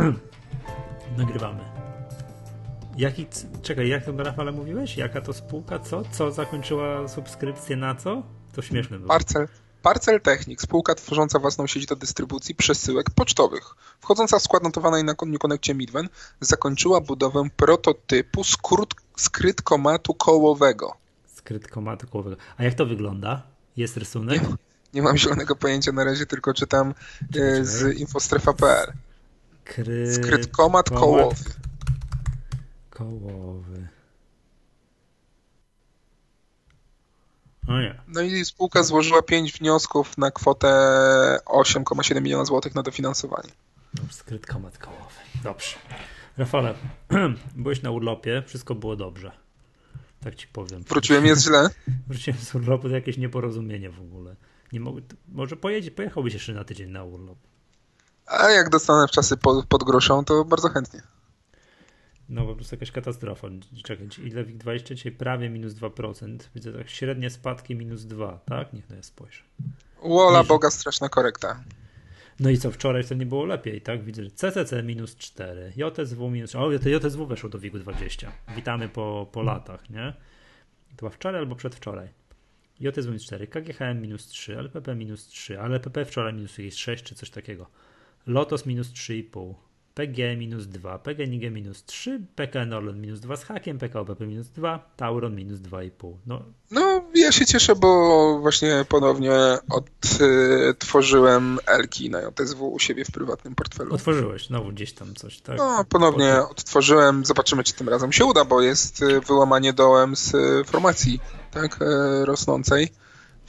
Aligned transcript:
Nagrywamy. 1.18 1.64
Jaki, 2.98 3.26
czekaj, 3.62 3.88
jak 3.88 4.04
to 4.04 4.12
Rafale 4.16 4.52
mówiłeś? 4.52 4.96
Jaka 4.96 5.20
to 5.20 5.32
spółka? 5.32 5.78
Co? 5.78 6.02
Co 6.12 6.32
zakończyła 6.32 7.08
subskrypcję 7.08 7.76
na 7.76 7.94
co? 7.94 8.22
To 8.52 8.62
śmieszne 8.62 8.98
było. 8.98 9.08
Parcel, 9.08 9.48
Parcel 9.82 10.20
Technik, 10.20 10.62
spółka 10.62 10.94
tworząca 10.94 11.38
własną 11.38 11.66
sieć 11.66 11.86
do 11.86 11.96
dystrybucji 11.96 12.54
przesyłek 12.54 13.10
pocztowych, 13.10 13.74
wchodząca 14.00 14.38
w 14.38 14.42
skład 14.42 14.62
notowanej 14.62 15.04
na 15.04 15.14
Newconnectie 15.26 15.74
Midwen, 15.74 16.08
zakończyła 16.40 17.00
budowę 17.00 17.42
prototypu 17.56 18.44
skrót, 18.44 18.94
skrytkomatu 19.16 20.14
kołowego. 20.14 20.96
Skrytkomatu 21.34 22.06
kołowego. 22.06 22.36
A 22.56 22.64
jak 22.64 22.74
to 22.74 22.86
wygląda? 22.86 23.42
Jest 23.76 23.96
rysunek? 23.96 24.42
Nie, 24.42 24.48
nie 24.94 25.02
mam 25.02 25.16
zielonego 25.16 25.56
pojęcia 25.56 25.92
na 25.92 26.04
razie, 26.04 26.26
tylko 26.26 26.54
czytam 26.54 26.94
e, 27.36 27.64
z 27.64 27.98
infostrefa.pl. 27.98 28.92
Kry... 29.74 30.14
Skrytkomat 30.14 30.90
kołowy. 30.90 31.44
Kołowy. 32.90 33.88
O 37.68 37.80
nie. 37.80 38.00
No 38.08 38.20
i 38.20 38.44
spółka 38.44 38.82
złożyła 38.82 39.22
5 39.22 39.52
wniosków 39.52 40.18
na 40.18 40.30
kwotę 40.30 40.68
8,7 41.46 42.22
miliona 42.22 42.44
złotych 42.44 42.74
na 42.74 42.82
dofinansowanie. 42.82 43.50
Skrytkomat 44.10 44.78
kołowy. 44.78 45.14
Dobrze. 45.44 45.76
Rafale, 46.38 46.74
byłeś 47.56 47.82
na 47.82 47.90
urlopie, 47.90 48.42
wszystko 48.46 48.74
było 48.74 48.96
dobrze. 48.96 49.32
Tak 50.24 50.34
ci 50.34 50.46
powiem. 50.46 50.82
Wróciłem, 50.82 51.26
jest 51.26 51.42
źle? 51.42 51.70
Wróciłem 52.08 52.40
z 52.40 52.54
urlopu, 52.54 52.88
to 52.88 52.94
jakieś 52.94 53.16
nieporozumienie 53.16 53.90
w 53.90 54.00
ogóle. 54.00 54.36
Nie 54.72 54.80
mogę, 54.80 55.02
może 55.28 55.56
pojedzie, 55.56 55.90
pojechałbyś 55.90 56.34
jeszcze 56.34 56.54
na 56.54 56.64
tydzień 56.64 56.90
na 56.90 57.04
urlop. 57.04 57.38
A 58.30 58.50
jak 58.50 58.70
dostanę 58.70 59.08
w 59.08 59.10
czasy 59.10 59.36
pod, 59.36 59.66
pod 59.66 59.84
groszą, 59.84 60.24
to 60.24 60.44
bardzo 60.44 60.68
chętnie. 60.68 61.02
No 62.28 62.46
po 62.46 62.54
prostu 62.54 62.74
jakaś 62.74 62.90
katastrofa. 62.90 63.48
Czekaj, 63.84 64.08
ile 64.24 64.44
WIG20 64.44 64.94
dzisiaj 64.94 65.12
prawie 65.12 65.50
minus 65.50 65.72
2%. 65.72 66.38
Widzę 66.54 66.72
tak 66.72 66.90
średnie 66.90 67.30
spadki 67.30 67.76
minus 67.76 68.04
2, 68.04 68.40
tak? 68.46 68.72
Niech 68.72 68.90
no 68.90 68.96
ja 68.96 69.02
spojrzę. 69.02 69.42
Łola 70.02 70.44
Boga, 70.44 70.70
straszna 70.70 71.08
korekta. 71.08 71.64
No 72.40 72.50
i 72.50 72.58
co, 72.58 72.70
wczoraj 72.70 73.04
to 73.04 73.14
nie 73.14 73.26
było 73.26 73.44
lepiej, 73.44 73.80
tak? 73.80 74.04
Widzę, 74.04 74.24
że 74.24 74.30
CCC 74.30 74.82
minus 74.82 75.16
4, 75.16 75.72
JSW 75.76 76.30
minus... 76.30 76.54
O, 76.54 76.72
JSW 76.72 77.26
weszło 77.26 77.50
do 77.50 77.58
WIG-20. 77.58 78.26
Witamy 78.56 78.88
po, 78.88 79.28
po 79.32 79.42
latach, 79.42 79.90
nie? 79.90 80.12
To 80.88 80.96
była 80.96 81.10
wczoraj 81.10 81.40
albo 81.40 81.56
przedwczoraj. 81.56 82.08
JSW 82.80 83.06
minus 83.06 83.22
4, 83.22 83.46
KGHM 83.46 84.00
minus 84.00 84.26
3, 84.26 84.58
LPP 84.58 84.94
minus 84.94 85.26
3, 85.26 85.60
ale 85.60 85.74
LPP 85.74 86.04
wczoraj 86.04 86.34
minus 86.34 86.56
6 86.74 87.04
czy 87.04 87.14
coś 87.14 87.30
takiego. 87.30 87.66
Lotos 88.26 88.66
minus 88.66 88.88
3,5. 88.88 89.54
PG 89.94 90.36
minus 90.36 90.66
2, 90.66 90.98
PGNiG 90.98 91.52
minus 91.52 91.84
3, 91.84 92.20
PKN 92.34 92.72
Orlen 92.72 93.00
minus 93.00 93.20
2 93.20 93.36
z 93.36 93.44
hakiem, 93.44 93.78
PKOBP 93.78 94.26
minus 94.26 94.48
2, 94.48 94.78
Tauron 94.96 95.34
minus 95.34 95.60
2,5. 95.60 96.12
No. 96.26 96.42
no 96.70 97.04
ja 97.14 97.32
się 97.32 97.46
cieszę, 97.46 97.76
bo 97.76 98.38
właśnie 98.40 98.84
ponownie 98.88 99.32
odtworzyłem 99.70 101.58
Elki 101.66 102.10
na 102.10 102.20
JSW 102.20 102.72
u 102.72 102.78
siebie 102.78 103.04
w 103.04 103.10
prywatnym 103.10 103.54
portfelu. 103.54 103.94
Otworzyłeś 103.94 104.46
znowu 104.46 104.68
gdzieś 104.68 104.92
tam 104.92 105.14
coś, 105.14 105.40
tak? 105.40 105.58
No, 105.58 105.84
ponownie 105.88 106.34
odtworzyłem, 106.50 107.24
zobaczymy 107.24 107.64
czy 107.64 107.72
tym 107.72 107.88
razem 107.88 108.12
się 108.12 108.24
uda, 108.24 108.44
bo 108.44 108.62
jest 108.62 109.02
y, 109.02 109.20
wyłamanie 109.20 109.72
dołem 109.72 110.16
z 110.16 110.34
y, 110.34 110.64
formacji 110.64 111.20
tak, 111.50 111.82
y, 111.82 112.24
rosnącej, 112.24 112.88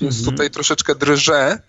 więc 0.02 0.18
mhm. 0.18 0.32
tutaj 0.32 0.50
troszeczkę 0.50 0.96
drże, 0.96 1.60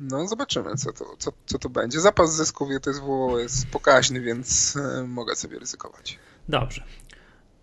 no, 0.00 0.28
zobaczymy, 0.28 0.74
co 0.76 0.92
to, 0.92 1.16
co, 1.18 1.32
co 1.46 1.58
to 1.58 1.68
będzie. 1.68 2.00
Zapas 2.00 2.36
zysków 2.36 2.68
JTSW 2.70 3.38
jest 3.38 3.66
pokaźny, 3.66 4.20
więc 4.20 4.76
y, 4.76 5.08
mogę 5.08 5.36
sobie 5.36 5.58
ryzykować. 5.58 6.18
Dobrze. 6.48 6.84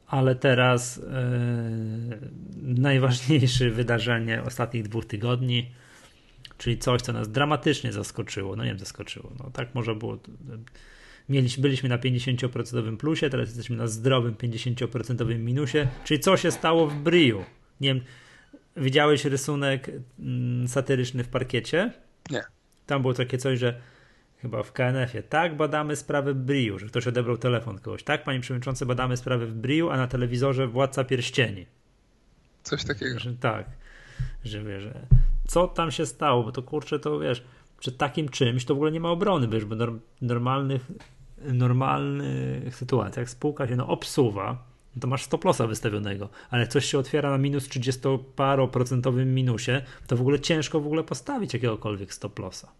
Ale 0.07 0.35
teraz 0.35 0.97
yy, 0.97 1.03
najważniejsze 2.61 3.69
wydarzenie 3.69 4.43
ostatnich 4.43 4.83
dwóch 4.83 5.05
tygodni, 5.05 5.71
czyli 6.57 6.77
coś, 6.77 7.01
co 7.01 7.13
nas 7.13 7.29
dramatycznie 7.29 7.93
zaskoczyło. 7.93 8.55
No 8.55 8.63
nie 8.63 8.69
wiem, 8.69 8.79
zaskoczyło. 8.79 9.31
No 9.39 9.49
tak 9.53 9.75
może 9.75 9.95
było. 9.95 10.17
Mieliśmy, 11.29 11.61
byliśmy 11.61 11.89
na 11.89 11.97
50% 11.97 12.97
plusie, 12.97 13.29
teraz 13.29 13.47
jesteśmy 13.47 13.75
na 13.75 13.87
zdrowym 13.87 14.35
50% 14.35 15.39
minusie. 15.39 15.87
Czyli 16.03 16.19
co 16.19 16.37
się 16.37 16.51
stało 16.51 16.87
w 16.87 16.95
Briu? 16.95 17.43
Nie 17.81 17.93
wiem, 17.93 18.03
widziałeś 18.77 19.25
rysunek 19.25 19.91
mm, 20.19 20.67
satyryczny 20.67 21.23
w 21.23 21.27
parkiecie? 21.27 21.93
Nie. 22.31 22.43
Tam 22.85 23.01
było 23.01 23.13
takie 23.13 23.37
coś, 23.37 23.59
że 23.59 23.81
chyba 24.37 24.63
w 24.63 24.71
KNF-ie, 24.71 25.23
tak, 25.23 25.57
badamy 25.57 25.95
sprawę 25.95 26.33
Briu, 26.33 26.79
że 26.79 26.85
ktoś 26.85 27.07
odebrał 27.07 27.37
telefon 27.37 27.79
kogoś. 27.79 28.03
Tak, 28.03 28.23
panie 28.23 28.39
przewodniczący, 28.39 28.85
badamy 28.85 29.17
sprawę 29.17 29.45
w 29.45 29.53
Briu, 29.53 29.89
a 29.89 29.97
na 29.97 30.07
telewizorze 30.07 30.67
Władca 30.67 31.03
Pierścieni. 31.03 31.65
Coś 32.63 32.83
takiego. 32.83 33.19
Że, 33.19 33.33
tak, 33.33 33.65
że 34.43 34.63
wiesz, 34.63 34.83
że 34.83 35.07
co 35.47 35.67
tam 35.67 35.91
się 35.91 36.05
stało, 36.05 36.43
bo 36.43 36.51
to 36.51 36.63
kurczę, 36.63 36.99
to 36.99 37.19
wiesz, 37.19 37.43
przed 37.79 37.97
takim 37.97 38.29
czymś 38.29 38.65
to 38.65 38.73
w 38.73 38.77
ogóle 38.77 38.91
nie 38.91 38.99
ma 38.99 39.09
obrony, 39.09 39.47
wiesz, 39.47 39.65
bo 39.65 39.75
normalnych, 40.21 40.91
normalnych 41.37 42.75
sytuacjach 42.75 43.29
spółka 43.29 43.67
się 43.67 43.75
no, 43.75 43.87
obsuwa, 43.87 44.70
to 44.99 45.07
masz 45.07 45.23
stop 45.23 45.45
lossa 45.45 45.67
wystawionego, 45.67 46.29
ale 46.49 46.67
coś 46.67 46.85
się 46.85 46.99
otwiera 46.99 47.29
na 47.29 47.37
minus 47.37 47.67
30-paroprocentowym 47.67 49.25
minusie, 49.25 49.81
to 50.07 50.17
w 50.17 50.21
ogóle 50.21 50.39
ciężko 50.39 50.79
w 50.79 50.85
ogóle 50.85 51.03
postawić 51.03 51.53
jakiegokolwiek 51.53 52.13
stop 52.13 52.39
lossa. 52.39 52.71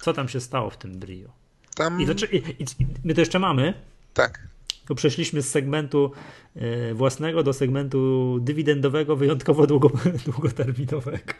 Co 0.00 0.12
tam 0.12 0.28
się 0.28 0.40
stało 0.40 0.70
w 0.70 0.76
tym 0.76 0.92
Brio? 0.92 1.28
Tam... 1.74 2.00
I, 2.00 2.04
i, 2.04 2.36
i, 2.62 2.86
my 3.04 3.14
to 3.14 3.20
jeszcze 3.20 3.38
mamy. 3.38 3.74
Tak. 4.14 4.48
To 4.86 4.94
przeszliśmy 4.94 5.42
z 5.42 5.50
segmentu 5.50 6.12
y, 6.56 6.94
własnego 6.94 7.42
do 7.42 7.52
segmentu 7.52 8.38
dywidendowego, 8.40 9.16
wyjątkowo 9.16 9.66
długo, 9.66 9.90
długoterminowego. 10.26 11.32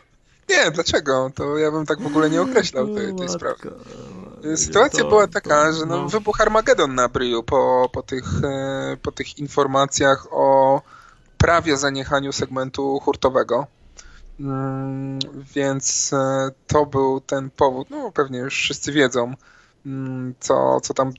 Nie, 0.51 0.71
dlaczego? 0.71 1.31
To 1.35 1.59
ja 1.59 1.71
bym 1.71 1.87
tak 1.87 2.01
w 2.01 2.07
ogóle 2.07 2.31
nie 2.31 2.43
określał 2.43 2.95
tej, 2.95 3.15
tej 3.15 3.29
sprawy. 3.29 3.71
Sytuacja 4.57 5.05
to, 5.05 5.09
była 5.09 5.27
taka, 5.27 5.65
to, 5.65 5.73
że 5.73 5.87
no, 5.87 5.97
no. 5.97 6.09
wybuchł 6.09 6.43
Armagedon 6.43 6.95
na 6.95 7.09
Bryu 7.09 7.43
po, 7.43 7.91
po, 7.93 8.03
tych, 8.03 8.25
e, 8.45 8.97
po 9.03 9.13
tych 9.13 9.39
informacjach 9.39 10.27
o 10.31 10.83
prawie 11.39 11.77
zaniechaniu 11.77 12.33
segmentu 12.33 13.01
hurtowego. 13.01 13.67
Mm, 14.41 15.19
więc 15.55 16.13
e, 16.13 16.51
to 16.67 16.87
był 16.87 17.21
ten 17.21 17.51
powód, 17.51 17.91
no 17.91 18.13
pewnie 18.13 18.39
już 18.39 18.55
wszyscy 18.55 18.93
wiedzą, 18.93 19.35
mm, 19.87 20.35
co, 20.41 20.81
co 20.81 20.95
tam 20.95 21.13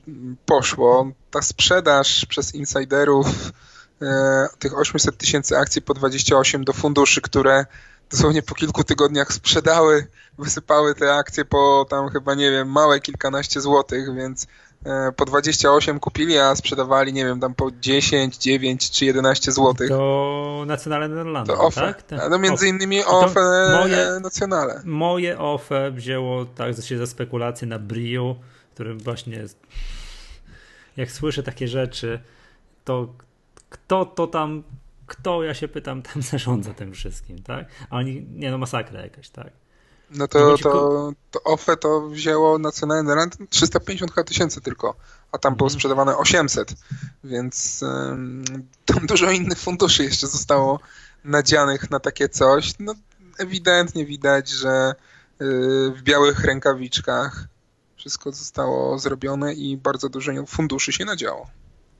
poszło. 0.46 1.10
Ta 1.30 1.42
sprzedaż 1.42 2.26
przez 2.28 2.54
insiderów 2.54 3.26
e, 4.02 4.46
tych 4.58 4.78
800 4.78 5.18
tysięcy 5.18 5.58
akcji 5.58 5.82
po 5.82 5.94
28 5.94 6.64
do 6.64 6.72
funduszy, 6.72 7.20
które 7.20 7.66
dosłownie 8.14 8.42
po 8.42 8.54
kilku 8.54 8.84
tygodniach 8.84 9.32
sprzedały, 9.32 10.06
wysypały 10.38 10.94
te 10.94 11.14
akcje 11.14 11.44
po 11.44 11.86
tam 11.88 12.08
chyba, 12.08 12.34
nie 12.34 12.50
wiem, 12.50 12.70
małe 12.70 13.00
kilkanaście 13.00 13.60
złotych, 13.60 14.14
więc 14.14 14.46
e, 14.86 15.12
po 15.16 15.24
28 15.24 16.00
kupili, 16.00 16.38
a 16.38 16.56
sprzedawali, 16.56 17.12
nie 17.12 17.24
wiem, 17.24 17.40
tam 17.40 17.54
po 17.54 17.70
10, 17.80 18.36
9 18.36 18.90
czy 18.90 19.04
11 19.04 19.52
złotych. 19.52 19.88
To 19.88 20.64
Nacjonale 20.66 21.08
Nederlandu, 21.08 21.52
to 21.52 21.60
OFE. 21.60 21.94
tak? 22.08 22.30
No 22.30 22.38
między 22.38 22.68
innymi 22.68 23.04
OFE 23.04 23.78
moje, 23.80 24.20
Nacjonale. 24.22 24.82
Moje 24.84 25.38
OFE 25.38 25.90
wzięło 25.90 26.44
tak 26.44 26.76
się 26.82 26.98
za 26.98 27.06
spekulacje 27.06 27.68
na 27.68 27.78
Briu, 27.78 28.36
którym 28.74 28.98
właśnie 28.98 29.44
jak 30.96 31.10
słyszę 31.10 31.42
takie 31.42 31.68
rzeczy, 31.68 32.20
to 32.84 33.08
kto 33.68 34.06
to 34.06 34.26
tam 34.26 34.62
kto, 35.06 35.42
ja 35.42 35.54
się 35.54 35.68
pytam, 35.68 36.02
tam 36.12 36.22
zarządza 36.22 36.74
tym 36.74 36.92
wszystkim, 36.92 37.42
tak? 37.42 37.66
A 37.90 37.96
oni, 37.96 38.26
nie 38.30 38.50
no, 38.50 38.58
masakra 38.58 39.00
jakaś, 39.00 39.28
tak? 39.28 39.52
No 40.10 40.28
to, 40.28 40.58
to, 40.58 41.12
to 41.30 41.42
OFE 41.42 41.76
to 41.76 42.08
wzięło 42.08 42.58
Nacjonalny 42.58 43.14
Rand 43.14 43.36
350 43.50 44.12
tysięcy 44.26 44.60
tylko, 44.60 44.96
a 45.32 45.38
tam 45.38 45.54
było 45.54 45.66
mhm. 45.66 45.74
sprzedawane 45.74 46.16
800, 46.16 46.74
więc 47.24 47.84
tam 48.84 49.06
dużo 49.06 49.30
innych 49.30 49.58
funduszy 49.58 50.04
jeszcze 50.04 50.26
zostało 50.26 50.80
nadzianych 51.24 51.90
na 51.90 52.00
takie 52.00 52.28
coś. 52.28 52.72
No 52.78 52.94
ewidentnie 53.38 54.06
widać, 54.06 54.48
że 54.48 54.94
y, 55.40 55.44
w 55.96 56.02
białych 56.02 56.44
rękawiczkach 56.44 57.48
wszystko 57.96 58.32
zostało 58.32 58.98
zrobione 58.98 59.54
i 59.54 59.76
bardzo 59.76 60.08
dużo 60.08 60.32
funduszy 60.46 60.92
się 60.92 61.04
nadziało. 61.04 61.46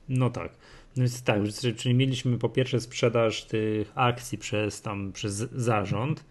No 0.09 0.29
tak. 0.29 0.51
No 0.97 1.03
więc 1.03 1.23
tak, 1.23 1.41
czyli 1.77 1.95
mieliśmy 1.95 2.37
po 2.37 2.49
pierwsze 2.49 2.81
sprzedaż 2.81 3.43
tych 3.43 3.91
akcji 3.95 4.37
przez 4.37 4.81
tam 4.81 5.11
przez 5.13 5.35
zarząd, 5.35 6.23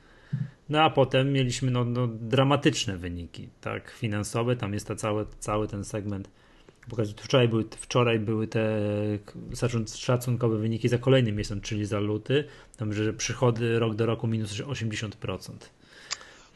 no 0.68 0.82
a 0.82 0.90
potem 0.90 1.32
mieliśmy 1.32 1.70
no, 1.70 1.84
no 1.84 2.06
dramatyczne 2.06 2.96
wyniki, 2.96 3.48
tak, 3.60 3.90
finansowe, 3.90 4.56
tam 4.56 4.74
jest 4.74 4.88
ta 4.88 4.94
cały, 4.96 5.26
cały 5.38 5.68
ten 5.68 5.84
segment. 5.84 6.30
Wczoraj 7.16 7.48
były, 7.48 7.64
wczoraj 7.70 8.18
były 8.18 8.46
te 8.48 8.80
szacunkowe 9.96 10.58
wyniki 10.58 10.88
za 10.88 10.98
kolejnym 10.98 11.36
miesiąc, 11.36 11.62
czyli 11.62 11.84
za 11.86 12.00
luty, 12.00 12.44
tam, 12.76 12.92
że 12.92 13.12
przychody 13.12 13.78
rok 13.78 13.94
do 13.94 14.06
roku 14.06 14.26
minus 14.26 14.52
80%. 14.52 15.52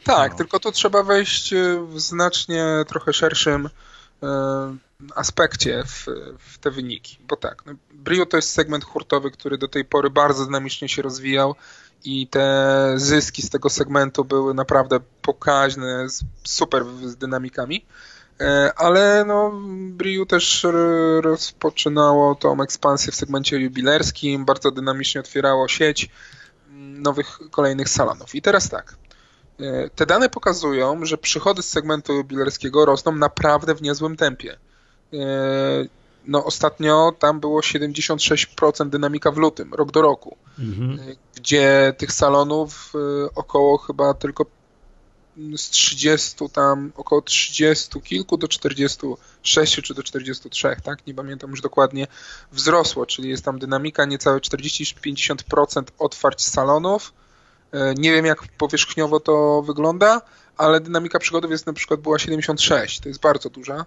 Tak, 0.05 0.32
no. 0.32 0.38
tylko 0.38 0.60
tu 0.60 0.72
trzeba 0.72 1.02
wejść 1.02 1.55
w 1.88 2.00
znacznie 2.00 2.64
trochę 2.88 3.12
szerszym 3.12 3.69
aspekcie 5.15 5.83
w, 5.87 6.06
w 6.39 6.59
te 6.59 6.71
wyniki. 6.71 7.19
Bo 7.29 7.37
tak, 7.37 7.67
no, 7.67 7.73
Brio 7.93 8.27
to 8.27 8.37
jest 8.37 8.50
segment 8.50 8.85
hurtowy, 8.85 9.31
który 9.31 9.59
do 9.59 9.69
tej 9.69 9.85
pory 9.85 10.11
bardzo 10.11 10.45
dynamicznie 10.45 10.89
się 10.89 11.03
rozwijał 11.03 11.55
i 12.05 12.27
te 12.27 12.93
zyski 12.97 13.43
z 13.43 13.50
tego 13.50 13.71
segmentu 13.71 14.25
były 14.25 14.55
naprawdę 14.55 15.00
pokaźne, 15.23 16.06
super 16.45 16.85
z 17.05 17.17
dynamikami. 17.17 17.85
E, 18.41 18.73
ale 18.77 19.25
no, 19.25 19.53
Briu 19.91 20.27
też 20.27 20.67
rozpoczynało 21.21 22.35
tą 22.35 22.62
ekspansję 22.62 23.12
w 23.12 23.17
segmencie 23.17 23.59
jubilerskim, 23.59 24.44
bardzo 24.44 24.71
dynamicznie 24.71 25.21
otwierało 25.21 25.69
sieć 25.69 26.11
nowych 26.77 27.39
kolejnych 27.51 27.89
salonów. 27.89 28.35
I 28.35 28.43
teraz 28.43 28.69
tak, 28.69 28.97
e, 29.61 29.91
te 29.91 30.06
dane 30.06 30.29
pokazują, 30.29 31.05
że 31.05 31.19
przychody 31.19 31.62
z 31.62 31.69
segmentu 31.69 32.12
jubilerskiego 32.12 32.85
rosną 32.85 33.12
naprawdę 33.12 33.75
w 33.75 33.83
niezłym 33.83 34.17
tempie. 34.17 34.59
E, 35.14 35.19
no 36.26 36.44
ostatnio 36.44 37.12
tam 37.19 37.40
było 37.40 37.60
76% 37.60 38.88
dynamika 38.88 39.31
w 39.31 39.37
lutym, 39.37 39.75
rok 39.75 39.93
do 39.93 40.02
roku, 40.02 40.37
mhm. 40.58 40.99
gdzie 41.34 41.94
tych 41.99 42.12
salonów 42.12 42.93
około 43.34 43.78
chyba 43.78 44.14
tylko 44.14 44.46
z 45.56 45.70
30 45.70 46.49
tam, 46.52 46.93
około 46.96 47.22
30 47.22 48.00
kilku 48.00 48.37
do 48.37 48.49
46 48.49 49.81
czy 49.82 49.94
do 49.94 50.02
43, 50.02 50.76
tak? 50.82 51.06
Nie 51.06 51.14
pamiętam 51.14 51.50
już 51.50 51.60
dokładnie, 51.60 52.06
wzrosło, 52.52 53.06
czyli 53.06 53.28
jest 53.28 53.44
tam 53.44 53.58
dynamika 53.58 54.05
niecałe 54.05 54.38
40-50% 54.38 55.82
otwarć 55.99 56.46
salonów. 56.46 57.12
E, 57.72 57.94
nie 57.94 58.12
wiem 58.12 58.26
jak 58.26 58.49
powierzchniowo 58.58 59.20
to 59.20 59.62
wygląda, 59.62 60.22
ale 60.56 60.81
dynamika 60.81 61.19
przychodów 61.19 61.50
jest 61.50 61.66
na 61.66 61.72
przykład 61.72 62.00
była 62.00 62.19
76, 62.19 63.00
to 63.00 63.08
jest 63.08 63.20
bardzo 63.20 63.50
duża 63.50 63.84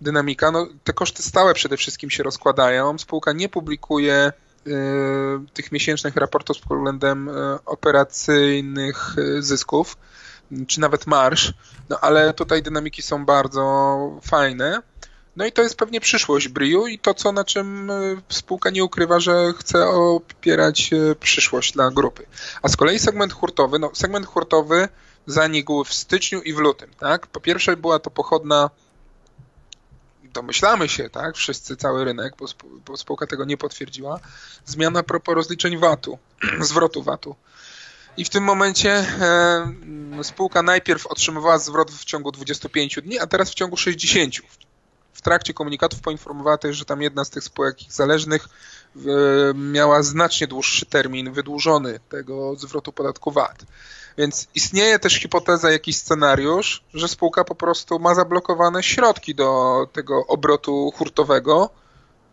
dynamika. 0.00 0.50
No, 0.50 0.66
te 0.84 0.92
koszty 0.92 1.22
stałe 1.22 1.54
przede 1.54 1.76
wszystkim 1.76 2.10
się 2.10 2.22
rozkładają. 2.22 2.98
Spółka 2.98 3.32
nie 3.32 3.48
publikuje 3.48 4.32
y, 4.66 4.72
tych 5.54 5.72
miesięcznych 5.72 6.16
raportów 6.16 6.60
pod 6.60 6.78
względem 6.78 7.28
y, 7.28 7.32
operacyjnych 7.64 9.18
y, 9.18 9.42
zysków 9.42 9.96
czy 10.66 10.80
nawet 10.80 11.06
marsz, 11.06 11.52
no 11.88 11.98
ale 12.00 12.34
tutaj 12.34 12.62
dynamiki 12.62 13.02
są 13.02 13.24
bardzo 13.24 14.20
fajne. 14.22 14.82
No 15.36 15.46
i 15.46 15.52
to 15.52 15.62
jest 15.62 15.76
pewnie 15.76 16.00
przyszłość 16.00 16.48
Briu 16.48 16.86
i 16.86 16.98
to, 16.98 17.14
co 17.14 17.32
na 17.32 17.44
czym 17.44 17.90
spółka 18.28 18.70
nie 18.70 18.84
ukrywa, 18.84 19.20
że 19.20 19.52
chce 19.58 19.88
opierać 19.88 20.90
przyszłość 21.20 21.72
dla 21.72 21.90
grupy. 21.90 22.26
A 22.62 22.68
z 22.68 22.76
kolei 22.76 22.98
segment 22.98 23.32
hurtowy, 23.32 23.78
no 23.78 23.90
segment 23.94 24.26
hurtowy 24.26 24.88
zanikł 25.26 25.84
w 25.84 25.94
styczniu 25.94 26.42
i 26.42 26.52
w 26.52 26.58
lutym, 26.58 26.90
tak? 26.98 27.26
Po 27.26 27.40
pierwsze 27.40 27.76
była 27.76 27.98
to 27.98 28.10
pochodna 28.10 28.70
domyślamy 30.36 30.88
się, 30.88 31.10
tak, 31.10 31.36
wszyscy, 31.36 31.76
cały 31.76 32.04
rynek, 32.04 32.34
bo, 32.38 32.46
bo 32.86 32.96
spółka 32.96 33.26
tego 33.26 33.44
nie 33.44 33.56
potwierdziła, 33.56 34.20
zmiana 34.64 35.02
propos 35.02 35.34
rozliczeń 35.34 35.78
VAT-u, 35.78 36.18
zwrotu 36.70 37.02
VAT-u. 37.02 37.36
I 38.16 38.24
w 38.24 38.30
tym 38.30 38.44
momencie 38.44 38.92
e, 38.92 40.24
spółka 40.24 40.62
najpierw 40.62 41.06
otrzymywała 41.06 41.58
zwrot 41.58 41.90
w 41.90 42.04
ciągu 42.04 42.32
25 42.32 42.98
dni, 43.02 43.18
a 43.18 43.26
teraz 43.26 43.50
w 43.50 43.54
ciągu 43.54 43.76
60. 43.76 44.34
W 45.12 45.22
trakcie 45.22 45.54
komunikatów 45.54 46.00
poinformowała 46.00 46.58
też, 46.58 46.76
że 46.76 46.84
tam 46.84 47.02
jedna 47.02 47.24
z 47.24 47.30
tych 47.30 47.44
spółek 47.44 47.76
zależnych 47.88 48.48
e, 48.96 49.00
miała 49.54 50.02
znacznie 50.02 50.46
dłuższy 50.46 50.86
termin 50.86 51.32
wydłużony 51.32 52.00
tego 52.08 52.56
zwrotu 52.56 52.92
podatku 52.92 53.30
VAT. 53.30 53.64
Więc 54.18 54.48
istnieje 54.54 54.98
też 54.98 55.14
hipoteza, 55.14 55.70
jakiś 55.70 55.96
scenariusz, 55.96 56.82
że 56.94 57.08
spółka 57.08 57.44
po 57.44 57.54
prostu 57.54 57.98
ma 57.98 58.14
zablokowane 58.14 58.82
środki 58.82 59.34
do 59.34 59.74
tego 59.92 60.26
obrotu 60.26 60.92
hurtowego 60.96 61.70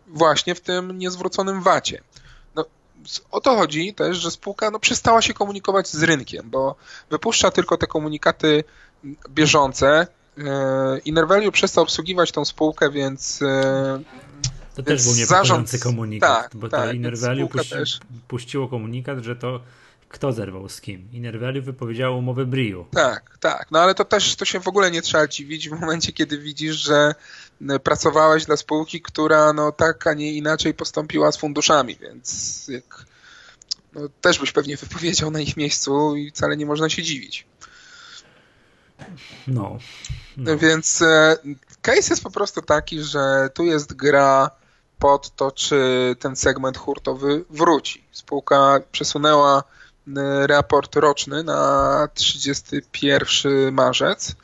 właśnie 0.06 0.54
w 0.54 0.60
tym 0.60 0.98
niezwróconym 0.98 1.62
VAT-ie 1.62 2.00
o 3.30 3.40
to 3.40 3.56
chodzi 3.56 3.94
też, 3.94 4.16
że 4.16 4.30
spółka 4.30 4.70
no, 4.70 4.78
przestała 4.78 5.22
się 5.22 5.34
komunikować 5.34 5.88
z 5.88 6.02
rynkiem, 6.02 6.50
bo 6.50 6.76
wypuszcza 7.10 7.50
tylko 7.50 7.76
te 7.76 7.86
komunikaty 7.86 8.64
bieżące. 9.30 10.06
E, 10.38 10.98
Innervalue 11.04 11.52
przestał 11.52 11.84
obsługiwać 11.84 12.32
tą 12.32 12.44
spółkę, 12.44 12.90
więc 12.90 13.42
e, 13.42 14.02
to 14.74 14.82
też 14.82 15.04
był 15.04 15.14
niepokojący 15.14 15.78
komunikat, 15.78 16.42
tak, 16.42 16.56
bo 16.56 16.68
tak, 16.68 16.90
to 17.40 17.48
puści, 17.48 17.70
też... 17.70 18.00
puściło 18.28 18.68
komunikat, 18.68 19.18
że 19.18 19.36
to 19.36 19.60
kto 20.14 20.32
zerwał 20.32 20.68
z 20.68 20.80
kim. 20.80 21.08
Innervalue 21.12 21.60
wypowiedziało 21.60 22.16
umowę 22.16 22.46
Briu. 22.46 22.86
Tak, 22.90 23.38
tak, 23.40 23.66
no 23.70 23.80
ale 23.80 23.94
to 23.94 24.04
też 24.04 24.36
to 24.36 24.44
się 24.44 24.60
w 24.60 24.68
ogóle 24.68 24.90
nie 24.90 25.02
trzeba 25.02 25.26
dziwić 25.28 25.68
w 25.68 25.80
momencie, 25.80 26.12
kiedy 26.12 26.38
widzisz, 26.38 26.76
że 26.76 27.14
pracowałeś 27.82 28.44
dla 28.44 28.56
spółki, 28.56 29.02
która 29.02 29.52
no 29.52 29.72
tak, 29.72 30.06
a 30.06 30.14
nie 30.14 30.32
inaczej 30.32 30.74
postąpiła 30.74 31.32
z 31.32 31.36
funduszami, 31.36 31.96
więc 31.96 32.68
jak, 32.68 33.06
no, 33.94 34.00
też 34.20 34.38
byś 34.38 34.52
pewnie 34.52 34.76
wypowiedział 34.76 35.30
na 35.30 35.40
ich 35.40 35.56
miejscu 35.56 36.16
i 36.16 36.30
wcale 36.30 36.56
nie 36.56 36.66
można 36.66 36.88
się 36.88 37.02
dziwić. 37.02 37.46
No. 39.46 39.78
no. 40.36 40.58
Więc 40.58 41.02
e, 41.02 41.36
case 41.82 42.10
jest 42.10 42.22
po 42.22 42.30
prostu 42.30 42.62
taki, 42.62 43.00
że 43.00 43.48
tu 43.54 43.64
jest 43.64 43.94
gra 43.94 44.50
pod 44.98 45.36
to, 45.36 45.52
czy 45.52 45.76
ten 46.18 46.36
segment 46.36 46.78
hurtowy 46.78 47.44
wróci. 47.50 48.04
Spółka 48.12 48.80
przesunęła 48.92 49.64
raport 50.46 50.96
roczny 50.96 51.42
na 51.44 52.08
31 52.14 53.74
marzec 53.74 54.34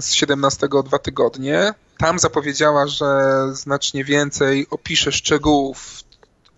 z 0.00 0.12
17 0.12 0.68
o 0.72 0.82
dwa 0.82 0.98
tygodnie. 0.98 1.74
Tam 1.98 2.18
zapowiedziała, 2.18 2.86
że 2.86 3.30
znacznie 3.52 4.04
więcej 4.04 4.66
opisze 4.70 5.12
szczegółów, 5.12 6.02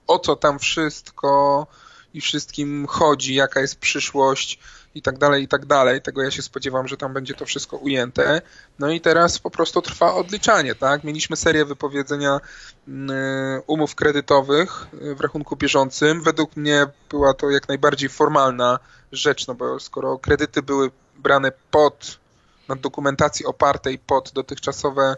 o 0.07 0.19
co 0.19 0.37
tam 0.37 0.59
wszystko 0.59 1.67
i 2.15 2.21
wszystkim 2.21 2.87
chodzi, 2.87 3.35
jaka 3.35 3.61
jest 3.61 3.77
przyszłość 3.77 4.59
i 4.95 5.03
tak 5.03 5.19
dalej, 5.19 5.43
i 5.43 5.49
tak 5.49 5.67
dalej. 5.67 6.03
Tego 6.03 6.23
ja 6.23 6.31
się 6.31 6.43
spodziewam, 6.43 6.89
że 6.89 6.97
tam 6.97 7.13
będzie 7.13 7.35
to 7.35 7.47
wszystko 7.47 7.77
ujęte. 7.77 8.43
No 8.79 8.91
i 8.91 9.01
teraz 9.01 9.39
po 9.39 9.51
prostu 9.51 9.83
trwa 9.83 10.15
odliczanie, 10.15 10.75
tak? 10.75 11.05
Mieliśmy 11.05 11.37
serię 11.37 11.65
wypowiedzenia 11.65 12.41
mm, 12.89 13.63
umów 13.67 13.95
kredytowych 13.95 14.87
w 14.93 15.21
rachunku 15.21 15.57
bieżącym. 15.57 16.23
Według 16.23 16.57
mnie 16.57 16.87
była 17.11 17.35
to 17.35 17.51
jak 17.51 17.69
najbardziej 17.69 18.09
formalna 18.09 18.79
rzecz, 19.13 19.47
no 19.47 19.55
bo 19.55 19.81
skoro 19.81 20.19
kredyty 20.19 20.63
były 20.63 20.91
brane 21.17 21.53
pod 21.71 22.23
na 22.69 22.77
dokumentacji 22.77 23.47
opartej 23.47 23.99
pod 23.99 24.33
dotychczasowe 24.33 25.17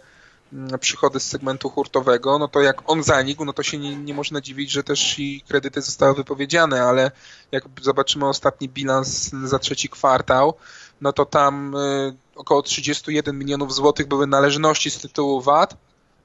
przychody 0.80 1.20
z 1.20 1.26
segmentu 1.26 1.70
hurtowego, 1.70 2.38
no 2.38 2.48
to 2.48 2.60
jak 2.60 2.90
on 2.90 3.02
zanikł, 3.02 3.44
no 3.44 3.52
to 3.52 3.62
się 3.62 3.78
nie, 3.78 3.96
nie 3.96 4.14
można 4.14 4.40
dziwić, 4.40 4.70
że 4.70 4.84
też 4.84 5.18
i 5.18 5.42
kredyty 5.48 5.82
zostały 5.82 6.14
wypowiedziane, 6.14 6.82
ale 6.82 7.10
jak 7.52 7.64
zobaczymy 7.82 8.28
ostatni 8.28 8.68
bilans 8.68 9.30
za 9.30 9.58
trzeci 9.58 9.88
kwartał, 9.88 10.54
no 11.00 11.12
to 11.12 11.26
tam 11.26 11.76
y, 11.76 12.16
około 12.36 12.62
31 12.62 13.38
milionów 13.38 13.74
złotych 13.74 14.08
były 14.08 14.26
należności 14.26 14.90
z 14.90 14.98
tytułu 14.98 15.40
VAT, 15.40 15.76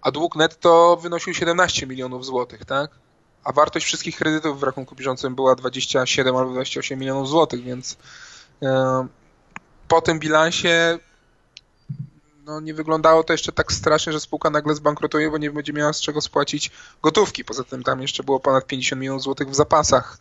a 0.02 0.12
dług 0.12 0.36
netto 0.36 0.98
wynosił 1.02 1.34
17 1.34 1.88
milionów 1.88 2.26
złotych, 2.26 2.66
tak? 2.66 2.92
A 3.44 3.52
wartość 3.52 3.86
wszystkich 3.86 4.16
kredytów 4.18 4.60
w 4.60 4.64
rachunku 4.64 4.96
bieżącym 4.96 5.36
była 5.36 5.56
27 5.56 6.36
albo 6.36 6.52
28 6.52 7.00
milionów 7.00 7.30
złotych, 7.30 7.64
więc 7.64 7.94
y, 7.94 8.68
po 9.88 10.02
tym 10.02 10.20
bilansie 10.20 11.00
no, 12.50 12.60
nie 12.60 12.74
wyglądało 12.74 13.24
to 13.24 13.34
jeszcze 13.34 13.52
tak 13.52 13.72
strasznie, 13.72 14.14
że 14.14 14.20
spółka 14.20 14.50
nagle 14.50 14.76
zbankrutuje, 14.76 15.32
bo 15.32 15.38
nie 15.38 15.52
będzie 15.52 15.74
miała 15.74 15.94
z 15.94 16.02
czego 16.02 16.22
spłacić 16.22 16.72
gotówki. 17.04 17.46
Poza 17.46 17.64
tym 17.64 17.84
tam 17.84 18.02
jeszcze 18.02 18.24
było 18.24 18.40
ponad 18.40 18.68
50 18.68 19.00
milionów 19.00 19.24
złotych 19.24 19.50
w 19.50 19.56
zapasach, 19.56 20.18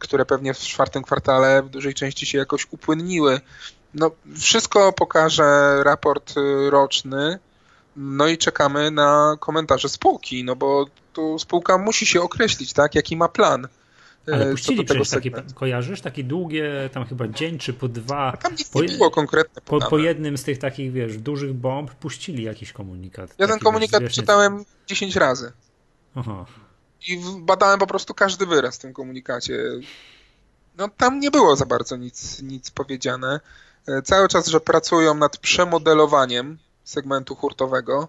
które 0.00 0.26
pewnie 0.26 0.54
w 0.54 0.58
czwartym 0.58 1.02
kwartale 1.02 1.62
w 1.62 1.68
dużej 1.68 1.94
części 1.94 2.26
się 2.26 2.38
jakoś 2.38 2.66
upłynniły. 2.70 3.40
No, 3.94 4.10
wszystko 4.38 4.92
pokaże 4.92 5.80
raport 5.84 6.36
y, 6.36 6.70
roczny, 6.70 7.38
no 7.96 8.26
i 8.26 8.38
czekamy 8.38 8.90
na 8.90 9.36
komentarze 9.40 9.88
spółki, 9.88 10.44
no 10.44 10.56
bo 10.56 10.86
tu 11.12 11.38
spółka 11.38 11.78
musi 11.78 12.06
się 12.06 12.22
określić, 12.22 12.72
tak, 12.72 12.94
jaki 12.94 13.16
ma 13.16 13.28
plan. 13.28 13.68
Ale 14.32 14.46
e, 14.46 14.50
puścili 14.50 14.84
przecież 14.84 15.10
takie, 15.10 15.30
kojarzysz? 15.54 16.00
Takie 16.00 16.24
długie, 16.24 16.90
tam 16.92 17.04
chyba 17.04 17.28
dzień 17.28 17.58
czy 17.58 17.72
po 17.72 17.88
dwa. 17.88 18.32
A 18.32 18.36
tam 18.36 18.52
nic 18.52 18.68
po, 18.68 18.82
nie 18.82 18.88
było 18.88 19.10
konkretne. 19.10 19.62
Po, 19.62 19.80
po, 19.80 19.98
jednym 19.98 20.38
z 20.38 20.44
tych 20.44 20.58
takich, 20.58 20.92
wiesz, 20.92 21.18
dużych 21.18 21.54
bomb 21.54 21.94
puścili 21.94 22.42
jakiś 22.42 22.72
komunikat. 22.72 23.34
Ja 23.38 23.46
ten 23.46 23.58
komunikat 23.58 24.02
wiesz, 24.02 24.14
czytałem 24.14 24.64
10 24.86 25.16
razy. 25.16 25.52
Aha. 26.14 26.46
I 27.08 27.20
badałem 27.38 27.78
po 27.78 27.86
prostu 27.86 28.14
każdy 28.14 28.46
wyraz 28.46 28.76
w 28.76 28.80
tym 28.80 28.92
komunikacie. 28.92 29.58
No 30.76 30.88
tam 30.96 31.20
nie 31.20 31.30
było 31.30 31.56
za 31.56 31.66
bardzo 31.66 31.96
nic, 31.96 32.42
nic 32.42 32.70
powiedziane. 32.70 33.40
E, 33.88 34.02
cały 34.02 34.28
czas, 34.28 34.46
że 34.46 34.60
pracują 34.60 35.14
nad 35.14 35.38
przemodelowaniem 35.38 36.58
segmentu 36.84 37.34
hurtowego. 37.34 38.08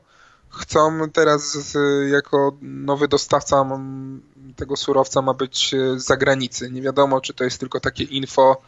Chcą 0.49 1.09
teraz 1.09 1.57
jako 2.11 2.57
nowy 2.61 3.07
dostawca 3.07 3.65
tego 4.55 4.75
surowca 4.77 5.21
ma 5.21 5.33
być 5.33 5.75
z 5.95 6.05
zagranicy. 6.05 6.71
Nie 6.71 6.81
wiadomo, 6.81 7.21
czy 7.21 7.33
to 7.33 7.43
jest 7.43 7.59
tylko 7.59 7.79
takie 7.79 8.03
info 8.03 8.61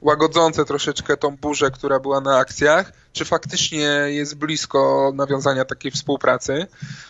łagodzące 0.00 0.64
troszeczkę 0.64 1.16
tą 1.16 1.36
burzę, 1.36 1.70
która 1.70 2.00
była 2.00 2.20
na 2.20 2.38
akcjach, 2.38 2.92
czy 3.12 3.24
faktycznie 3.24 3.86
jest 4.06 4.34
blisko 4.34 5.12
nawiązania 5.14 5.64
takiej 5.64 5.90
współpracy. 5.90 6.66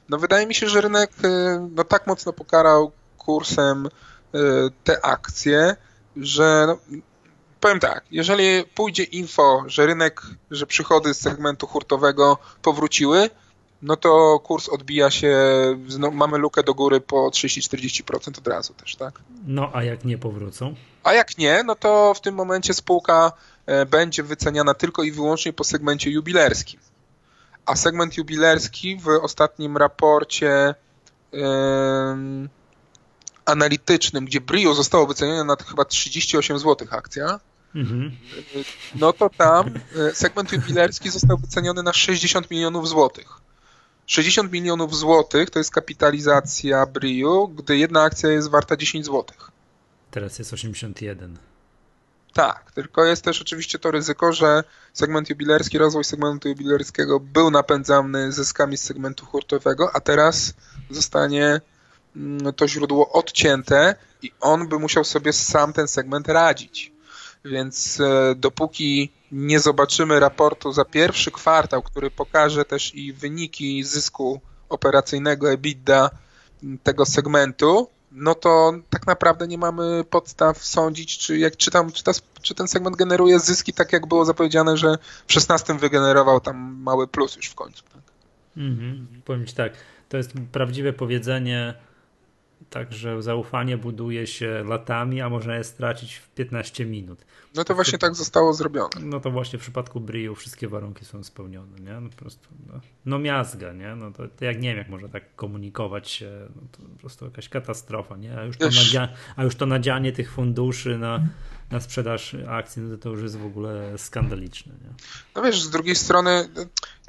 No 0.08 0.18
wydaje 0.18 0.46
mi 0.46 0.54
się, 0.54 0.68
że 0.68 0.80
rynek 0.80 1.10
no, 1.70 1.84
tak 1.84 2.06
mocno 2.06 2.32
pokarał 2.32 2.92
kursem 3.18 3.88
te 4.84 5.04
akcje, 5.04 5.76
że 6.16 6.64
no, 6.66 6.78
powiem 7.60 7.80
tak, 7.80 8.04
jeżeli 8.10 8.64
pójdzie 8.74 9.02
info, 9.02 9.64
że 9.66 9.86
rynek, 9.86 10.22
że 10.50 10.66
przychody 10.66 11.14
z 11.14 11.20
segmentu 11.20 11.66
hurtowego 11.66 12.38
powróciły, 12.62 13.30
no 13.82 13.96
to 13.96 14.40
kurs 14.44 14.68
odbija 14.68 15.10
się, 15.10 15.36
no, 15.98 16.10
mamy 16.10 16.38
lukę 16.38 16.62
do 16.62 16.74
góry 16.74 17.00
po 17.00 17.28
30-40% 17.28 18.38
od 18.38 18.48
razu 18.48 18.74
też, 18.74 18.96
tak? 18.96 19.20
No, 19.46 19.70
a 19.72 19.84
jak 19.84 20.04
nie 20.04 20.18
powrócą? 20.18 20.74
A 21.04 21.12
jak 21.12 21.38
nie, 21.38 21.62
no 21.62 21.74
to 21.74 22.14
w 22.14 22.20
tym 22.20 22.34
momencie 22.34 22.74
spółka 22.74 23.32
e, 23.66 23.86
będzie 23.86 24.22
wyceniana 24.22 24.74
tylko 24.74 25.02
i 25.02 25.12
wyłącznie 25.12 25.52
po 25.52 25.64
segmencie 25.64 26.10
jubilerskim. 26.10 26.80
A 27.66 27.76
segment 27.76 28.16
jubilerski 28.16 28.96
w 28.96 29.08
ostatnim 29.08 29.76
raporcie 29.76 30.74
yy, 31.32 31.40
analitycznym, 33.44 34.24
gdzie 34.24 34.40
Brio 34.40 34.74
zostało 34.74 35.06
wycenione 35.06 35.44
na 35.44 35.56
chyba 35.56 35.84
38 35.84 36.58
zł 36.58 36.88
akcja, 36.90 37.40
mhm. 37.74 38.16
no 38.94 39.12
to 39.12 39.30
tam 39.30 39.70
e, 40.10 40.14
segment 40.14 40.52
jubilerski 40.52 41.10
został 41.10 41.36
wyceniony 41.36 41.82
na 41.82 41.92
60 41.92 42.50
milionów 42.50 42.88
złotych. 42.88 43.40
60 44.08 44.52
milionów 44.52 44.96
złotych 44.96 45.50
to 45.50 45.58
jest 45.58 45.70
kapitalizacja 45.70 46.86
Briu, 46.86 47.48
gdy 47.48 47.76
jedna 47.76 48.02
akcja 48.02 48.30
jest 48.30 48.50
warta 48.50 48.76
10 48.76 49.04
złotych. 49.04 49.50
Teraz 50.10 50.38
jest 50.38 50.52
81. 50.52 51.38
Tak, 52.32 52.72
tylko 52.72 53.04
jest 53.04 53.24
też 53.24 53.42
oczywiście 53.42 53.78
to 53.78 53.90
ryzyko, 53.90 54.32
że 54.32 54.64
segment 54.92 55.30
jubilerski, 55.30 55.78
rozwój 55.78 56.04
segmentu 56.04 56.48
jubilerskiego 56.48 57.20
był 57.20 57.50
napędzany 57.50 58.32
zyskami 58.32 58.76
z 58.76 58.82
segmentu 58.82 59.26
hurtowego, 59.26 59.90
a 59.94 60.00
teraz 60.00 60.54
zostanie 60.90 61.60
mm, 62.16 62.52
to 62.54 62.68
źródło 62.68 63.12
odcięte 63.12 63.94
i 64.22 64.32
on 64.40 64.68
by 64.68 64.78
musiał 64.78 65.04
sobie 65.04 65.32
sam 65.32 65.72
ten 65.72 65.88
segment 65.88 66.28
radzić. 66.28 66.92
Więc 67.50 68.00
e, 68.00 68.34
dopóki 68.34 69.12
nie 69.32 69.60
zobaczymy 69.60 70.20
raportu 70.20 70.72
za 70.72 70.84
pierwszy 70.84 71.30
kwartał, 71.30 71.82
który 71.82 72.10
pokaże 72.10 72.64
też 72.64 72.94
i 72.94 73.12
wyniki 73.12 73.84
zysku 73.84 74.40
operacyjnego 74.68 75.52
EBITDA 75.52 76.10
tego 76.82 77.06
segmentu, 77.06 77.88
no 78.12 78.34
to 78.34 78.72
tak 78.90 79.06
naprawdę 79.06 79.48
nie 79.48 79.58
mamy 79.58 80.04
podstaw 80.10 80.64
sądzić, 80.64 81.18
czy, 81.18 81.38
jak, 81.38 81.56
czy, 81.56 81.70
ta, 81.70 81.84
czy 82.42 82.54
ten 82.54 82.68
segment 82.68 82.96
generuje 82.96 83.40
zyski, 83.40 83.72
tak 83.72 83.92
jak 83.92 84.06
było 84.06 84.24
zapowiedziane, 84.24 84.76
że 84.76 84.98
w 85.26 85.32
16 85.32 85.74
wygenerował 85.74 86.40
tam 86.40 86.56
mały 86.82 87.08
plus 87.08 87.36
już 87.36 87.46
w 87.46 87.54
końcu. 87.54 87.84
Tak? 87.92 88.02
Mhm. 88.56 89.06
Powiem 89.24 89.46
Ci 89.46 89.54
tak, 89.54 89.72
to 90.08 90.16
jest 90.16 90.32
prawdziwe 90.52 90.92
powiedzenie, 90.92 91.74
Także 92.70 93.22
zaufanie 93.22 93.76
buduje 93.76 94.26
się 94.26 94.64
latami, 94.68 95.20
a 95.20 95.28
można 95.28 95.56
je 95.56 95.64
stracić 95.64 96.14
w 96.14 96.28
15 96.30 96.86
minut. 96.86 97.24
No 97.54 97.64
to 97.64 97.74
właśnie 97.74 97.98
tak 97.98 98.14
zostało 98.14 98.52
zrobione. 98.52 99.00
No 99.00 99.20
to 99.20 99.30
właśnie 99.30 99.58
w 99.58 99.62
przypadku 99.62 100.00
Brio 100.00 100.34
wszystkie 100.34 100.68
warunki 100.68 101.04
są 101.04 101.24
spełnione, 101.24 101.78
nie? 101.80 102.00
No 102.00 102.08
po 102.08 102.16
prostu, 102.16 102.48
no, 102.66 102.80
no 103.04 103.18
miazga, 103.18 103.72
nie? 103.72 103.96
No 103.96 104.10
to, 104.10 104.28
to, 104.28 104.44
jak 104.44 104.60
nie 104.60 104.68
wiem, 104.68 104.78
jak 104.78 104.88
można 104.88 105.08
tak 105.08 105.36
komunikować 105.36 106.10
się, 106.10 106.48
no 106.56 106.62
to 106.72 106.78
po 106.82 106.98
prostu 106.98 107.24
jakaś 107.24 107.48
katastrofa, 107.48 108.16
nie? 108.16 108.38
A 108.38 108.44
już 108.44 108.56
to, 108.56 108.66
nadzia- 108.66 109.08
a 109.36 109.44
już 109.44 109.56
to 109.56 109.66
nadzianie 109.66 110.12
tych 110.12 110.32
funduszy 110.32 110.98
na, 110.98 111.20
na 111.70 111.80
sprzedaż 111.80 112.36
akcji, 112.48 112.82
no 112.82 112.96
to, 112.96 113.02
to 113.02 113.08
już 113.10 113.22
jest 113.22 113.38
w 113.38 113.46
ogóle 113.46 113.98
skandaliczne, 113.98 114.72
nie? 114.72 114.90
No 115.36 115.42
wiesz, 115.42 115.62
z 115.62 115.70
drugiej 115.70 115.96
strony 115.96 116.48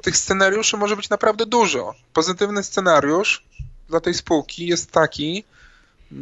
tych 0.02 0.16
scenariuszy 0.16 0.76
może 0.76 0.96
być 0.96 1.10
naprawdę 1.10 1.46
dużo. 1.46 1.94
Pozytywny 2.12 2.62
scenariusz 2.62 3.44
dla 3.90 4.00
tej 4.00 4.14
spółki 4.14 4.66
jest 4.66 4.90
taki, 4.90 5.44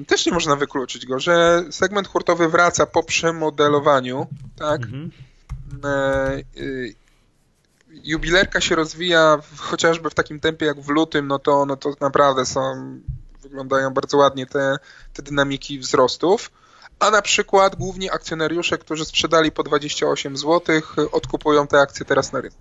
też 0.07 0.27
nie 0.27 0.33
można 0.33 0.57
wykluczyć 0.57 1.07
go, 1.07 1.19
że 1.19 1.65
segment 1.71 2.09
hurtowy 2.09 2.49
wraca 2.49 2.87
po 2.87 3.03
przemodelowaniu, 3.03 4.27
tak? 4.57 4.83
Mhm. 4.83 5.11
E, 5.85 6.37
y, 6.57 6.95
jubilerka 7.91 8.61
się 8.61 8.75
rozwija 8.75 9.39
chociażby 9.57 10.11
w 10.11 10.15
takim 10.15 10.41
tempie 10.41 10.67
jak 10.67 10.81
w 10.81 10.89
lutym, 10.89 11.27
no 11.27 11.39
to, 11.39 11.67
no 11.67 11.77
to 11.77 11.95
naprawdę 12.01 12.47
są, 12.47 12.61
wyglądają 13.43 13.91
bardzo 13.91 14.17
ładnie 14.17 14.47
te, 14.47 14.77
te 15.15 15.23
dynamiki 15.23 15.79
wzrostów. 15.79 16.51
A 16.99 17.11
na 17.11 17.23
przykład 17.23 17.77
głównie 17.77 18.13
akcjonariusze, 18.13 18.79
którzy 18.79 19.05
sprzedali 19.05 19.53
po 19.53 19.63
28 19.63 20.37
zł, 20.37 20.81
odkupują 21.13 21.67
te 21.67 21.81
akcje 21.81 22.07
teraz 22.07 22.33
na 22.33 22.41
rynku. 22.41 22.59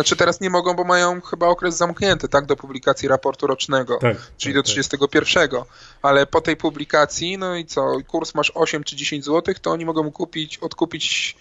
Znaczy 0.00 0.16
teraz 0.16 0.40
nie 0.40 0.50
mogą, 0.50 0.74
bo 0.74 0.84
mają 0.84 1.20
chyba 1.20 1.46
okres 1.46 1.76
zamknięty, 1.76 2.28
tak, 2.28 2.46
do 2.46 2.56
publikacji 2.56 3.08
raportu 3.08 3.46
rocznego, 3.46 3.98
tak, 3.98 4.16
czyli 4.36 4.54
tak, 4.54 4.62
do 4.62 4.70
31. 4.70 5.48
Tak. 5.50 5.60
Ale 6.02 6.26
po 6.26 6.40
tej 6.40 6.56
publikacji, 6.56 7.38
no 7.38 7.56
i 7.56 7.66
co, 7.66 7.96
kurs 8.06 8.34
masz 8.34 8.52
8 8.54 8.84
czy 8.84 8.96
10 8.96 9.24
zł, 9.24 9.54
to 9.62 9.70
oni 9.70 9.84
mogą 9.84 10.12
kupić, 10.12 10.58
odkupić 10.58 11.36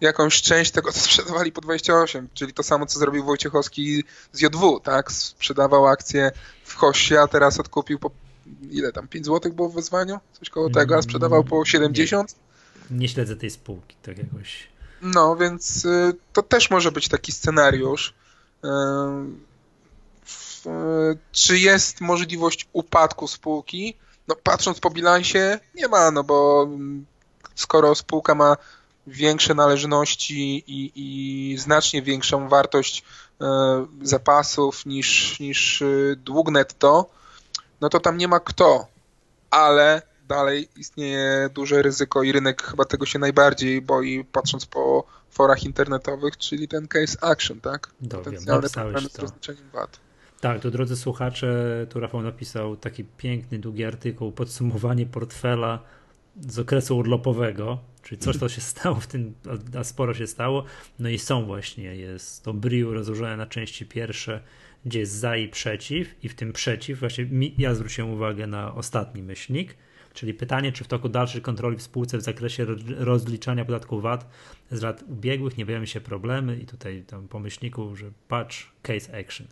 jakąś 0.00 0.42
część 0.42 0.70
tego, 0.70 0.92
co 0.92 1.00
sprzedawali 1.00 1.52
po 1.52 1.60
28, 1.60 2.28
czyli 2.34 2.52
to 2.52 2.62
samo, 2.62 2.86
co 2.86 2.98
zrobił 2.98 3.24
Wojciechowski 3.24 4.04
z 4.32 4.40
JW, 4.40 4.80
tak, 4.80 5.12
sprzedawał 5.12 5.86
akcje 5.86 6.30
w 6.64 6.74
Hoście, 6.74 7.20
a 7.20 7.28
teraz 7.28 7.60
odkupił 7.60 7.98
po 7.98 8.10
ile 8.70 8.92
tam, 8.92 9.08
5 9.08 9.26
zł 9.26 9.52
było 9.52 9.68
w 9.68 9.74
wezwaniu? 9.74 10.20
Coś 10.32 10.50
koło 10.50 10.70
tego, 10.70 10.96
a 10.96 11.02
sprzedawał 11.02 11.44
po 11.44 11.64
70? 11.64 12.36
Nie, 12.90 12.98
nie 12.98 13.08
śledzę 13.08 13.36
tej 13.36 13.50
spółki, 13.50 13.96
tak 14.02 14.18
jakoś 14.18 14.68
no, 15.02 15.36
więc 15.36 15.84
y, 15.84 16.14
to 16.32 16.42
też 16.42 16.70
może 16.70 16.92
być 16.92 17.08
taki 17.08 17.32
scenariusz. 17.32 18.14
Y, 18.64 18.68
czy 21.32 21.58
jest 21.58 22.00
możliwość 22.00 22.68
upadku 22.72 23.28
spółki? 23.28 23.96
No, 24.28 24.36
patrząc 24.42 24.80
po 24.80 24.90
bilansie, 24.90 25.60
nie 25.74 25.88
ma, 25.88 26.10
no 26.10 26.24
bo 26.24 26.62
mm, 26.62 27.06
skoro 27.54 27.94
spółka 27.94 28.34
ma 28.34 28.56
większe 29.06 29.54
należności 29.54 30.64
i, 30.66 30.92
i 30.94 31.58
znacznie 31.58 32.02
większą 32.02 32.48
wartość 32.48 33.02
y, 33.02 33.44
zapasów 34.02 34.86
niż, 34.86 35.40
niż 35.40 35.82
dług 36.16 36.50
netto, 36.50 37.10
no 37.80 37.88
to 37.88 38.00
tam 38.00 38.18
nie 38.18 38.28
ma 38.28 38.40
kto. 38.40 38.86
Ale 39.50 40.02
dalej 40.26 40.68
istnieje 40.76 41.48
duże 41.54 41.82
ryzyko 41.82 42.22
i 42.22 42.32
rynek 42.32 42.62
chyba 42.62 42.84
tego 42.84 43.06
się 43.06 43.18
najbardziej 43.18 43.82
boi, 43.82 44.24
patrząc 44.32 44.66
po 44.66 45.06
forach 45.30 45.64
internetowych, 45.64 46.36
czyli 46.36 46.68
ten 46.68 46.88
case 46.88 47.24
action, 47.24 47.60
tak? 47.60 47.90
Problemy 48.10 48.40
z 49.08 49.18
rozliczeniem 49.18 49.70
VAT. 49.72 50.00
Tak, 50.40 50.60
to 50.60 50.70
drodzy 50.70 50.96
słuchacze, 50.96 51.86
tu 51.90 52.00
Rafał 52.00 52.22
napisał 52.22 52.76
taki 52.76 53.04
piękny, 53.04 53.58
długi 53.58 53.84
artykuł, 53.84 54.32
podsumowanie 54.32 55.06
portfela 55.06 55.82
z 56.40 56.58
okresu 56.58 56.96
urlopowego, 56.96 57.78
czyli 58.02 58.18
coś, 58.18 58.36
co 58.36 58.48
się 58.48 58.60
stało 58.72 58.96
w 58.96 59.06
tym, 59.06 59.34
a 59.78 59.84
sporo 59.84 60.14
się 60.14 60.26
stało. 60.26 60.64
No 60.98 61.08
i 61.08 61.18
są 61.18 61.46
właśnie, 61.46 61.96
jest 61.96 62.44
to 62.44 62.54
Briu 62.54 62.94
rozłożone 62.94 63.36
na 63.36 63.46
części 63.46 63.86
pierwsze, 63.86 64.42
gdzie 64.84 65.00
jest 65.00 65.12
za 65.12 65.36
i 65.36 65.48
przeciw 65.48 66.24
i 66.24 66.28
w 66.28 66.34
tym 66.34 66.52
przeciw, 66.52 67.00
właśnie 67.00 67.26
ja 67.58 67.74
zwróciłem 67.74 68.10
uwagę 68.10 68.46
na 68.46 68.74
ostatni 68.74 69.22
myślnik, 69.22 69.76
Czyli 70.16 70.34
pytanie, 70.34 70.72
czy 70.72 70.84
w 70.84 70.88
toku 70.88 71.08
dalszej 71.08 71.42
kontroli 71.42 71.76
w 71.76 71.82
spółce 71.82 72.18
w 72.18 72.22
zakresie 72.22 72.66
rozliczania 72.98 73.64
podatku 73.64 74.00
VAT 74.00 74.26
z 74.70 74.82
lat 74.82 75.02
ubiegłych 75.08 75.56
nie 75.56 75.66
pojawią 75.66 75.86
się 75.86 76.00
problemy 76.00 76.56
i 76.56 76.66
tutaj 76.66 77.04
tam 77.06 77.28
pomyślniku, 77.28 77.96
że 77.96 78.06
patch 78.28 78.54
case 78.82 79.18
action. 79.18 79.46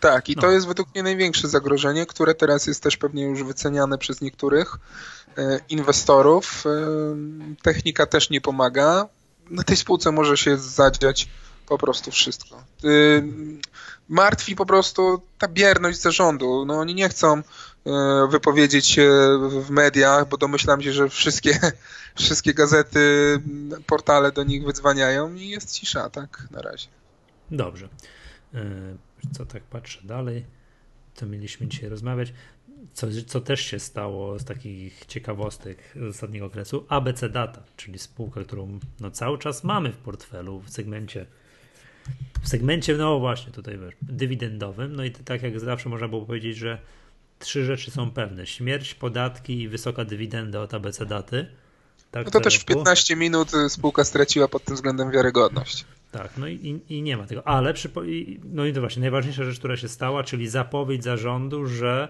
Tak, 0.00 0.28
i 0.28 0.36
no. 0.36 0.42
to 0.42 0.50
jest 0.50 0.66
według 0.66 0.94
mnie 0.94 1.02
największe 1.02 1.48
zagrożenie, 1.48 2.06
które 2.06 2.34
teraz 2.34 2.66
jest 2.66 2.82
też 2.82 2.96
pewnie 2.96 3.22
już 3.22 3.42
wyceniane 3.42 3.98
przez 3.98 4.20
niektórych 4.20 4.76
e, 5.38 5.60
inwestorów. 5.68 6.64
E, 6.66 6.70
technika 7.62 8.06
też 8.06 8.30
nie 8.30 8.40
pomaga. 8.40 9.08
Na 9.50 9.62
tej 9.62 9.76
spółce 9.76 10.12
może 10.12 10.36
się 10.36 10.58
zadziać 10.58 11.28
po 11.68 11.78
prostu 11.78 12.10
wszystko. 12.10 12.56
E, 12.56 12.88
martwi 14.08 14.56
po 14.56 14.66
prostu 14.66 15.22
ta 15.38 15.48
bierność 15.48 16.00
zarządu. 16.00 16.64
No, 16.66 16.74
oni 16.74 16.94
nie 16.94 17.08
chcą 17.08 17.42
wypowiedzieć 18.30 18.86
się 18.86 19.10
w 19.60 19.70
mediach, 19.70 20.28
bo 20.28 20.36
domyślam 20.36 20.82
się, 20.82 20.92
że 20.92 21.08
wszystkie, 21.08 21.58
wszystkie 22.14 22.54
gazety, 22.54 22.98
portale 23.86 24.32
do 24.32 24.44
nich 24.44 24.64
wydzwaniają 24.64 25.34
i 25.34 25.48
jest 25.48 25.72
cisza, 25.72 26.10
tak, 26.10 26.48
na 26.50 26.62
razie. 26.62 26.88
Dobrze. 27.50 27.88
E, 28.54 28.64
co 29.32 29.46
tak 29.46 29.62
patrzę 29.62 30.00
dalej, 30.04 30.44
co 31.14 31.26
mieliśmy 31.26 31.66
dzisiaj 31.66 31.88
rozmawiać. 31.88 32.32
Co, 32.92 33.06
co 33.26 33.40
też 33.40 33.60
się 33.60 33.78
stało 33.78 34.38
z 34.38 34.44
takich 34.44 35.06
ciekawostek 35.06 35.78
z 35.94 36.02
ostatniego 36.02 36.46
okresu, 36.46 36.86
ABC 36.88 37.28
Data, 37.28 37.62
czyli 37.76 37.98
spółka, 37.98 38.44
którą 38.44 38.78
no, 39.00 39.10
cały 39.10 39.38
czas 39.38 39.64
mamy 39.64 39.92
w 39.92 39.96
portfelu 39.96 40.60
w 40.60 40.70
segmencie 40.70 41.26
w 42.42 42.48
segmencie, 42.48 42.96
no 42.96 43.18
właśnie 43.18 43.52
tutaj 43.52 43.78
dywidendowym, 44.02 44.96
no 44.96 45.04
i 45.04 45.10
tak 45.10 45.42
jak 45.42 45.60
zawsze 45.60 45.88
można 45.88 46.08
było 46.08 46.26
powiedzieć, 46.26 46.56
że 46.56 46.78
trzy 47.38 47.64
rzeczy 47.64 47.90
są 47.90 48.10
pewne: 48.10 48.46
śmierć, 48.46 48.94
podatki 48.94 49.60
i 49.60 49.68
wysoka 49.68 50.04
dywidenda 50.04 50.60
od 50.60 50.74
ABC 50.74 51.06
daty. 51.06 51.46
Tak, 52.10 52.24
no 52.24 52.30
to 52.30 52.40
też 52.40 52.58
w 52.58 52.64
15 52.64 53.16
minut 53.16 53.52
spółka 53.68 54.04
straciła 54.04 54.48
pod 54.48 54.64
tym 54.64 54.74
względem 54.74 55.10
wiarygodność. 55.10 55.84
Tak, 56.12 56.36
no 56.36 56.48
i, 56.48 56.80
i 56.88 57.02
nie 57.02 57.16
ma 57.16 57.26
tego, 57.26 57.48
ale 57.48 57.74
przypo- 57.74 58.38
no 58.44 58.64
i 58.64 58.72
to 58.72 58.80
właśnie 58.80 59.00
najważniejsza 59.00 59.44
rzecz, 59.44 59.58
która 59.58 59.76
się 59.76 59.88
stała, 59.88 60.24
czyli 60.24 60.48
zapowiedź 60.48 61.04
zarządu, 61.04 61.66
że 61.66 62.08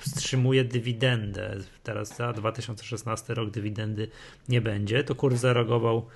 wstrzymuje 0.00 0.64
dywidendę. 0.64 1.56
Teraz 1.82 2.16
za 2.16 2.32
2016 2.32 3.34
rok 3.34 3.50
dywidendy 3.50 4.08
nie 4.48 4.60
będzie. 4.60 5.04
To 5.04 5.14
kurs 5.14 5.40
zareagował, 5.40 6.06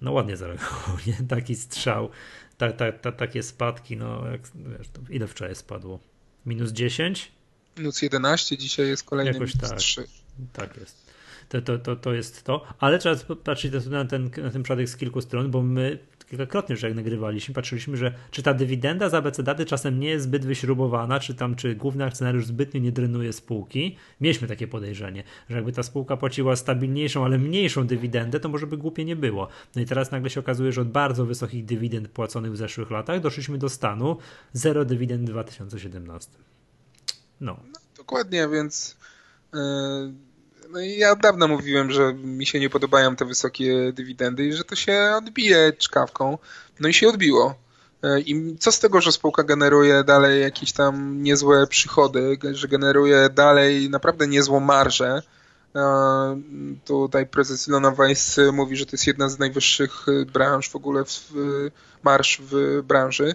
no 0.00 0.12
ładnie 0.12 0.36
zareagował, 0.36 0.96
nie? 1.06 1.14
Taki 1.28 1.56
strzał, 1.56 2.10
ta, 2.58 2.72
ta, 2.72 2.92
ta, 2.92 3.12
takie 3.12 3.42
spadki, 3.42 3.96
no 3.96 4.26
jak, 4.26 4.40
wiesz, 4.78 4.88
ile 5.10 5.26
wczoraj 5.26 5.54
spadło? 5.54 5.98
Minus 6.46 6.72
10? 6.72 7.32
Minus 7.76 8.02
11, 8.02 8.58
dzisiaj 8.58 8.88
jest 8.88 9.04
kolejny 9.04 9.32
Jakoś 9.32 9.54
minus 9.54 9.70
tak, 9.70 9.78
3. 9.78 10.04
Tak 10.52 10.76
jest. 10.76 11.12
To, 11.48 11.62
to, 11.62 11.78
to, 11.78 11.96
to 11.96 12.14
jest 12.14 12.44
to, 12.44 12.66
ale 12.78 12.98
trzeba 12.98 13.16
patrzeć 13.44 13.72
na 13.86 14.04
ten, 14.04 14.30
na 14.42 14.50
ten 14.50 14.62
przypadek 14.62 14.88
z 14.88 14.96
kilku 14.96 15.20
stron, 15.20 15.50
bo 15.50 15.62
my 15.62 15.98
kilkakrotnie 16.32 16.72
już 16.72 16.82
jak 16.82 16.94
nagrywaliśmy, 16.94 17.54
patrzyliśmy, 17.54 17.96
że 17.96 18.14
czy 18.30 18.42
ta 18.42 18.54
dywidenda 18.54 19.08
z 19.08 19.14
abecedady 19.14 19.66
czasem 19.66 20.00
nie 20.00 20.08
jest 20.08 20.24
zbyt 20.24 20.46
wyśrubowana, 20.46 21.20
czy 21.20 21.34
tam, 21.34 21.54
czy 21.54 21.74
główny 21.74 22.04
akcjonariusz 22.04 22.46
zbytnio 22.46 22.80
nie 22.80 22.92
drenuje 22.92 23.32
spółki. 23.32 23.96
Mieliśmy 24.20 24.48
takie 24.48 24.66
podejrzenie, 24.66 25.22
że 25.50 25.56
jakby 25.56 25.72
ta 25.72 25.82
spółka 25.82 26.16
płaciła 26.16 26.56
stabilniejszą, 26.56 27.24
ale 27.24 27.38
mniejszą 27.38 27.86
dywidendę, 27.86 28.40
to 28.40 28.48
może 28.48 28.66
by 28.66 28.76
głupie 28.76 29.04
nie 29.04 29.16
było. 29.16 29.48
No 29.76 29.82
i 29.82 29.86
teraz 29.86 30.10
nagle 30.10 30.30
się 30.30 30.40
okazuje, 30.40 30.72
że 30.72 30.80
od 30.80 30.90
bardzo 30.90 31.26
wysokich 31.26 31.64
dywidend 31.64 32.08
płaconych 32.08 32.52
w 32.52 32.56
zeszłych 32.56 32.90
latach 32.90 33.20
doszliśmy 33.20 33.58
do 33.58 33.68
stanu 33.68 34.16
zero 34.52 34.84
dywidend 34.84 35.22
w 35.22 35.32
2017. 35.32 36.30
No. 37.42 37.56
no 37.72 37.80
dokładnie, 37.96 38.48
więc 38.48 38.96
yy 39.54 39.60
no 40.72 40.80
i 40.80 40.98
ja 40.98 41.12
od 41.12 41.20
dawna 41.20 41.46
mówiłem, 41.46 41.90
że 41.90 42.14
mi 42.14 42.46
się 42.46 42.60
nie 42.60 42.70
podobają 42.70 43.16
te 43.16 43.24
wysokie 43.24 43.92
dywidendy 43.92 44.44
i 44.44 44.52
że 44.52 44.64
to 44.64 44.76
się 44.76 45.12
odbije 45.16 45.72
czkawką. 45.72 46.38
No 46.80 46.88
i 46.88 46.94
się 46.94 47.08
odbiło. 47.08 47.54
E, 48.02 48.20
I 48.20 48.56
co 48.58 48.72
z 48.72 48.80
tego, 48.80 49.00
że 49.00 49.12
spółka 49.12 49.42
generuje 49.42 50.04
dalej 50.04 50.42
jakieś 50.42 50.72
tam 50.72 51.22
niezłe 51.22 51.66
przychody, 51.66 52.38
że 52.52 52.68
generuje 52.68 53.28
dalej 53.28 53.90
naprawdę 53.90 54.26
niezłą 54.26 54.60
marżę. 54.60 55.22
E, 55.76 56.40
tutaj 56.84 57.26
prezes 57.26 57.68
Ilona 57.68 57.90
Weiss 57.90 58.40
mówi, 58.52 58.76
że 58.76 58.86
to 58.86 58.90
jest 58.92 59.06
jedna 59.06 59.28
z 59.28 59.38
najwyższych 59.38 60.06
branż 60.32 60.70
w 60.70 60.76
ogóle, 60.76 61.04
w, 61.04 61.32
marsz 62.02 62.40
w 62.44 62.82
branży. 62.82 63.34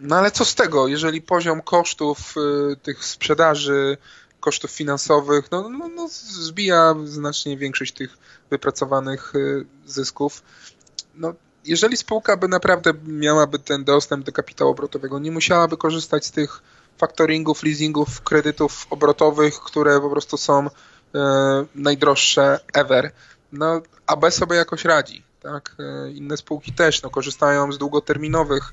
No 0.00 0.16
ale 0.16 0.30
co 0.30 0.44
z 0.44 0.54
tego, 0.54 0.88
jeżeli 0.88 1.22
poziom 1.22 1.62
kosztów 1.62 2.34
e, 2.36 2.76
tych 2.76 3.04
sprzedaży 3.04 3.96
kosztów 4.40 4.70
finansowych, 4.70 5.50
no, 5.50 5.68
no, 5.68 5.88
no 5.88 6.08
zbija 6.10 6.94
znacznie 7.04 7.56
większość 7.56 7.92
tych 7.92 8.18
wypracowanych 8.50 9.34
y, 9.34 9.66
zysków. 9.86 10.42
No, 11.14 11.34
jeżeli 11.64 11.96
spółka 11.96 12.36
by 12.36 12.48
naprawdę 12.48 12.92
miałaby 13.06 13.58
ten 13.58 13.84
dostęp 13.84 14.26
do 14.26 14.32
kapitału 14.32 14.70
obrotowego, 14.70 15.18
nie 15.18 15.30
musiałaby 15.30 15.76
korzystać 15.76 16.26
z 16.26 16.30
tych 16.30 16.62
faktoringów, 16.98 17.62
leasingów, 17.62 18.20
kredytów 18.20 18.86
obrotowych, 18.90 19.54
które 19.54 20.00
po 20.00 20.10
prostu 20.10 20.36
są 20.36 20.66
e, 20.66 20.70
najdroższe 21.74 22.60
ever. 22.74 23.12
No, 23.52 23.82
AB 24.06 24.30
sobie 24.30 24.56
jakoś 24.56 24.84
radzi. 24.84 25.22
Tak? 25.42 25.76
E, 25.78 26.10
inne 26.10 26.36
spółki 26.36 26.72
też 26.72 27.02
no, 27.02 27.10
korzystają 27.10 27.72
z 27.72 27.78
długoterminowych 27.78 28.72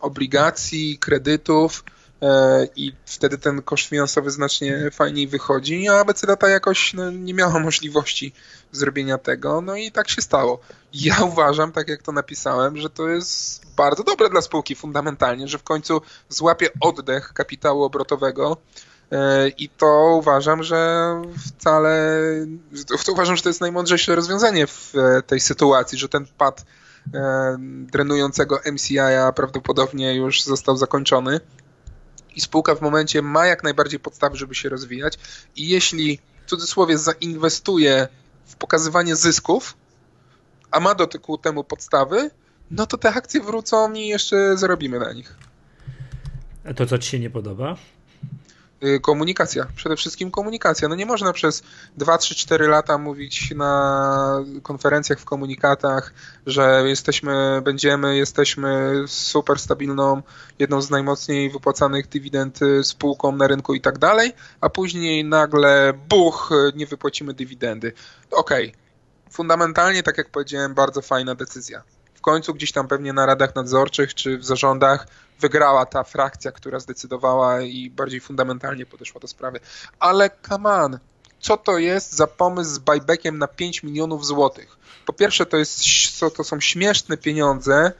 obligacji, 0.00 0.98
kredytów, 0.98 1.84
E, 2.22 2.68
i 2.76 2.92
wtedy 3.06 3.38
ten 3.38 3.62
koszt 3.62 3.88
finansowy 3.88 4.30
znacznie 4.30 4.90
fajniej 4.90 5.28
wychodzi, 5.28 5.88
a 5.88 6.00
ABC 6.00 6.26
Data 6.26 6.48
jakoś 6.48 6.94
no, 6.94 7.10
nie 7.10 7.34
miała 7.34 7.58
możliwości 7.70 8.32
zrobienia 8.72 9.18
tego, 9.18 9.60
no 9.60 9.76
i 9.76 9.92
tak 9.92 10.08
się 10.08 10.22
stało. 10.22 10.60
Ja 10.94 11.24
uważam, 11.24 11.72
tak 11.72 11.88
jak 11.88 12.02
to 12.02 12.12
napisałem, 12.12 12.76
że 12.76 12.90
to 12.90 13.08
jest 13.08 13.62
bardzo 13.76 14.04
dobre 14.04 14.30
dla 14.30 14.42
spółki 14.42 14.74
fundamentalnie, 14.74 15.48
że 15.48 15.58
w 15.58 15.62
końcu 15.62 16.00
złapie 16.28 16.68
oddech 16.80 17.32
kapitału 17.32 17.82
obrotowego. 17.82 18.56
E, 19.12 19.48
i 19.48 19.68
to 19.68 20.14
uważam, 20.18 20.62
że 20.62 21.22
wcale, 21.46 22.20
to 23.06 23.12
uważam, 23.12 23.36
że 23.36 23.42
to 23.42 23.48
jest 23.48 23.60
najmądrzejsze 23.60 24.14
rozwiązanie 24.14 24.66
w 24.66 24.94
e, 24.94 25.22
tej 25.22 25.40
sytuacji, 25.40 25.98
że 25.98 26.08
ten 26.08 26.26
pad 26.38 26.64
drenującego 27.66 28.60
MCI-a 28.72 29.32
prawdopodobnie 29.32 30.14
już 30.14 30.42
został 30.42 30.76
zakończony 30.76 31.40
i 32.36 32.40
spółka 32.40 32.74
w 32.74 32.80
momencie 32.80 33.22
ma 33.22 33.46
jak 33.46 33.62
najbardziej 33.62 34.00
podstawy, 34.00 34.36
żeby 34.36 34.54
się 34.54 34.68
rozwijać 34.68 35.18
i 35.56 35.68
jeśli 35.68 36.18
w 36.46 36.50
cudzysłowie 36.50 36.98
zainwestuje 36.98 38.08
w 38.46 38.56
pokazywanie 38.56 39.16
zysków, 39.16 39.76
a 40.70 40.80
ma 40.80 40.94
do 40.94 41.08
temu 41.42 41.64
podstawy, 41.64 42.30
no 42.70 42.86
to 42.86 42.98
te 42.98 43.08
akcje 43.08 43.40
wrócą 43.40 43.92
i 43.92 44.06
jeszcze 44.06 44.56
zarobimy 44.56 44.98
na 44.98 45.12
nich. 45.12 45.36
A 46.64 46.74
to 46.74 46.86
co 46.86 46.98
ci 46.98 47.10
się 47.10 47.18
nie 47.18 47.30
podoba? 47.30 47.76
Y, 48.84 49.00
komunikacja, 49.00 49.66
przede 49.76 49.96
wszystkim 49.96 50.30
komunikacja. 50.30 50.88
No 50.88 50.94
nie 50.94 51.06
można 51.06 51.32
przez 51.32 51.62
2, 51.96 52.18
3, 52.18 52.34
4 52.34 52.68
lata 52.68 52.98
mówić 52.98 53.50
na 53.50 54.44
konferencjach, 54.62 55.18
w 55.18 55.24
komunikatach, 55.24 56.14
że 56.46 56.82
jesteśmy, 56.86 57.62
będziemy, 57.64 58.16
jesteśmy 58.16 58.92
super 59.06 59.58
stabilną, 59.58 60.22
jedną 60.58 60.82
z 60.82 60.90
najmocniej 60.90 61.50
wypłacanych 61.50 62.08
dywidend 62.08 62.62
y, 62.62 62.84
spółką 62.84 63.36
na 63.36 63.46
rynku 63.46 63.74
i 63.74 63.80
tak 63.80 63.98
dalej, 63.98 64.32
a 64.60 64.68
później 64.68 65.24
nagle 65.24 65.92
buch, 66.08 66.52
y, 66.52 66.72
nie 66.76 66.86
wypłacimy 66.86 67.34
dywidendy. 67.34 67.92
Okej, 68.30 68.68
okay. 68.68 68.80
fundamentalnie, 69.30 70.02
tak 70.02 70.18
jak 70.18 70.30
powiedziałem, 70.30 70.74
bardzo 70.74 71.02
fajna 71.02 71.34
decyzja 71.34 71.82
w 72.22 72.24
końcu 72.24 72.54
gdzieś 72.54 72.72
tam 72.72 72.88
pewnie 72.88 73.12
na 73.12 73.26
radach 73.26 73.54
nadzorczych 73.54 74.14
czy 74.14 74.38
w 74.38 74.44
zarządach 74.44 75.06
wygrała 75.42 75.86
ta 75.86 76.04
frakcja, 76.04 76.52
która 76.52 76.80
zdecydowała 76.80 77.60
i 77.60 77.90
bardziej 77.90 78.20
fundamentalnie 78.20 78.86
podeszła 78.86 79.20
do 79.20 79.28
sprawy. 79.28 79.60
Ale 79.98 80.30
come 80.48 80.70
on, 80.70 80.98
co 81.40 81.56
to 81.56 81.78
jest 81.78 82.12
za 82.12 82.26
pomysł 82.26 82.70
z 82.70 82.78
buybackiem 82.78 83.38
na 83.38 83.46
5 83.46 83.82
milionów 83.82 84.26
złotych? 84.26 84.76
Po 85.06 85.12
pierwsze, 85.12 85.46
to, 85.46 85.56
jest, 85.56 85.80
to 86.36 86.44
są 86.44 86.60
śmieszne 86.60 87.16
pieniądze. 87.16 87.74
E, 87.74 87.92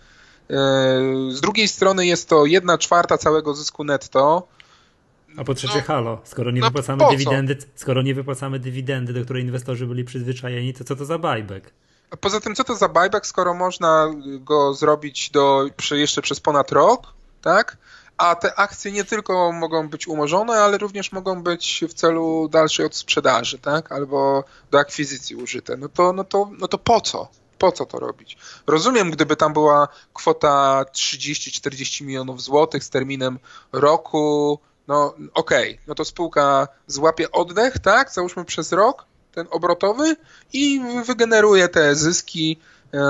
z 1.31 1.41
drugiej 1.41 1.69
strony 1.69 2.07
jest 2.07 2.29
to 2.29 2.47
jedna 2.47 2.79
czwarta 2.79 3.19
całego 3.19 3.55
zysku 3.55 3.85
netto. 3.85 4.49
A 5.37 5.45
po 5.45 5.55
trzecie, 5.55 5.77
no, 5.77 5.83
halo, 5.83 6.21
skoro 6.25 6.51
nie, 6.51 6.61
no 6.61 6.67
wypłacamy 6.67 7.05
dywidendy, 7.11 7.57
skoro 7.75 8.03
nie 8.03 8.15
wypłacamy 8.15 8.59
dywidendy, 8.59 9.13
do 9.13 9.25
której 9.25 9.43
inwestorzy 9.43 9.87
byli 9.87 10.05
przyzwyczajeni, 10.05 10.75
to 10.75 10.85
co 10.85 10.97
to 10.97 11.05
za 11.05 11.19
buyback? 11.19 11.71
A 12.11 12.17
poza 12.17 12.41
tym, 12.41 12.55
co 12.55 12.65
to 12.65 12.75
za 12.75 12.89
buyback, 12.89 13.27
skoro 13.27 13.55
można 13.55 14.11
go 14.41 14.75
zrobić 14.75 15.31
do, 15.31 15.67
jeszcze 15.91 16.23
przez 16.23 16.41
ponad 16.41 16.73
rok? 16.73 17.22
Tak? 17.43 17.77
A 18.17 18.35
te 18.35 18.55
akcje 18.55 18.93
nie 18.93 19.05
tylko 19.05 19.53
mogą 19.53 19.89
być 19.89 20.09
umorzone, 20.09 20.53
ale 20.53 20.79
również 20.79 21.13
mogą 21.13 21.43
być 21.43 21.85
w 21.89 21.95
celu 21.95 22.49
dalszej 22.49 22.87
odsprzedaży, 22.87 23.59
tak? 23.59 23.93
Albo 23.93 24.45
do 24.71 24.79
akwizycji 24.79 25.37
użyte. 25.37 25.77
No 25.77 25.89
to, 25.89 26.13
no 26.13 26.25
to, 26.25 26.51
no 26.59 26.69
to 26.69 26.79
po 26.79 27.01
co? 27.01 27.29
Po 27.59 27.73
co 27.73 27.87
to 27.87 27.99
robić? 27.99 28.37
Rozumiem, 28.67 29.11
gdyby 29.11 29.37
tam 29.37 29.53
była 29.53 29.89
kwota 30.13 30.85
30-40 30.93 32.05
milionów 32.05 32.43
złotych 32.43 32.85
z 32.85 32.91
terminem 32.91 33.39
roku, 33.73 34.59
no 34.89 35.15
okej, 35.35 35.73
okay. 35.73 35.85
no 35.87 35.95
to 35.95 36.05
spółka 36.05 36.69
złapie 36.87 37.33
oddech, 37.33 37.79
tak? 37.79 38.13
Załóżmy 38.13 38.45
przez 38.45 38.73
rok, 38.73 39.05
ten 39.33 39.47
obrotowy 39.51 40.17
i 40.53 40.81
wygeneruje 41.07 41.69
te 41.69 41.95
zyski 41.95 42.61
yy, 42.93 43.01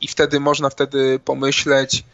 i 0.00 0.08
wtedy 0.08 0.40
można 0.40 0.70
wtedy 0.70 1.18
pomyśleć, 1.24 2.04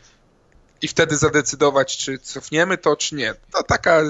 i 0.83 0.89
wtedy 0.89 1.17
zadecydować, 1.17 1.97
czy 1.97 2.19
cofniemy 2.19 2.79
to, 2.79 2.97
czy 2.97 3.15
nie. 3.15 3.35
To 3.53 3.63
taka 3.63 4.03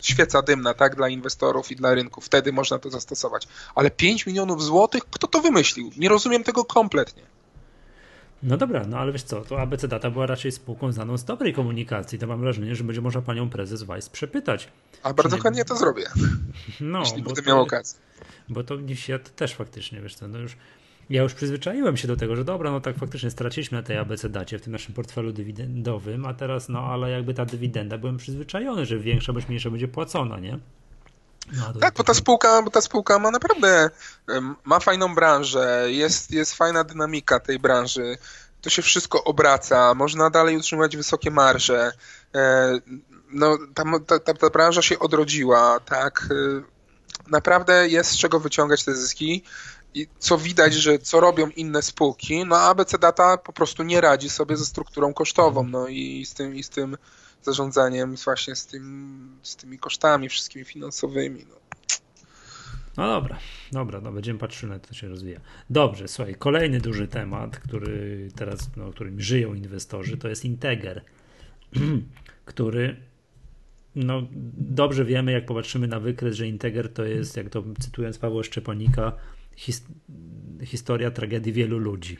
świeca 0.00 0.42
dymna, 0.42 0.74
tak, 0.74 0.96
dla 0.96 1.08
inwestorów 1.08 1.70
i 1.70 1.76
dla 1.76 1.94
rynku. 1.94 2.20
Wtedy 2.20 2.52
można 2.52 2.78
to 2.78 2.90
zastosować. 2.90 3.48
Ale 3.74 3.90
5 3.90 4.26
milionów 4.26 4.64
złotych? 4.64 5.02
Kto 5.10 5.26
to 5.26 5.40
wymyślił? 5.40 5.90
Nie 5.96 6.08
rozumiem 6.08 6.44
tego 6.44 6.64
kompletnie. 6.64 7.22
No 8.42 8.56
dobra, 8.56 8.84
no 8.86 8.98
ale 8.98 9.12
wiesz 9.12 9.22
co, 9.22 9.40
to 9.40 9.60
ABC 9.60 9.88
Data 9.88 10.10
była 10.10 10.26
raczej 10.26 10.52
spółką 10.52 10.92
znaną 10.92 11.16
z 11.16 11.24
dobrej 11.24 11.54
komunikacji. 11.54 12.18
To 12.18 12.26
mam 12.26 12.40
wrażenie, 12.40 12.76
że 12.76 12.84
będzie 12.84 13.00
można 13.00 13.22
panią 13.22 13.50
prezes 13.50 13.82
Weiss 13.82 14.08
przepytać. 14.08 14.68
A 15.02 15.14
bardzo 15.14 15.36
nie... 15.36 15.42
chętnie 15.42 15.64
to 15.64 15.76
zrobię. 15.76 16.04
No, 16.80 17.00
jeśli 17.00 17.22
będę 17.22 17.42
miał 17.42 17.60
okazję. 17.60 18.00
Bo 18.48 18.64
to 18.64 18.78
dzisiaj 18.78 19.18
też 19.36 19.54
faktycznie, 19.54 20.00
wiesz 20.00 20.14
co, 20.14 20.28
no 20.28 20.38
już 20.38 20.56
ja 21.12 21.22
już 21.22 21.34
przyzwyczaiłem 21.34 21.96
się 21.96 22.08
do 22.08 22.16
tego, 22.16 22.36
że 22.36 22.44
dobra, 22.44 22.70
no 22.70 22.80
tak 22.80 22.96
faktycznie 22.96 23.30
straciliśmy 23.30 23.78
na 23.78 23.82
tej 23.82 23.98
ABC 23.98 24.28
dacie 24.28 24.58
w 24.58 24.62
tym 24.62 24.72
naszym 24.72 24.94
portfelu 24.94 25.32
dywidendowym, 25.32 26.26
a 26.26 26.34
teraz 26.34 26.68
no 26.68 26.78
ale 26.78 27.10
jakby 27.10 27.34
ta 27.34 27.44
dywidenda, 27.44 27.98
byłem 27.98 28.16
przyzwyczajony, 28.16 28.86
że 28.86 28.98
większa 28.98 29.32
bądź 29.32 29.48
mniejsza 29.48 29.70
będzie 29.70 29.88
płacona, 29.88 30.40
nie? 30.40 30.58
No, 31.52 31.72
tak, 31.80 31.94
bo 31.94 32.04
ta 32.04 32.14
spółka, 32.14 32.62
bo 32.62 32.70
ta 32.70 32.80
spółka 32.80 33.18
ma 33.18 33.30
naprawdę 33.30 33.90
ma 34.64 34.80
fajną 34.80 35.14
branżę, 35.14 35.86
jest, 35.86 36.30
jest 36.30 36.54
fajna 36.54 36.84
dynamika 36.84 37.40
tej 37.40 37.58
branży, 37.58 38.16
to 38.60 38.70
się 38.70 38.82
wszystko 38.82 39.24
obraca, 39.24 39.94
można 39.94 40.30
dalej 40.30 40.56
utrzymywać 40.56 40.96
wysokie 40.96 41.30
marże. 41.30 41.92
E, 42.34 42.72
no, 43.32 43.58
ta, 43.74 43.84
ta, 44.20 44.34
ta 44.34 44.50
branża 44.50 44.82
się 44.82 44.98
odrodziła, 44.98 45.80
tak? 45.80 46.28
naprawdę 47.30 47.88
jest 47.88 48.10
z 48.10 48.16
czego 48.16 48.40
wyciągać 48.40 48.84
te 48.84 48.94
zyski 48.94 49.44
i 49.94 50.06
co 50.18 50.38
widać, 50.38 50.74
że 50.74 50.98
co 50.98 51.20
robią 51.20 51.48
inne 51.48 51.82
spółki, 51.82 52.44
no 52.44 52.56
ABC 52.56 52.98
Data 52.98 53.36
po 53.36 53.52
prostu 53.52 53.82
nie 53.82 54.00
radzi 54.00 54.30
sobie 54.30 54.56
ze 54.56 54.64
strukturą 54.64 55.14
kosztową, 55.14 55.64
no 55.64 55.88
i 55.88 56.24
z 56.24 56.34
tym, 56.34 56.54
i 56.54 56.62
z 56.62 56.68
tym 56.68 56.96
zarządzaniem, 57.42 58.16
właśnie 58.24 58.56
z, 58.56 58.66
tym, 58.66 59.38
z 59.42 59.56
tymi 59.56 59.78
kosztami 59.78 60.28
wszystkimi 60.28 60.64
finansowymi. 60.64 61.46
No. 61.48 61.62
No 62.96 63.06
dobra, 63.06 63.38
dobra, 63.72 64.00
no 64.00 64.12
będziemy 64.12 64.38
patrzyli, 64.38 64.72
jak 64.72 64.86
to 64.86 64.94
się 64.94 65.08
rozwija. 65.08 65.40
Dobrze, 65.70 66.08
słuchaj, 66.08 66.34
kolejny 66.34 66.80
duży 66.80 67.08
temat, 67.08 67.58
który 67.58 68.28
teraz, 68.36 68.70
no, 68.76 68.90
którym 68.90 69.20
żyją 69.20 69.54
inwestorzy, 69.54 70.16
to 70.16 70.28
jest 70.28 70.44
Integer, 70.44 71.04
który 72.44 72.96
no, 73.94 74.22
dobrze 74.56 75.04
wiemy, 75.04 75.32
jak 75.32 75.46
popatrzymy 75.46 75.86
na 75.86 76.00
wykres, 76.00 76.36
że 76.36 76.46
Integer 76.46 76.92
to 76.92 77.04
jest, 77.04 77.36
jak 77.36 77.48
to 77.50 77.64
cytując 77.80 78.18
Pawła 78.18 78.42
Szczepanika, 78.42 79.12
his, 79.56 79.84
historia 80.64 81.10
tragedii 81.10 81.52
wielu 81.52 81.78
ludzi, 81.78 82.16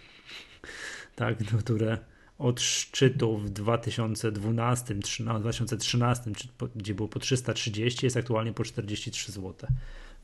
tak, 1.17 1.53
no, 1.53 1.59
które 1.59 1.99
od 2.39 2.61
szczytu 2.61 3.39
w 3.39 3.51
2012, 3.51 4.95
2013, 5.41 6.31
gdzie 6.77 6.95
było 6.95 7.09
po 7.09 7.19
330, 7.19 8.07
jest 8.07 8.17
aktualnie 8.17 8.53
po 8.53 8.65
43 8.65 9.33
zł. 9.33 9.55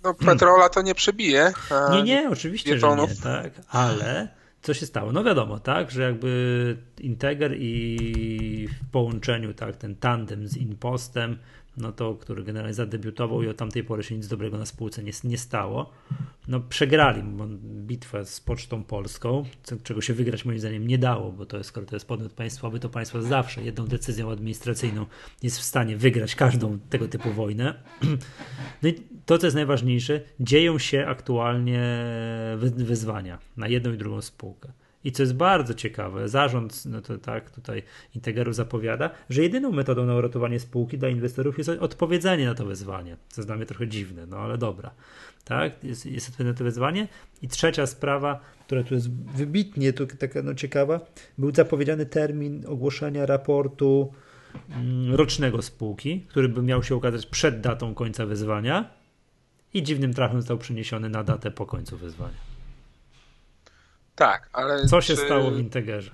No 0.03 0.15
petrola 0.15 0.69
to 0.69 0.83
nie 0.83 0.95
przebije. 0.95 1.53
Nie, 1.93 2.03
nie, 2.03 2.31
oczywiście, 2.31 2.79
że 2.79 2.97
nie, 2.97 3.15
tak, 3.23 3.53
ale 3.69 4.29
co 4.63 4.75
się 4.75 4.87
stało? 4.87 5.13
No 5.13 5.25
wiadomo, 5.25 5.61
tak, 5.61 5.91
że 5.91 6.03
jakby 6.03 6.77
Integer 7.01 7.57
i 7.59 8.69
w 8.83 8.91
połączeniu, 8.91 9.55
tak, 9.55 9.77
ten 9.77 9.97
tandem 9.97 10.49
z 10.49 10.57
Impostem 10.57 11.39
no 11.79 11.93
to, 11.93 12.15
który 12.15 12.45
generalnie 12.45 12.75
zadebiutował 12.75 13.43
i 13.43 13.49
od 13.49 13.57
tamtej 13.57 13.85
pory 13.85 14.03
się 14.03 14.15
nic 14.15 14.29
dobrego 14.29 14.59
na 14.59 14.67
spółce 14.67 15.03
nie, 15.03 15.13
nie 15.25 15.39
stało. 15.39 15.91
No 16.49 16.61
przegrali 16.61 17.23
bitwę 17.61 18.25
z 18.25 18.41
Pocztą 18.41 18.85
Polską, 18.85 19.45
czego 19.83 20.01
się 20.01 20.15
wygrać 20.15 20.45
moim 20.45 20.59
zdaniem 20.59 20.87
nie 20.87 20.99
dało, 20.99 21.33
bo 21.33 21.47
to 21.47 21.57
jest, 21.57 21.69
skoro 21.69 21.87
to 21.87 21.97
jest 21.97 22.07
podmiot 22.07 22.33
państwowy, 22.33 22.81
to 22.81 22.89
państwo 22.89 23.23
zawsze 23.23 23.63
jedną 23.63 23.87
decyzją 23.87 24.31
administracyjną 24.31 25.07
jest 25.43 25.59
w 25.59 25.63
stanie 25.63 25.97
wygrać 25.97 26.35
każdą 26.35 26.79
tego 26.79 27.09
typu 27.09 27.33
wojnę. 27.33 27.75
No 28.83 28.89
i 28.89 28.95
to, 29.27 29.39
co 29.39 29.47
jest 29.47 29.55
najważniejsze, 29.55 30.21
dzieją 30.41 30.79
się 30.79 31.07
aktualnie 31.07 31.81
wyzwania 32.77 33.39
na 33.57 33.69
jedną 33.69 33.93
i 33.93 33.97
drugą 33.97 34.23
spółkę. 34.23 34.73
I 35.05 35.13
co 35.13 35.23
jest 35.23 35.35
bardzo 35.35 35.75
ciekawe, 35.75 36.29
zarząd, 36.29 36.87
no 36.87 37.01
to 37.01 37.19
tak 37.19 37.51
tutaj 37.51 37.83
Integeru 38.15 38.53
zapowiada, 38.53 39.11
że 39.31 39.43
jedyną 39.43 39.73
metodą 39.73 40.07
na 40.07 40.15
uratowanie 40.15 40.61
spółki 40.61 40.99
dla 40.99 41.09
inwestorów 41.09 41.59
jest 41.59 41.71
odpowiedzenie 41.71 42.47
na 42.47 42.55
to 42.55 42.67
wezwanie. 42.67 43.17
Co 43.29 43.41
jest 43.41 43.49
dla 43.49 43.57
mnie 43.57 43.67
trochę 43.67 43.89
dziwne, 43.89 44.27
no 44.27 44.39
ale 44.39 44.59
dobra. 44.59 44.91
Tak, 45.45 45.85
jest, 45.85 46.07
jest 46.07 46.29
odpowiedź 46.29 46.53
na 46.53 46.59
to 46.59 46.65
wezwanie. 46.65 47.09
I 47.43 47.49
trzecia 47.49 47.87
sprawa, 47.87 48.41
która 48.67 48.83
tu 48.83 48.95
jest 48.95 49.11
wybitnie 49.11 49.93
tu, 49.93 50.07
taka 50.07 50.43
no, 50.43 50.55
ciekawa, 50.55 51.01
był 51.39 51.55
zapowiedziany 51.55 52.07
termin 52.07 52.65
ogłoszenia 52.67 53.27
raportu 53.27 54.13
mm, 54.71 55.15
rocznego 55.15 55.63
spółki, 55.63 56.21
który 56.29 56.49
by 56.49 56.63
miał 56.63 56.83
się 56.83 56.97
ukazać 56.97 57.27
przed 57.27 57.61
datą 57.61 57.95
końca 57.95 58.27
wyzwania 58.27 58.91
i 59.75 59.83
dziwnym 59.83 60.15
trafem 60.15 60.41
został 60.41 60.59
przeniesiony 60.59 61.09
na 61.09 61.25
datę 61.25 61.51
po 61.51 61.67
końcu 61.67 61.97
wyzwania. 61.97 62.48
Tak, 64.19 64.49
ale. 64.53 64.87
Co 64.87 65.01
się 65.01 65.17
czy... 65.17 65.25
stało 65.25 65.51
w 65.51 65.59
Integerze? 65.59 66.11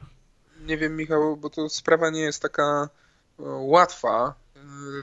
Nie 0.60 0.78
wiem, 0.78 0.96
Michał, 0.96 1.36
bo 1.36 1.50
to 1.50 1.68
sprawa 1.68 2.10
nie 2.10 2.20
jest 2.20 2.42
taka 2.42 2.88
e, 3.38 3.42
łatwa. 3.46 4.34
E, 4.56 4.60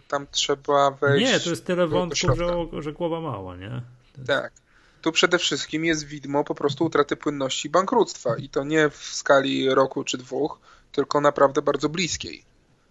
tam 0.08 0.28
trzeba 0.32 0.92
wejść. 0.92 1.34
Nie, 1.34 1.40
to 1.40 1.50
jest 1.50 1.66
tyle 1.66 1.88
wątków, 1.88 2.38
że, 2.38 2.82
że 2.82 2.94
głowa 2.94 3.22
mała, 3.22 3.56
nie? 3.56 3.82
Jest... 4.18 4.28
Tak. 4.28 4.54
Tu 5.02 5.12
przede 5.12 5.38
wszystkim 5.38 5.86
jest 5.86 6.06
widmo 6.06 6.44
po 6.44 6.56
prostu 6.56 6.86
utraty 6.86 7.16
płynności 7.16 7.70
bankructwa 7.70 8.36
i 8.38 8.50
to 8.50 8.64
nie 8.64 8.90
w 8.90 8.98
skali 8.98 9.70
roku 9.70 10.04
czy 10.04 10.18
dwóch, 10.18 10.60
tylko 10.92 11.22
naprawdę 11.22 11.62
bardzo 11.62 11.90
bliskiej. 11.90 12.44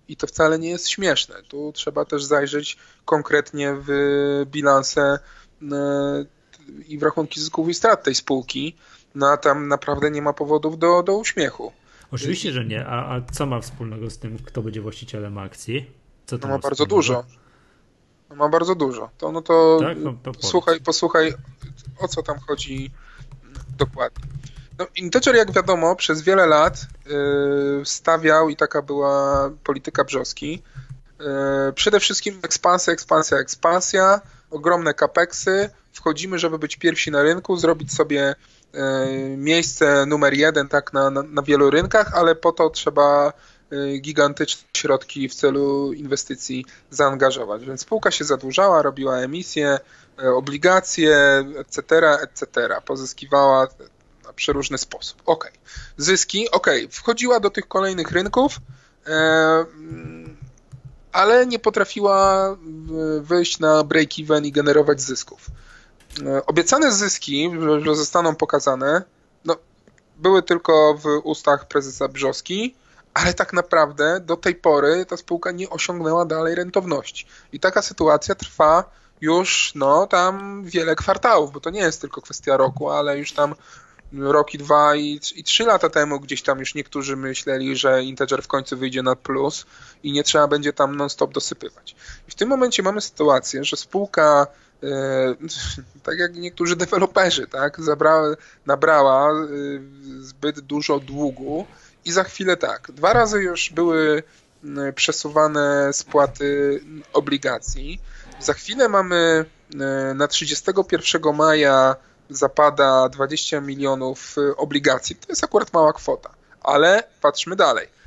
I 0.09 0.17
to 0.17 0.27
wcale 0.27 0.59
nie 0.59 0.71
jest 0.71 0.89
śmieszne. 0.89 1.43
Tu 1.49 1.73
trzeba 1.75 2.05
też 2.05 2.25
zajrzeć 2.25 2.77
konkretnie 3.05 3.77
w 3.87 3.91
bilanse 4.47 5.19
e, 5.73 6.25
i 6.89 6.99
w 6.99 7.03
rachunki 7.03 7.41
zysków 7.41 7.69
i 7.69 7.75
strat 7.75 8.05
tej 8.05 8.15
spółki 8.15 8.77
no 9.15 9.29
a 9.29 9.37
tam 9.37 9.69
naprawdę 9.69 10.11
nie 10.11 10.23
ma 10.23 10.33
powodów 10.33 10.79
do, 10.79 11.03
do 11.03 11.17
uśmiechu. 11.17 11.73
Oczywiście, 12.11 12.53
że 12.53 12.65
nie. 12.65 12.87
A, 12.87 13.17
a 13.17 13.21
co 13.33 13.47
ma 13.47 13.61
wspólnego 13.61 14.11
z 14.11 14.19
tym, 14.19 14.39
kto 14.39 14.63
będzie 14.63 14.81
właścicielem 14.81 15.39
akcji? 15.39 15.91
Co 16.27 16.39
to 16.39 16.49
no 16.49 16.55
ma, 16.55 16.57
ma 16.57 16.63
bardzo 16.63 16.87
dużo. 16.87 17.25
No 18.31 18.37
ma 18.37 18.49
bardzo 18.49 18.75
dużo. 18.75 19.11
To 19.19 19.33
no 19.33 19.43
to, 19.43 19.79
tak? 19.81 19.99
no, 19.99 20.15
to 20.23 20.33
słuchaj, 20.41 20.81
posłuchaj, 20.81 21.35
o 21.99 22.09
co 22.09 22.23
tam 22.23 22.39
chodzi 22.39 22.91
dokładnie. 23.79 24.25
No, 24.79 24.87
Integer, 24.97 25.37
jak 25.37 25.53
wiadomo, 25.53 25.97
przez 25.97 26.23
wiele 26.23 26.47
lat 26.47 26.87
yy, 27.07 27.83
stawiał 27.85 28.49
i 28.49 28.57
taka 28.57 28.83
była 28.83 29.51
polityka 29.65 30.05
Brzoski. 30.05 30.63
Yy, 31.21 31.27
przede 31.75 32.01
wszystkim 32.01 32.39
ekspansja, 32.43 32.93
ekspansja, 32.93 33.39
ekspansja, 33.39 34.21
ogromne 34.51 34.95
capeksy, 34.95 35.71
wchodzimy, 35.93 36.39
żeby 36.39 36.59
być 36.59 36.77
pierwsi 36.77 37.11
na 37.11 37.23
rynku, 37.23 37.57
zrobić 37.57 37.93
sobie 37.93 38.35
miejsce 39.37 40.07
numer 40.07 40.35
jeden 40.35 40.69
tak 40.69 40.93
na, 40.93 41.11
na, 41.11 41.23
na 41.23 41.43
wielu 41.43 41.71
rynkach, 41.71 42.15
ale 42.15 42.35
po 42.35 42.53
to 42.53 42.71
trzeba 42.71 43.33
e, 43.73 43.99
gigantyczne 43.99 44.69
środki 44.77 45.29
w 45.29 45.35
celu 45.35 45.93
inwestycji 45.93 46.65
zaangażować. 46.91 47.65
Więc 47.65 47.81
spółka 47.81 48.11
się 48.11 48.25
zadłużała, 48.25 48.83
robiła 48.83 49.19
emisje, 49.19 49.79
e, 50.23 50.31
obligacje, 50.31 51.45
etc., 51.59 52.11
etc., 52.23 52.49
pozyskiwała 52.85 53.69
na 54.25 54.33
przeróżny 54.33 54.79
sposób. 54.79 55.23
Ok. 55.27 55.53
Zyski, 55.97 56.51
ok. 56.51 56.71
Wchodziła 56.91 57.41
do 57.41 57.51
tych 57.51 57.69
kolejnych 57.69 58.13
rynków, 58.13 58.57
ale 61.13 61.47
nie 61.47 61.59
potrafiła 61.59 62.57
wyjść 63.21 63.59
na 63.59 63.85
break-even 63.85 64.47
i 64.47 64.53
generować 64.53 65.01
zysków. 65.01 65.47
E, 66.27 66.47
obiecane 66.47 66.93
zyski, 66.93 67.51
że 67.85 67.95
zostaną 67.95 68.37
pokazane, 68.37 69.03
no, 69.45 69.57
były 70.17 70.43
tylko 70.43 70.95
w 70.95 71.07
ustach 71.25 71.69
prezesa 71.69 72.09
Brzoski, 72.09 72.75
ale 73.15 73.35
tak 73.35 73.53
naprawdę 73.53 74.21
do 74.21 74.37
tej 74.37 74.55
pory 74.55 75.07
ta 75.07 75.17
spółka 75.17 75.51
nie 75.51 75.71
osiągnęła 75.71 76.25
dalej 76.25 76.55
rentowności. 76.55 77.27
I 77.53 77.61
taka 77.61 77.83
sytuacja 77.83 78.35
trwa 78.35 78.85
już 79.21 79.73
no, 79.75 80.07
tam 80.07 80.65
wiele 80.65 80.97
kwartałów, 80.97 81.53
bo 81.53 81.61
to 81.61 81.71
nie 81.71 81.81
jest 81.81 82.01
tylko 82.01 82.23
kwestia 82.23 82.57
roku, 82.57 82.91
ale 82.91 83.19
już 83.19 83.33
tam 83.33 83.55
rok 84.13 84.55
i 84.55 84.59
dwa 84.59 84.97
i, 84.97 85.21
i 85.35 85.45
trzy 85.45 85.65
lata 85.65 85.91
temu 85.91 86.21
gdzieś 86.21 86.43
tam 86.43 86.59
już 86.59 86.75
niektórzy 86.75 87.17
myśleli, 87.17 87.77
że 87.77 88.03
Integer 88.03 88.43
w 88.43 88.49
końcu 88.49 88.77
wyjdzie 88.77 89.03
na 89.03 89.17
plus 89.17 89.67
i 90.03 90.13
nie 90.13 90.25
trzeba 90.25 90.49
będzie 90.49 90.73
tam 90.73 90.97
non-stop 90.97 91.33
dosypywać. 91.33 91.97
I 92.29 92.31
w 92.31 92.35
tym 92.35 92.49
momencie 92.49 92.83
mamy 92.83 93.01
sytuację, 93.01 93.65
że 93.65 93.77
spółka 93.77 94.47
tak 96.03 96.19
jak 96.19 96.35
niektórzy 96.35 96.77
deweloperzy, 96.77 97.47
tak, 97.47 97.81
zabrała, 97.81 98.35
nabrała 98.67 99.31
e, 99.31 99.45
zbyt 100.21 100.61
dużo 100.61 101.01
długu 101.01 101.67
i 102.05 102.13
za 102.13 102.25
chwilę 102.25 102.57
tak, 102.57 102.93
dwa 102.93 103.13
razy 103.13 103.43
już 103.43 103.71
były 103.71 104.23
przesuwane 104.95 105.93
spłaty 105.93 106.81
obligacji. 107.13 108.01
Za 108.41 108.53
chwilę 108.55 108.89
mamy 108.89 109.45
e, 109.81 110.15
na 110.15 110.29
31 110.29 111.35
maja 111.35 111.97
zapada 112.31 113.09
20 113.09 113.61
milionów 113.61 114.37
obligacji. 114.57 115.17
To 115.17 115.27
jest 115.29 115.45
akurat 115.45 115.73
mała 115.73 115.93
kwota, 115.93 116.31
ale 116.63 117.03
patrzmy 117.21 117.57
dalej 117.57 118.00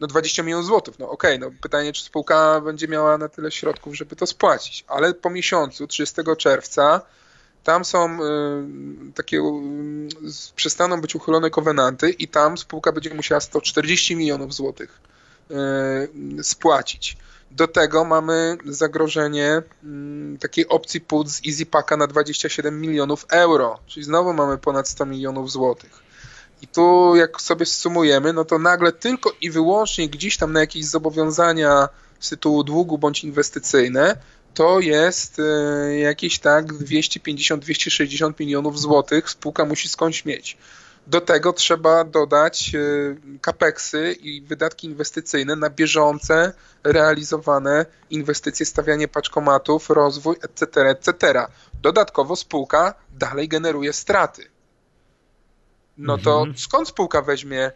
no 0.00 0.06
20 0.06 0.42
milionów 0.42 0.66
złotych, 0.66 0.98
no 0.98 1.10
okej, 1.10 1.36
okay, 1.36 1.50
no 1.50 1.56
pytanie, 1.62 1.92
czy 1.92 2.04
spółka 2.04 2.60
będzie 2.60 2.88
miała 2.88 3.18
na 3.18 3.28
tyle 3.28 3.50
środków, 3.50 3.96
żeby 3.96 4.16
to 4.16 4.26
spłacić, 4.26 4.84
ale 4.88 5.14
po 5.14 5.30
miesiącu, 5.30 5.86
30 5.86 6.22
czerwca, 6.38 7.00
tam 7.66 7.84
są 7.84 8.18
y, 8.22 9.12
takie, 9.14 9.38
y, 9.38 10.52
przestaną 10.56 11.00
być 11.00 11.14
uchylone 11.14 11.50
kowenanty 11.50 12.10
i 12.10 12.28
tam 12.28 12.58
spółka 12.58 12.92
będzie 12.92 13.14
musiała 13.14 13.40
140 13.40 14.16
milionów 14.16 14.54
złotych 14.54 15.00
y, 16.40 16.44
spłacić. 16.44 17.16
Do 17.50 17.68
tego 17.68 18.04
mamy 18.04 18.56
zagrożenie 18.64 19.62
y, 20.34 20.38
takiej 20.38 20.68
opcji 20.68 21.00
put 21.00 21.28
z 21.28 21.40
EasyPacka 21.48 21.96
na 21.96 22.06
27 22.06 22.80
milionów 22.80 23.26
euro, 23.30 23.78
czyli 23.86 24.04
znowu 24.04 24.32
mamy 24.32 24.58
ponad 24.58 24.88
100 24.88 25.06
milionów 25.06 25.50
złotych. 25.50 26.05
I 26.62 26.66
tu 26.66 27.16
jak 27.16 27.40
sobie 27.40 27.66
sumujemy, 27.66 28.32
no 28.32 28.44
to 28.44 28.58
nagle 28.58 28.92
tylko 28.92 29.32
i 29.40 29.50
wyłącznie 29.50 30.08
gdzieś 30.08 30.36
tam 30.36 30.52
na 30.52 30.60
jakieś 30.60 30.84
zobowiązania 30.84 31.88
z 32.20 32.28
tytułu 32.28 32.64
długu 32.64 32.98
bądź 32.98 33.24
inwestycyjne, 33.24 34.16
to 34.54 34.80
jest 34.80 35.38
e, 35.38 35.98
jakieś 35.98 36.38
tak 36.38 36.72
250-260 36.72 38.32
milionów 38.40 38.80
złotych 38.80 39.30
spółka 39.30 39.64
musi 39.64 39.88
skądś 39.88 40.24
mieć. 40.24 40.56
Do 41.06 41.20
tego 41.20 41.52
trzeba 41.52 42.04
dodać 42.04 42.72
kapeksy 43.40 44.12
i 44.12 44.42
wydatki 44.42 44.86
inwestycyjne 44.86 45.56
na 45.56 45.70
bieżące 45.70 46.52
realizowane 46.84 47.86
inwestycje, 48.10 48.66
stawianie 48.66 49.08
paczkomatów, 49.08 49.90
rozwój, 49.90 50.36
etc., 50.42 50.80
etc. 50.80 51.46
Dodatkowo 51.82 52.36
spółka 52.36 52.94
dalej 53.10 53.48
generuje 53.48 53.92
straty. 53.92 54.55
No 55.98 56.18
to 56.18 56.38
mhm. 56.38 56.58
skąd 56.58 56.88
spółka 56.88 57.22
weźmie 57.22 57.72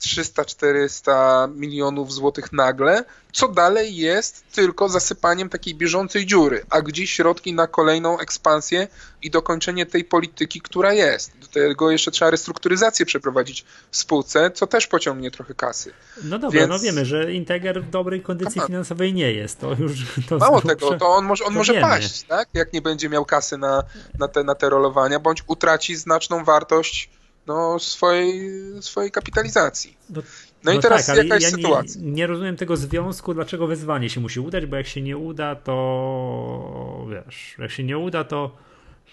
300-400 0.00 1.54
milionów 1.54 2.12
złotych 2.12 2.52
nagle, 2.52 3.04
co 3.32 3.48
dalej 3.48 3.96
jest 3.96 4.44
tylko 4.52 4.88
zasypaniem 4.88 5.48
takiej 5.48 5.74
bieżącej 5.74 6.26
dziury, 6.26 6.64
a 6.70 6.82
gdzie 6.82 7.06
środki 7.06 7.52
na 7.52 7.66
kolejną 7.66 8.18
ekspansję 8.18 8.88
i 9.22 9.30
dokończenie 9.30 9.86
tej 9.86 10.04
polityki, 10.04 10.60
która 10.60 10.92
jest. 10.92 11.32
Do 11.40 11.46
tego 11.46 11.90
jeszcze 11.90 12.10
trzeba 12.10 12.30
restrukturyzację 12.30 13.06
przeprowadzić 13.06 13.64
w 13.90 13.96
spółce, 13.96 14.50
co 14.50 14.66
też 14.66 14.86
pociągnie 14.86 15.30
trochę 15.30 15.54
kasy. 15.54 15.92
No 16.24 16.38
dobra, 16.38 16.60
Więc... 16.60 16.70
no 16.70 16.78
wiemy, 16.78 17.04
że 17.04 17.32
Integer 17.32 17.82
w 17.82 17.90
dobrej 17.90 18.22
kondycji 18.22 18.60
finansowej 18.66 19.14
nie 19.14 19.32
jest. 19.32 19.60
To 19.60 19.74
już 19.78 19.92
to 20.28 20.38
Mało 20.38 20.60
tego, 20.60 20.98
to 20.98 21.08
on 21.08 21.24
może, 21.24 21.44
on 21.44 21.54
może 21.54 21.74
paść, 21.74 22.22
tak? 22.22 22.48
jak 22.54 22.72
nie 22.72 22.82
będzie 22.82 23.08
miał 23.08 23.24
kasy 23.24 23.58
na, 23.58 23.82
na, 24.18 24.28
te, 24.28 24.44
na 24.44 24.54
te 24.54 24.70
rolowania, 24.70 25.20
bądź 25.20 25.42
utraci 25.46 25.96
znaczną 25.96 26.44
wartość 26.44 27.10
no, 27.46 27.78
swojej, 27.78 28.50
swojej 28.80 29.10
kapitalizacji. 29.10 29.96
No, 30.10 30.22
no, 30.64 30.72
i 30.72 30.74
no 30.74 30.82
teraz 30.82 31.06
tak, 31.06 31.16
jaka 31.16 31.34
jest 31.34 31.46
ja 31.46 31.50
sytuacja? 31.50 32.00
Nie, 32.00 32.12
nie, 32.12 32.26
rozumiem 32.26 32.56
tego 32.56 32.76
związku, 32.76 33.34
dlaczego 33.34 33.66
wezwanie 33.66 34.10
się 34.10 34.20
musi 34.20 34.40
udać, 34.40 34.66
bo 34.66 34.76
jak 34.76 34.86
się 34.86 35.02
nie 35.02 35.16
uda, 35.16 35.56
to 35.56 37.06
wiesz, 37.10 37.56
jak 37.58 37.70
się 37.70 37.84
nie 37.84 37.98
uda, 37.98 38.24
to 38.24 38.56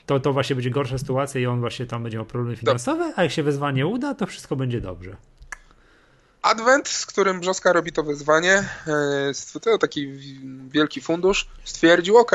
to, 0.06 0.20
to 0.20 0.34
właśnie 0.34 0.56
będzie 0.56 0.70
gorsza 0.70 0.98
sytuacja 0.98 1.42
i 1.42 1.46
on 1.46 1.60
właśnie 1.60 1.86
tam 1.86 2.04
będzie 2.04 2.18
miał 2.18 2.26
problemy 2.26 2.56
finansowe, 2.56 3.14
a 3.16 3.24
jak 3.24 3.32
się 3.32 3.44
wezwanie 3.44 3.88
uda, 3.88 4.14
to 4.14 4.26
wszystko 4.26 4.56
będzie 4.56 4.82
dobrze. 4.82 5.16
Advent, 6.42 6.88
z 6.88 7.06
którym 7.06 7.40
Brzoska 7.40 7.74
robi 7.74 7.92
to 7.92 8.04
wezwanie, 8.04 8.70
e, 8.88 9.60
to 9.62 9.78
taki 9.78 10.08
wielki 10.68 11.02
fundusz, 11.02 11.48
stwierdził, 11.64 12.18
ok, 12.18 12.32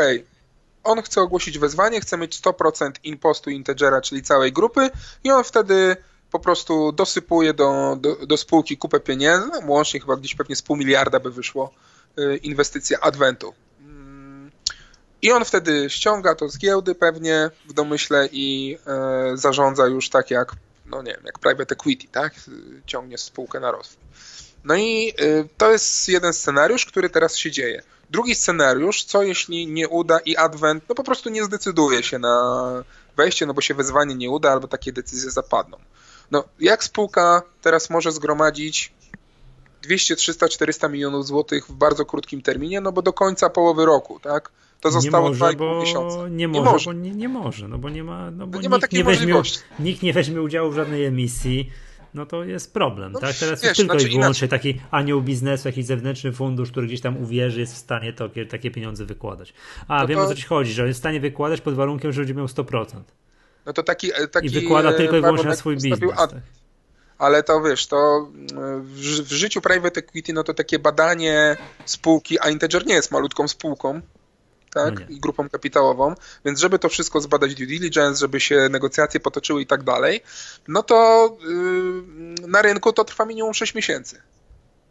on 0.84 1.02
chce 1.02 1.20
ogłosić 1.20 1.58
wezwanie, 1.58 2.00
chce 2.00 2.18
mieć 2.18 2.40
100% 2.40 2.90
impostu 3.04 3.50
integera, 3.50 4.00
czyli 4.00 4.22
całej 4.22 4.52
grupy 4.52 4.90
i 5.24 5.30
on 5.30 5.44
wtedy 5.44 5.96
po 6.32 6.38
prostu 6.38 6.92
dosypuje 6.92 7.54
do, 7.54 7.96
do, 8.00 8.26
do 8.26 8.36
spółki 8.36 8.76
kupę 8.76 9.00
pieniędzy, 9.00 9.48
no, 9.48 9.60
łącznie 9.66 10.00
chyba 10.00 10.16
gdzieś 10.16 10.34
pewnie 10.34 10.56
z 10.56 10.62
pół 10.62 10.76
miliarda 10.76 11.20
by 11.20 11.30
wyszło 11.30 11.74
y, 12.18 12.36
inwestycja 12.36 13.00
Adventu. 13.00 13.54
Mm. 13.80 14.50
I 15.22 15.32
on 15.32 15.44
wtedy 15.44 15.90
ściąga 15.90 16.34
to 16.34 16.48
z 16.48 16.58
giełdy 16.58 16.94
pewnie 16.94 17.50
w 17.68 17.72
domyśle 17.72 18.28
i 18.32 18.78
e, 18.86 19.36
zarządza 19.36 19.86
już 19.86 20.10
tak 20.10 20.30
jak, 20.30 20.52
no 20.86 21.02
nie 21.02 21.12
wiem, 21.12 21.22
jak 21.24 21.38
private 21.38 21.74
equity, 21.74 22.08
tak? 22.12 22.34
Ciągnie 22.86 23.18
spółkę 23.18 23.60
na 23.60 23.70
rozwój. 23.70 24.02
No 24.64 24.74
i 24.76 25.14
y, 25.20 25.48
to 25.56 25.72
jest 25.72 26.08
jeden 26.08 26.32
scenariusz, 26.32 26.86
który 26.86 27.10
teraz 27.10 27.36
się 27.36 27.50
dzieje. 27.50 27.82
Drugi 28.12 28.34
scenariusz, 28.34 29.04
co 29.04 29.22
jeśli 29.22 29.66
nie 29.66 29.88
uda 29.88 30.18
i 30.18 30.36
Advent 30.36 30.84
no 30.88 30.94
po 30.94 31.04
prostu 31.04 31.30
nie 31.30 31.44
zdecyduje 31.44 32.02
się 32.02 32.18
na 32.18 32.84
wejście, 33.16 33.46
no 33.46 33.54
bo 33.54 33.60
się 33.60 33.74
wezwanie 33.74 34.14
nie 34.14 34.30
uda 34.30 34.52
albo 34.52 34.68
takie 34.68 34.92
decyzje 34.92 35.30
zapadną. 35.30 35.76
No 36.30 36.44
jak 36.60 36.84
spółka 36.84 37.42
teraz 37.62 37.90
może 37.90 38.12
zgromadzić 38.12 38.92
200, 39.82 40.16
300, 40.16 40.48
400 40.48 40.88
milionów 40.88 41.26
złotych 41.26 41.66
w 41.66 41.72
bardzo 41.72 42.04
krótkim 42.04 42.42
terminie, 42.42 42.80
no 42.80 42.92
bo 42.92 43.02
do 43.02 43.12
końca 43.12 43.50
połowy 43.50 43.86
roku, 43.86 44.20
tak? 44.20 44.50
To 44.80 44.90
zostało 44.90 45.28
nie 45.28 45.36
może, 45.38 45.56
bo 45.56 45.80
miesiąca. 45.80 46.28
Nie 46.28 46.48
może, 46.48 46.60
nie 46.60 46.72
może. 46.72 46.86
Bo 46.86 46.92
nie, 46.92 47.10
nie 47.10 47.28
może, 47.28 47.68
no 47.68 47.78
bo 47.78 47.90
nie 47.90 48.04
ma, 48.04 48.30
no 48.30 48.46
bo 48.46 48.60
nie 48.60 48.68
ma 48.68 48.78
takiej 48.78 48.98
nie 48.98 49.04
weźmie, 49.04 49.20
możliwości. 49.20 49.58
Nikt 49.78 50.02
nie 50.02 50.12
weźmie 50.12 50.42
udziału 50.42 50.70
w 50.70 50.74
żadnej 50.74 51.04
emisji 51.04 51.70
no 52.14 52.26
to 52.26 52.44
jest 52.44 52.74
problem. 52.74 53.12
No, 53.12 53.20
tak? 53.20 53.36
Teraz 53.36 53.60
wiesz, 53.60 53.68
jest 53.68 53.76
tylko 53.76 53.92
znaczy 53.92 54.08
i 54.08 54.18
wyłącznie 54.18 54.48
taki 54.48 54.80
anioł 54.90 55.22
biznesu, 55.22 55.68
jakiś 55.68 55.86
zewnętrzny 55.86 56.32
fundusz, 56.32 56.70
który 56.70 56.86
gdzieś 56.86 57.00
tam 57.00 57.22
uwierzy, 57.22 57.60
jest 57.60 57.74
w 57.74 57.78
stanie 57.78 58.12
to, 58.12 58.28
takie 58.50 58.70
pieniądze 58.70 59.04
wykładać. 59.04 59.54
A 59.88 60.00
no 60.00 60.08
wiem 60.08 60.18
to... 60.18 60.24
o 60.24 60.28
co 60.28 60.34
ci 60.34 60.42
chodzi, 60.42 60.72
że 60.72 60.86
jest 60.86 60.98
w 60.98 61.02
stanie 61.02 61.20
wykładać 61.20 61.60
pod 61.60 61.74
warunkiem, 61.74 62.12
że 62.12 62.20
będzie 62.20 62.34
miał 62.34 62.46
100%. 62.46 62.84
No 63.66 63.72
to 63.72 63.82
taki, 63.82 64.12
e, 64.14 64.28
taki 64.28 64.46
I 64.46 64.50
wykłada 64.50 64.92
tylko 64.92 65.16
i 65.16 65.20
wyłącznie 65.20 65.48
na 65.48 65.56
swój 65.56 65.76
biznes. 65.76 66.00
Ad... 66.16 66.30
Tak. 66.30 66.40
Ale 67.18 67.42
to 67.42 67.62
wiesz, 67.62 67.86
to 67.86 68.28
w, 68.82 69.00
w 69.00 69.32
życiu 69.32 69.60
private 69.60 70.00
equity, 70.00 70.32
no 70.32 70.44
to 70.44 70.54
takie 70.54 70.78
badanie 70.78 71.56
spółki, 71.84 72.38
a 72.40 72.50
Integer 72.50 72.86
nie 72.86 72.94
jest 72.94 73.10
malutką 73.10 73.48
spółką, 73.48 74.00
tak? 74.74 75.00
No 75.00 75.06
I 75.08 75.20
grupą 75.20 75.48
kapitałową, 75.48 76.14
więc 76.44 76.60
żeby 76.60 76.78
to 76.78 76.88
wszystko 76.88 77.20
zbadać 77.20 77.54
due 77.54 77.66
diligence, 77.66 78.20
żeby 78.20 78.40
się 78.40 78.68
negocjacje 78.70 79.20
potoczyły 79.20 79.62
i 79.62 79.66
tak 79.66 79.82
dalej, 79.82 80.20
no 80.68 80.82
to 80.82 81.28
yy, 82.40 82.48
na 82.48 82.62
rynku 82.62 82.92
to 82.92 83.04
trwa 83.04 83.24
minimum 83.24 83.54
6 83.54 83.74
miesięcy. 83.74 84.22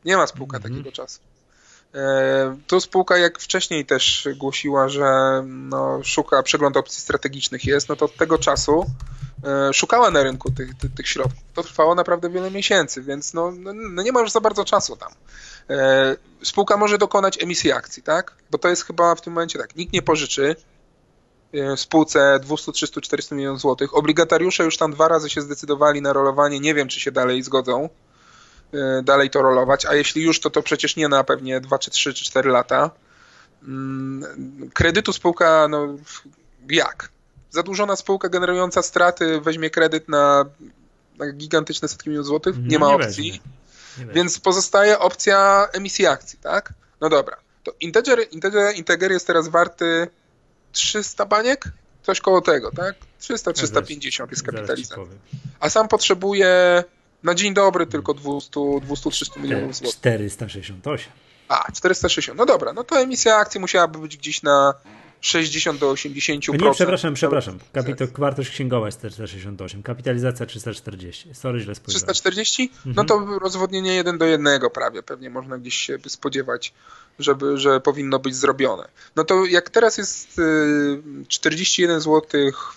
Nie 0.05 0.17
ma 0.17 0.27
spółka 0.27 0.57
mm 0.57 0.69
-hmm. 0.69 0.71
takiego 0.71 0.91
czasu. 0.91 1.19
E, 1.95 2.57
tu 2.67 2.79
spółka, 2.79 3.17
jak 3.17 3.39
wcześniej 3.39 3.85
też 3.85 4.27
głosiła, 4.37 4.89
że 4.89 5.03
no, 5.45 5.99
szuka, 6.03 6.43
przegląd 6.43 6.77
opcji 6.77 7.01
strategicznych 7.01 7.65
jest, 7.65 7.89
no 7.89 7.95
to 7.95 8.05
od 8.05 8.15
tego 8.15 8.37
czasu 8.37 8.85
e, 9.43 9.73
szukała 9.73 10.11
na 10.11 10.23
rynku 10.23 10.51
tych, 10.51 10.75
tych, 10.77 10.93
tych 10.93 11.07
środków. 11.07 11.43
To 11.53 11.63
trwało 11.63 11.95
naprawdę 11.95 12.29
wiele 12.29 12.51
miesięcy, 12.51 13.01
więc 13.01 13.33
no, 13.33 13.51
no, 13.51 13.73
no 13.73 14.01
nie 14.01 14.11
ma 14.11 14.21
już 14.21 14.31
za 14.31 14.41
bardzo 14.41 14.65
czasu 14.65 14.95
tam. 14.95 15.11
E, 15.69 16.15
spółka 16.43 16.78
może 16.78 16.97
dokonać 16.97 17.43
emisji 17.43 17.71
akcji, 17.71 18.04
tak? 18.04 18.36
Bo 18.52 18.58
to 18.58 18.67
jest 18.67 18.86
chyba 18.86 19.15
w 19.15 19.21
tym 19.21 19.34
momencie 19.34 19.60
tak. 19.60 19.76
Nikt 19.76 19.93
nie 19.93 20.02
pożyczy 20.02 20.56
e, 21.54 21.78
spółce 21.78 22.39
200, 22.43 22.71
300, 22.71 23.02
400 23.02 23.36
milionów 23.36 23.60
złotych. 23.60 23.95
Obligatariusze 23.95 24.63
już 24.63 24.78
tam 24.78 24.91
dwa 24.91 25.08
razy 25.08 25.30
się 25.30 25.41
zdecydowali 25.41 26.02
na 26.02 26.13
rolowanie. 26.13 26.60
Nie 26.60 26.74
wiem, 26.74 26.88
czy 26.88 27.00
się 27.00 27.12
dalej 27.12 27.43
zgodzą 27.43 27.89
e, 28.74 29.02
dalej 29.04 29.30
to 29.30 29.41
rolować, 29.41 29.86
a 29.86 29.95
jeśli 29.95 30.24
już, 30.24 30.39
to 30.39 30.50
to 30.50 30.62
przecież 30.62 30.95
nie 30.95 31.08
na 31.08 31.24
pewnie 31.24 31.62
2, 31.62 31.80
czy 31.80 31.91
3, 31.91 32.13
czy 32.13 32.26
4 32.26 32.50
lata. 32.50 32.91
Mm, 33.63 34.69
kredytu 34.74 35.13
spółka, 35.13 35.67
no 35.69 35.95
jak? 36.69 37.10
Zadłużona 37.50 37.95
spółka 37.95 38.30
generująca 38.30 38.82
straty 38.82 39.41
weźmie 39.41 39.69
kredyt 39.69 40.10
na, 40.10 40.45
na 41.17 41.32
gigantyczne 41.32 41.88
setki 41.88 42.10
milionów 42.10 42.28
złotych? 42.28 42.56
Nie, 42.58 42.80
no, 42.80 42.86
ma 42.86 42.88
nie 42.88 42.95
opcji. 42.95 43.32
Weźmie. 43.32 43.61
Więc 43.97 44.39
pozostaje 44.39 44.99
opcja 44.99 45.67
emisji 45.73 46.08
akcji, 46.08 46.39
tak? 46.39 46.73
No 47.01 47.10
dobra. 47.10 47.38
To 47.63 47.73
Integer, 47.80 48.19
Integer, 48.32 48.75
Integer 48.75 49.12
jest 49.12 49.27
teraz 49.27 49.47
warty 49.47 50.08
300 50.71 51.25
baniek? 51.25 51.65
Coś 52.04 52.21
koło 52.21 52.41
tego, 52.41 52.71
tak? 52.71 52.95
300, 53.19 53.54
350 53.54 54.32
jest 54.32 54.43
kapitalizacja. 54.43 55.04
A 55.60 55.69
sam 55.69 55.88
potrzebuje 55.88 56.84
na 57.23 57.36
dzień 57.36 57.54
dobry 57.54 57.88
tylko 57.88 58.13
200, 58.13 58.60
200-300 58.60 59.39
milionów 59.39 59.75
złotych. 59.75 59.95
468. 59.95 61.12
A, 61.47 61.71
460. 61.71 62.38
No 62.38 62.45
dobra, 62.45 62.73
no 62.73 62.84
to 62.84 62.99
emisja 62.99 63.36
akcji 63.36 63.60
musiałaby 63.60 63.99
być 63.99 64.17
gdzieś 64.17 64.43
na 64.43 64.73
60 65.21 65.79
do 65.79 65.93
80%. 65.93 66.62
Nie, 66.62 66.71
przepraszam, 66.71 67.13
przepraszam. 67.13 67.60
Kapito, 67.73 68.05
wartość 68.17 68.49
księgowa 68.49 68.86
jest 68.86 68.97
468, 68.97 69.84
kapitalizacja 69.84 70.45
340. 70.45 71.34
Sorry, 71.34 71.60
źle 71.60 71.75
spojrzałem. 71.75 72.13
340? 72.13 72.71
Mhm. 72.86 72.95
No 72.95 73.03
to 73.03 73.39
rozwodnienie 73.39 73.93
1 73.95 74.17
do 74.17 74.25
1 74.25 74.62
prawie. 74.73 75.03
Pewnie 75.03 75.29
można 75.29 75.57
gdzieś 75.57 75.75
się 75.75 75.97
spodziewać, 76.07 76.73
żeby, 77.19 77.57
że 77.57 77.81
powinno 77.81 78.19
być 78.19 78.36
zrobione. 78.36 78.88
No 79.15 79.23
to 79.23 79.45
jak 79.45 79.69
teraz 79.69 79.97
jest 79.97 80.41
41 81.27 82.01
zł 82.01 82.21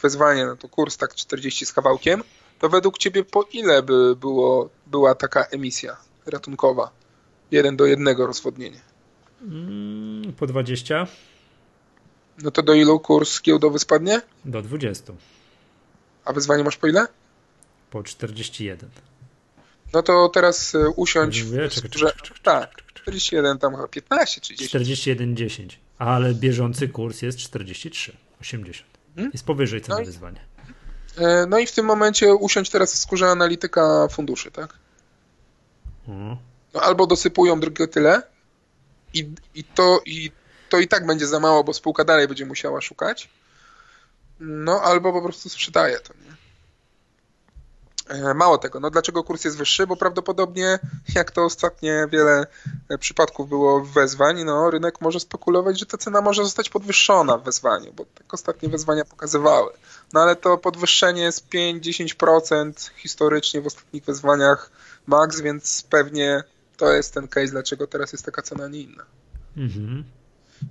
wezwanie, 0.03 0.47
no 0.47 0.57
to 0.57 0.69
kurs 0.69 0.97
tak 0.97 1.15
40 1.15 1.67
z 1.67 1.73
kawałkiem, 1.73 2.23
to 2.59 2.69
według 2.69 2.99
ciebie 2.99 3.25
po 3.25 3.49
ile 3.53 3.83
by 3.83 4.17
było, 4.17 4.71
była 4.87 5.15
taka 5.15 5.45
emisja 5.45 5.97
ratunkowa? 6.27 6.91
1 7.51 7.77
do 7.77 7.87
1 7.87 8.17
rozwodnienie. 8.17 8.81
Mm, 9.43 10.33
po 10.33 10.47
20. 10.47 11.07
No 12.43 12.51
to 12.51 12.63
do 12.63 12.75
ilu 12.75 13.01
kurs 13.01 13.43
giełdowy 13.43 13.79
spadnie? 13.79 14.21
Do 14.45 14.63
20. 14.63 15.13
A 16.25 16.33
wyzwanie 16.33 16.65
masz 16.65 16.77
po 16.77 16.87
ile? 16.87 17.07
Po 17.91 18.03
41. 18.03 18.91
No 19.93 20.03
to 20.03 20.29
teraz 20.29 20.75
e, 20.75 20.89
usiądź 20.89 21.43
Mówię, 21.43 21.69
czekaj, 21.69 21.91
czekaj, 21.91 22.13
czekaj, 22.23 22.39
Tak, 22.43 22.83
41 22.95 23.59
tam 23.59 23.75
chyba 23.75 23.89
15 23.89 24.41
czy 24.41 24.55
10. 24.55 24.69
41 24.69 25.37
10. 25.37 25.81
Ale 25.99 26.35
bieżący 26.35 26.89
kurs 26.89 27.23
jest 27.23 27.39
43 27.39 28.13
80. 28.41 28.91
Hmm? 29.15 29.33
Jest 29.33 29.45
powyżej 29.45 29.81
ceny 29.81 29.99
no 29.99 30.05
wyzwania. 30.05 30.41
E, 31.19 31.47
no 31.47 31.59
i 31.59 31.67
w 31.67 31.73
tym 31.73 31.87
momencie 31.87 32.35
usiądź 32.35 32.71
teraz 32.71 32.95
w 32.95 32.99
skórze 32.99 33.27
analityka 33.27 34.09
funduszy, 34.11 34.51
tak? 34.51 34.79
Hmm. 36.07 36.37
No 36.75 36.81
albo 36.81 37.07
dosypują 37.07 37.61
drugie 37.61 37.89
tyle 37.89 38.23
i, 39.15 39.29
i 39.55 39.65
to 39.65 40.01
i 40.07 40.31
to 40.69 40.79
i 40.79 40.89
tak 40.89 41.07
będzie 41.07 41.27
za 41.27 41.41
mało, 41.41 41.65
bo 41.65 41.75
spółka 41.75 42.05
dalej 42.05 42.29
będzie 42.29 42.47
musiała 42.47 42.81
szukać. 42.81 43.29
No, 44.41 44.83
albo 44.83 45.13
po 45.13 45.23
prostu 45.23 45.49
sprzedaje 45.49 46.01
to, 46.01 46.15
nie? 46.15 46.35
E, 48.09 48.35
mało 48.35 48.59
tego, 48.59 48.81
no 48.81 48.91
dlaczego 48.91 49.25
kurs 49.25 49.45
jest 49.45 49.57
wyższy? 49.57 49.87
Bo 49.87 49.97
prawdopodobnie, 49.97 50.79
jak 51.15 51.31
to 51.31 51.45
ostatnie 51.45 52.07
wiele 52.11 52.47
e, 52.89 52.99
przypadków 52.99 53.49
było 53.49 53.85
wezwań, 53.85 54.45
no 54.45 54.71
rynek 54.71 55.01
może 55.01 55.21
spekulować, 55.21 55.79
że 55.79 55.87
ta 55.87 55.99
cena 55.99 56.21
może 56.21 56.45
zostać 56.45 56.71
podwyższona 56.71 57.39
w 57.39 57.45
wezwaniu, 57.45 57.93
bo 57.93 58.05
tak 58.05 58.35
ostatnie 58.35 58.69
wezwania 58.69 59.05
pokazywały. 59.05 59.73
No 60.13 60.21
ale 60.21 60.37
to 60.37 60.59
podwyższenie 60.59 61.23
jest 61.23 61.49
5-10% 61.49 62.91
historycznie 62.97 63.61
w 63.61 63.67
ostatnich 63.67 64.05
wezwaniach 64.05 64.71
max, 65.07 65.41
więc 65.41 65.83
pewnie 65.91 66.45
to 66.77 66.93
jest 66.93 67.15
ten 67.15 67.29
case, 67.29 67.51
dlaczego 67.51 67.87
teraz 67.87 68.13
jest 68.13 68.25
taka 68.25 68.43
cena, 68.43 68.69
nie 68.69 68.81
inna. 68.81 69.05
Mhm. 69.57 70.05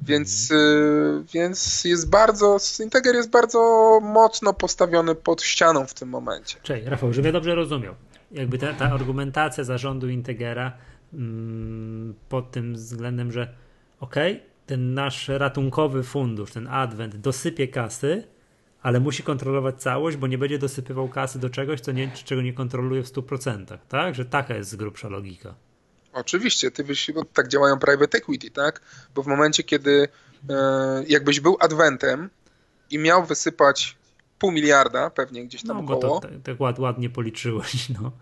Więc, 0.01 0.51
y, 0.51 1.23
więc 1.34 1.86
jest 1.86 2.10
bardzo, 2.10 2.58
Integer 2.84 3.15
jest 3.15 3.29
bardzo 3.29 3.60
mocno 4.03 4.53
postawiony 4.53 5.15
pod 5.15 5.41
ścianą 5.41 5.86
w 5.86 5.93
tym 5.93 6.10
momencie. 6.10 6.58
Cześć, 6.63 6.88
Rafał, 6.88 7.13
żebym 7.13 7.25
ja 7.25 7.34
dobrze 7.34 7.56
rozumiał. 7.56 7.95
Jakby 8.32 8.58
ta, 8.58 8.73
ta 8.73 8.86
argumentacja 8.86 9.63
zarządu 9.63 10.10
Integera 10.10 10.71
mm, 11.13 12.13
pod 12.29 12.51
tym 12.51 12.73
względem, 12.73 13.32
że 13.32 13.53
ok, 13.99 14.15
ten 14.65 14.93
nasz 14.93 15.27
ratunkowy 15.27 16.03
fundusz, 16.03 16.51
ten 16.51 16.67
Advent 16.67 17.15
dosypie 17.15 17.67
kasy, 17.67 18.23
ale 18.82 18.99
musi 18.99 19.23
kontrolować 19.23 19.82
całość, 19.82 20.17
bo 20.17 20.27
nie 20.27 20.38
będzie 20.38 20.60
dosypywał 20.60 21.10
kasy 21.10 21.39
do 21.39 21.49
czegoś, 21.49 21.82
co 21.82 21.91
nie, 21.91 22.12
czego 22.12 22.41
nie 22.41 22.53
kontroluje 22.53 23.03
w 23.03 23.08
100%, 23.08 23.77
tak? 23.89 24.15
Że 24.15 24.25
taka 24.25 24.56
jest 24.56 24.75
grubsza 24.75 25.10
logika. 25.10 25.56
Oczywiście, 26.13 26.71
ty 26.71 26.84
byś, 26.84 27.12
bo 27.12 27.26
tak 27.26 27.47
działają 27.47 27.80
private 27.80 28.17
equity, 28.17 28.52
tak? 28.52 28.82
Bo 29.15 29.23
w 29.23 29.28
momencie, 29.28 29.63
kiedy 29.63 30.08
e, 30.49 31.04
jakbyś 31.08 31.39
był 31.39 31.58
adwentem 31.60 32.30
i 32.89 32.99
miał 32.99 33.26
wysypać 33.26 33.97
pół 34.39 34.52
miliarda, 34.52 35.10
pewnie 35.10 35.45
gdzieś 35.45 35.63
tam 35.63 35.86
no, 35.86 35.95
około. 35.95 36.19
tak, 36.19 36.32
tak 36.43 36.60
ład, 36.60 36.80
ładnie 36.80 37.10
policzyłeś, 37.10 37.89
no. 37.89 38.12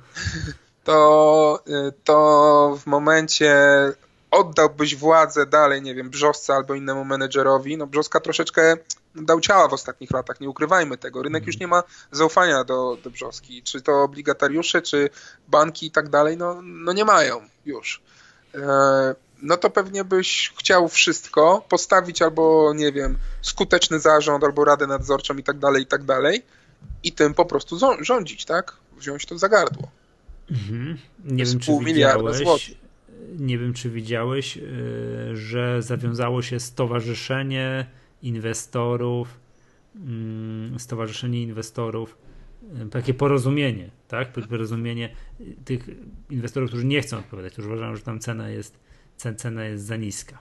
To, 0.83 1.63
e, 1.67 1.91
to 2.03 2.77
w 2.79 2.87
momencie 2.87 3.55
oddałbyś 4.31 4.95
władzę 4.95 5.45
dalej, 5.45 5.81
nie 5.81 5.95
wiem, 5.95 6.09
Brzosce 6.09 6.53
albo 6.53 6.73
innemu 6.73 7.05
menedżerowi, 7.05 7.77
no 7.77 7.87
Brzoska 7.87 8.19
troszeczkę 8.19 8.77
dał 9.15 9.41
ciała 9.41 9.67
w 9.67 9.73
ostatnich 9.73 10.11
latach, 10.11 10.39
nie 10.39 10.49
ukrywajmy 10.49 10.97
tego. 10.97 11.23
Rynek 11.23 11.47
już 11.47 11.59
nie 11.59 11.67
ma 11.67 11.83
zaufania 12.11 12.63
do, 12.63 12.97
do 13.03 13.09
Brzoski. 13.09 13.63
Czy 13.63 13.81
to 13.81 14.03
obligatariusze, 14.03 14.81
czy 14.81 15.09
banki 15.47 15.85
i 15.85 15.91
tak 15.91 16.09
dalej, 16.09 16.37
no, 16.37 16.61
no 16.63 16.93
nie 16.93 17.05
mają 17.05 17.41
już. 17.65 18.01
E, 18.55 19.15
no 19.41 19.57
to 19.57 19.69
pewnie 19.69 20.03
byś 20.03 20.53
chciał 20.57 20.87
wszystko 20.87 21.65
postawić 21.69 22.21
albo, 22.21 22.73
nie 22.75 22.91
wiem, 22.91 23.17
skuteczny 23.41 23.99
zarząd, 23.99 24.43
albo 24.43 24.65
radę 24.65 24.87
nadzorczą 24.87 25.37
i 25.37 25.43
tak 25.43 25.59
dalej, 25.59 25.83
i 25.83 25.87
tak 25.87 26.03
dalej 26.03 26.43
i 27.03 27.11
tym 27.11 27.33
po 27.33 27.45
prostu 27.45 27.77
rządzić, 28.01 28.45
tak? 28.45 28.75
Wziąć 28.97 29.25
to 29.25 29.37
za 29.37 29.49
gardło. 29.49 29.87
Mhm. 30.51 30.97
Nie 31.25 31.45
wiem, 31.45 31.59
czy 31.59 31.71
widziałeś, 31.85 32.75
nie 33.39 33.57
wiem, 33.57 33.73
czy 33.73 33.89
widziałeś, 33.89 34.59
że 35.33 35.81
zawiązało 35.81 36.41
się 36.41 36.59
stowarzyszenie 36.59 37.85
inwestorów, 38.21 39.39
mm, 39.95 40.79
stowarzyszenie 40.79 41.41
inwestorów, 41.41 42.17
y, 42.85 42.89
takie 42.89 43.13
porozumienie, 43.13 43.91
tak? 44.07 44.33
Porozumienie 44.33 45.15
tych 45.65 45.89
inwestorów, 46.29 46.69
którzy 46.69 46.85
nie 46.85 47.01
chcą 47.01 47.17
odpowiadać, 47.17 47.53
którzy 47.53 47.67
uważają, 47.67 47.95
że 47.95 48.01
tam 48.01 48.19
cena 48.19 48.49
jest, 48.49 48.79
cena 49.37 49.63
jest 49.63 49.85
za 49.85 49.95
niska. 49.95 50.39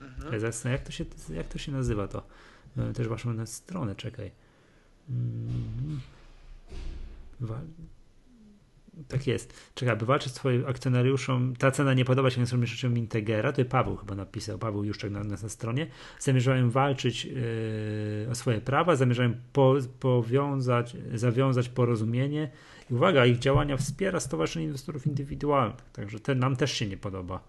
Mhm. 0.00 0.42
Jak, 0.72 0.82
to 0.82 0.92
się, 0.92 1.04
jak 1.34 1.48
to 1.48 1.58
się 1.58 1.72
nazywa 1.72 2.08
to? 2.08 2.26
Też 2.94 3.08
waszą 3.08 3.46
stronę, 3.46 3.94
czekaj. 3.94 4.30
Mm. 5.10 6.00
Tak 9.08 9.26
jest. 9.26 9.70
Czekaj, 9.74 9.92
aby 9.92 10.06
walczyć 10.06 10.32
z 10.32 10.34
twoim 10.34 10.66
akcjonariuszom, 10.66 11.56
ta 11.56 11.70
cena 11.70 11.94
nie 11.94 12.04
podoba 12.04 12.30
się 12.30 12.42
akcjonariuszom 12.42 12.98
Integera, 12.98 13.52
to 13.52 13.64
Paweł 13.64 13.96
chyba 13.96 14.14
napisał, 14.14 14.58
Paweł 14.58 14.84
Juszczek 14.84 15.10
na, 15.10 15.24
na 15.24 15.36
stronie, 15.36 15.86
zamierzają 16.18 16.70
walczyć 16.70 17.24
yy, 17.24 18.28
o 18.30 18.34
swoje 18.34 18.60
prawa, 18.60 18.96
zamierzają 18.96 19.34
po, 19.52 19.74
powiązać, 20.00 20.96
zawiązać 21.14 21.68
porozumienie 21.68 22.50
i 22.90 22.94
uwaga, 22.94 23.26
ich 23.26 23.38
działania 23.38 23.76
wspiera 23.76 24.20
Stowarzyszenie 24.20 24.66
Inwestorów 24.66 25.06
Indywidualnych, 25.06 25.90
także 25.92 26.20
ten 26.20 26.38
nam 26.38 26.56
też 26.56 26.72
się 26.72 26.86
nie 26.86 26.96
podoba. 26.96 27.40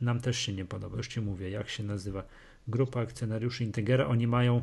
Nam 0.00 0.20
też 0.20 0.38
się 0.38 0.52
nie 0.52 0.64
podoba, 0.64 0.96
już 0.96 1.08
ci 1.08 1.20
mówię, 1.20 1.50
jak 1.50 1.68
się 1.68 1.82
nazywa. 1.82 2.22
Grupa 2.68 3.00
akcjonariuszy 3.00 3.64
Integera, 3.64 4.06
oni 4.06 4.26
mają 4.26 4.62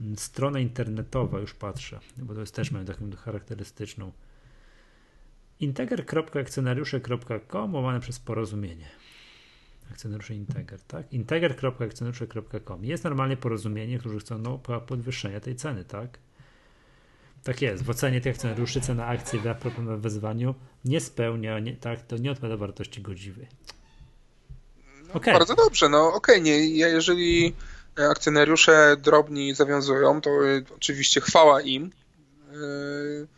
mm, 0.00 0.16
stronę 0.16 0.62
internetową, 0.62 1.38
już 1.38 1.54
patrzę, 1.54 2.00
bo 2.16 2.34
to 2.34 2.40
jest 2.40 2.54
też 2.54 2.70
mają 2.70 2.84
taką 2.84 3.10
charakterystyczną 3.16 4.12
integer.akcjonariusze.com 5.64 7.74
łamane 7.74 8.00
przez 8.00 8.18
porozumienie. 8.18 8.86
Akcjonariusze 9.92 10.34
Integer, 10.34 10.80
tak? 10.80 11.12
integer.akcjonariusze.com. 11.12 12.84
Jest 12.84 13.04
normalnie 13.04 13.36
porozumienie, 13.36 13.98
którzy 13.98 14.18
chcą 14.18 14.38
no, 14.38 14.58
podwyższenia 14.58 15.40
tej 15.40 15.56
ceny, 15.56 15.84
tak? 15.84 16.18
Tak 17.44 17.62
jest. 17.62 17.84
W 17.84 17.90
ocenie 17.90 18.20
tych 18.20 18.34
akcjonariuszy 18.34 18.80
cena 18.80 19.06
akcji 19.06 19.38
w 19.38 19.42
proponowanym 19.42 20.00
wezwaniu 20.00 20.54
nie 20.84 21.00
spełnia, 21.00 21.58
nie, 21.58 21.76
tak, 21.76 22.02
to 22.02 22.16
nie 22.16 22.30
odpowiada 22.30 22.56
wartości 22.56 23.02
godziwej. 23.02 23.46
No, 25.08 25.14
okay. 25.14 25.34
Bardzo 25.34 25.54
dobrze, 25.54 25.88
no 25.88 26.14
okej, 26.14 26.34
okay, 26.34 26.40
nie, 26.40 26.68
jeżeli 26.68 27.54
akcjonariusze 28.10 28.96
drobni 29.02 29.54
zawiązują, 29.54 30.20
to 30.20 30.30
oczywiście 30.76 31.20
chwała 31.20 31.60
im. 31.60 31.90
Yy 32.52 33.28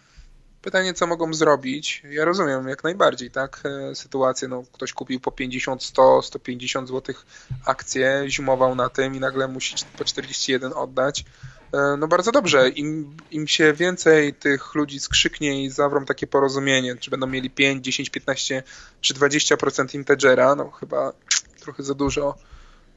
Pytanie, 0.67 0.95
co 0.95 1.07
mogą 1.07 1.35
zrobić? 1.35 2.03
Ja 2.11 2.25
rozumiem 2.25 2.69
jak 2.69 2.85
najbardziej, 2.85 3.31
tak? 3.31 3.63
E, 3.65 3.95
sytuację, 3.95 4.49
no, 4.49 4.63
ktoś 4.73 4.93
kupił 4.93 5.21
po 5.21 5.33
50, 5.33 5.83
100, 5.83 6.23
150 6.23 6.89
zł 6.89 7.15
akcje, 7.65 8.25
zimował 8.29 8.75
na 8.75 8.89
tym 8.89 9.15
i 9.15 9.21
nagle 9.21 9.49
musi 9.49 9.75
po 9.99 10.05
41 10.05 10.73
oddać. 10.73 11.25
E, 11.73 11.97
no 11.99 12.09
bardzo 12.09 12.33
dobrze, 12.33 12.69
im, 12.69 13.17
im 13.31 13.49
się 13.49 13.73
więcej 13.73 14.35
tych 14.35 14.75
ludzi 14.75 15.01
skrzyknie 15.01 15.65
i 15.65 15.71
zawrą 15.71 16.05
takie 16.05 16.27
porozumienie, 16.27 16.97
czy 16.97 17.11
będą 17.11 17.27
mieli 17.27 17.51
5, 17.51 17.85
10, 17.85 18.11
15 18.11 18.63
czy 19.01 19.15
20% 19.15 19.95
integera, 19.95 20.55
no 20.55 20.71
chyba 20.71 21.13
trochę 21.61 21.83
za 21.83 21.95
dużo, 21.95 22.39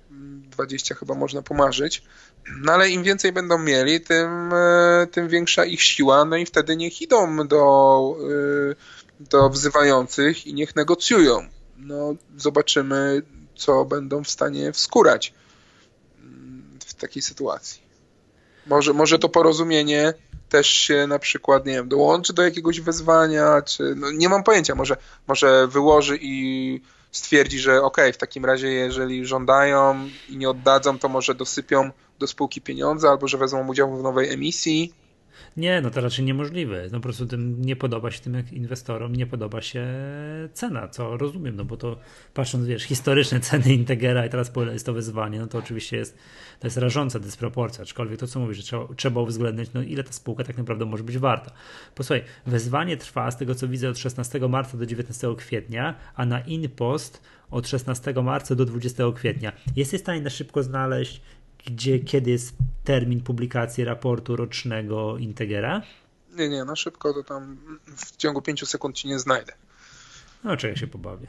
20 0.10 0.96
chyba 0.96 1.16
można 1.16 1.42
pomarzyć, 1.42 2.04
no 2.62 2.74
ale 2.74 2.90
im 2.90 3.04
więcej 3.04 3.32
będą 3.32 3.58
mieli, 3.58 4.02
tym, 4.02 4.54
e, 4.54 5.08
tym 5.12 5.28
większa 5.28 5.66
ich 5.66 5.82
siła, 5.82 6.26
no 6.26 6.38
i 6.38 6.46
wtedy 6.46 6.76
niech 6.76 7.02
idą 7.02 7.48
do, 7.48 8.16
e, 8.72 8.76
do 9.20 9.50
wzywających 9.50 10.48
i 10.48 10.54
niech 10.54 10.76
negocjują. 10.76 11.48
No 11.78 12.16
zobaczymy, 12.38 13.22
co 13.56 13.86
będą 13.86 14.24
w 14.24 14.30
stanie 14.30 14.72
wskórać 14.72 15.34
mm, 16.20 16.80
w 16.86 16.94
takiej 16.94 17.22
sytuacji. 17.22 17.82
Może, 18.68 18.94
może 18.94 19.20
to 19.20 19.30
porozumienie 19.30 20.14
też 20.50 20.68
się 20.68 21.08
na 21.08 21.20
przykład, 21.20 21.66
nie 21.66 21.74
wiem, 21.74 21.90
dołączy 21.90 22.34
do 22.34 22.42
jakiegoś 22.42 22.82
wezwania, 22.82 23.62
czy 23.62 23.96
no 23.96 24.12
nie 24.12 24.30
mam 24.30 24.44
pojęcia, 24.44 24.76
może, 24.76 24.98
może 25.28 25.68
wyłoży 25.68 26.18
i 26.22 26.82
stwierdzi, 27.12 27.60
że 27.60 27.82
ok, 27.82 27.98
w 28.14 28.18
takim 28.18 28.46
razie 28.46 28.68
jeżeli 28.68 29.26
żądają 29.26 30.10
i 30.30 30.38
nie 30.38 30.50
oddadzą, 30.50 31.00
to 31.00 31.10
może 31.10 31.36
dosypią 31.36 31.92
do 32.20 32.28
spółki 32.28 32.62
pieniądze 32.62 33.10
albo 33.10 33.28
że 33.28 33.38
wezmą 33.38 33.68
udział 33.68 33.98
w 33.98 34.04
nowej 34.04 34.30
emisji. 34.34 34.94
Nie, 35.58 35.82
no 35.82 35.90
to 35.90 36.02
raczej 36.02 36.26
niemożliwe. 36.26 36.88
No 36.92 36.98
po 36.98 37.04
prostu 37.04 37.26
tym 37.26 37.62
nie 37.62 37.76
podoba 37.76 38.12
się 38.12 38.20
tym 38.20 38.34
jak 38.34 38.54
inwestorom, 38.54 39.16
nie 39.16 39.28
podoba 39.28 39.62
się 39.62 39.88
cena, 40.54 40.88
co 40.88 41.18
rozumiem, 41.18 41.56
no 41.56 41.66
bo 41.66 41.78
to 41.78 41.98
patrząc, 42.34 42.66
wiesz, 42.66 42.84
historyczne 42.84 43.40
ceny 43.50 43.74
Integera 43.74 44.26
i 44.26 44.30
teraz 44.30 44.52
jest 44.72 44.86
to 44.86 44.94
wyzwanie, 44.94 45.40
no 45.40 45.48
to 45.48 45.58
oczywiście 45.58 45.98
jest, 45.98 46.18
to 46.60 46.68
jest 46.68 46.78
rażąca 46.78 47.20
dysproporcja, 47.20 47.82
aczkolwiek 47.82 48.20
to 48.20 48.28
co 48.28 48.40
mówisz, 48.40 48.58
że 48.58 48.64
trzeba, 48.64 48.88
trzeba 48.96 49.22
uwzględnić, 49.22 49.70
no 49.74 49.82
ile 49.82 50.04
ta 50.04 50.12
spółka 50.12 50.44
tak 50.44 50.58
naprawdę 50.58 50.86
może 50.86 51.04
być 51.04 51.18
warta. 51.18 51.52
Posłuchaj, 51.96 52.24
wezwanie 52.46 52.98
trwa, 52.98 53.32
z 53.32 53.38
tego 53.38 53.56
co 53.56 53.68
widzę, 53.68 53.90
od 53.90 53.98
16 53.98 54.40
marca 54.40 54.78
do 54.78 54.86
19 54.86 55.36
kwietnia, 55.38 55.96
a 56.16 56.26
na 56.26 56.40
InPost 56.40 57.22
od 57.52 57.68
16 57.68 58.14
marca 58.14 58.56
do 58.56 58.66
20 58.66 59.04
kwietnia. 59.16 59.52
Jesteś 59.76 60.00
w 60.00 60.04
stanie 60.04 60.22
na 60.22 60.30
szybko 60.30 60.64
znaleźć 60.64 61.22
gdzie, 61.66 62.00
kiedy 62.00 62.32
jest 62.32 62.54
termin 62.84 63.22
publikacji 63.22 63.84
raportu 63.84 64.36
rocznego 64.36 65.18
Integera? 65.18 65.82
Nie, 66.36 66.50
nie, 66.50 66.66
na 66.66 66.76
szybko 66.76 67.14
to 67.14 67.24
tam 67.24 67.58
w 67.98 68.18
ciągu 68.18 68.42
5 68.42 68.68
sekund 68.68 68.96
ci 68.96 69.08
nie 69.08 69.20
znajdę. 69.20 69.54
No, 70.44 70.58
czego 70.58 70.76
się 70.76 70.88
pobawię. 70.88 71.28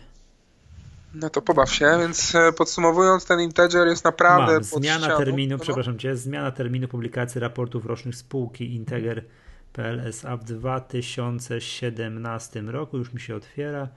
No 1.14 1.30
to 1.30 1.42
pobaw 1.42 1.74
się, 1.74 1.96
więc 2.00 2.34
e, 2.34 2.52
podsumowując, 2.52 3.26
ten 3.26 3.40
Integer 3.40 3.88
jest 3.88 4.04
naprawdę. 4.04 4.52
Mam, 4.52 4.64
zmiana 4.64 5.16
terminu, 5.16 5.56
no. 5.56 5.62
przepraszam 5.62 5.98
cię, 5.98 6.16
zmiana 6.16 6.50
terminu 6.50 6.88
publikacji 6.88 7.40
raportów 7.40 7.86
rocznych 7.86 8.16
spółki 8.16 8.74
Integer 8.74 9.24
PLSA 9.72 10.36
w 10.36 10.44
2017 10.44 12.60
roku. 12.60 12.98
Już 12.98 13.12
mi 13.12 13.20
się 13.20 13.36
otwiera. 13.36 13.88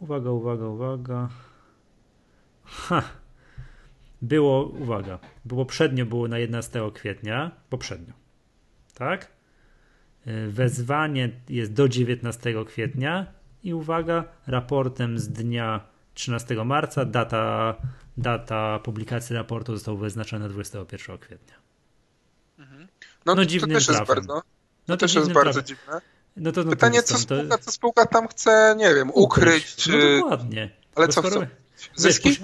Uwaga, 0.00 0.30
uwaga, 0.30 0.66
uwaga. 0.66 1.28
Ha 2.64 3.02
było, 4.22 4.66
uwaga, 4.66 5.18
bo 5.44 5.56
poprzednio 5.56 6.06
było 6.06 6.28
na 6.28 6.38
11 6.38 6.90
kwietnia, 6.94 7.50
poprzednio, 7.70 8.12
tak? 8.94 9.36
Wezwanie 10.48 11.30
jest 11.48 11.72
do 11.72 11.88
19 11.88 12.64
kwietnia 12.64 13.26
i 13.62 13.74
uwaga, 13.74 14.24
raportem 14.46 15.18
z 15.18 15.28
dnia 15.28 15.80
13 16.14 16.64
marca 16.64 17.04
data, 17.04 17.74
data 18.16 18.78
publikacji 18.78 19.36
raportu 19.36 19.76
została 19.76 19.98
wyznaczona 19.98 20.48
21 20.48 21.18
kwietnia. 21.18 21.54
Mhm. 22.58 22.88
No, 23.26 23.34
no 23.34 23.44
to, 23.44 23.60
to 23.60 23.66
też 23.66 23.88
jest 23.88 24.04
bardzo, 24.04 24.42
no 24.88 24.96
to 24.96 24.96
też 24.96 25.14
jest 25.14 25.32
bardzo 25.32 25.62
dziwne. 25.62 26.00
No 26.36 26.52
to, 26.52 26.64
no 26.64 26.70
Pytanie, 26.70 27.02
co 27.02 27.18
spółka, 27.18 27.58
co 27.58 27.72
spółka 27.72 28.06
tam 28.06 28.28
chce, 28.28 28.74
nie 28.78 28.94
wiem, 28.94 29.10
ukryć, 29.10 29.46
ukryć. 29.46 29.76
czy... 29.76 29.90
No 29.92 30.20
dokładnie. 30.20 30.70
Ale 30.94 31.06
Bo 31.06 31.12
co 31.12 31.20
skoro... 31.20 31.46
Zyski? 31.94 32.28
Wiesz, 32.28 32.40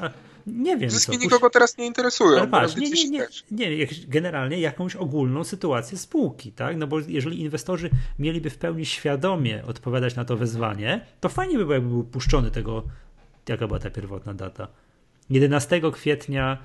nie 0.47 0.77
wiem. 0.77 0.91
Zyski 0.91 1.19
co, 1.19 1.25
nikogo 1.25 1.51
teraz 1.51 1.79
nie 1.79 1.87
interesują. 1.87 2.39
Ale 2.39 2.49
patrz, 2.49 2.77
nie, 2.77 2.91
nie, 2.91 3.27
nie, 3.51 3.77
nie, 3.77 3.87
generalnie 4.09 4.61
jakąś 4.61 4.97
ogólną 4.97 5.45
sytuację 5.45 5.99
spółki, 5.99 6.53
tak? 6.53 6.77
No 6.77 6.87
bo 6.87 7.01
jeżeli 7.01 7.41
inwestorzy 7.41 7.91
mieliby 8.19 8.51
w 8.51 8.59
pełni 8.59 8.87
świadomie 8.87 9.65
odpowiadać 9.65 10.17
na 10.17 10.25
to 10.25 10.37
wezwanie, 10.37 11.07
to 11.21 11.29
fajnie 11.29 11.59
by 11.59 11.65
było, 11.65 11.75
jakby 11.75 11.89
był 11.89 12.05
puszczony 12.05 12.51
tego, 12.51 12.83
jaka 13.49 13.67
była 13.67 13.79
ta 13.79 13.91
pierwotna 13.91 14.35
data. 14.35 14.69
11 15.31 15.81
kwietnia, 15.93 16.59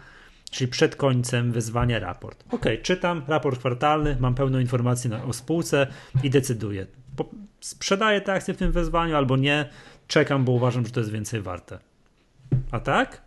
czyli 0.52 0.68
przed 0.68 0.96
końcem 0.96 1.52
wezwania 1.52 2.00
raport. 2.00 2.44
Ok, 2.52 2.66
czytam 2.84 3.24
raport 3.28 3.60
kwartalny, 3.60 4.18
mam 4.20 4.36
pełną 4.36 4.60
informację 4.60 5.24
o 5.24 5.34
spółce 5.34 5.88
i 6.24 6.30
decyduję. 6.30 6.88
Sprzedaję 7.60 8.22
te 8.22 8.34
akcje 8.34 8.54
w 8.54 8.58
tym 8.58 8.72
wezwaniu 8.72 9.16
albo 9.16 9.38
nie, 9.38 9.70
czekam, 10.08 10.46
bo 10.46 10.52
uważam, 10.52 10.86
że 10.86 10.92
to 10.92 11.00
jest 11.00 11.12
więcej 11.12 11.42
warte. 11.42 11.80
A 12.72 12.80
tak? 12.80 13.27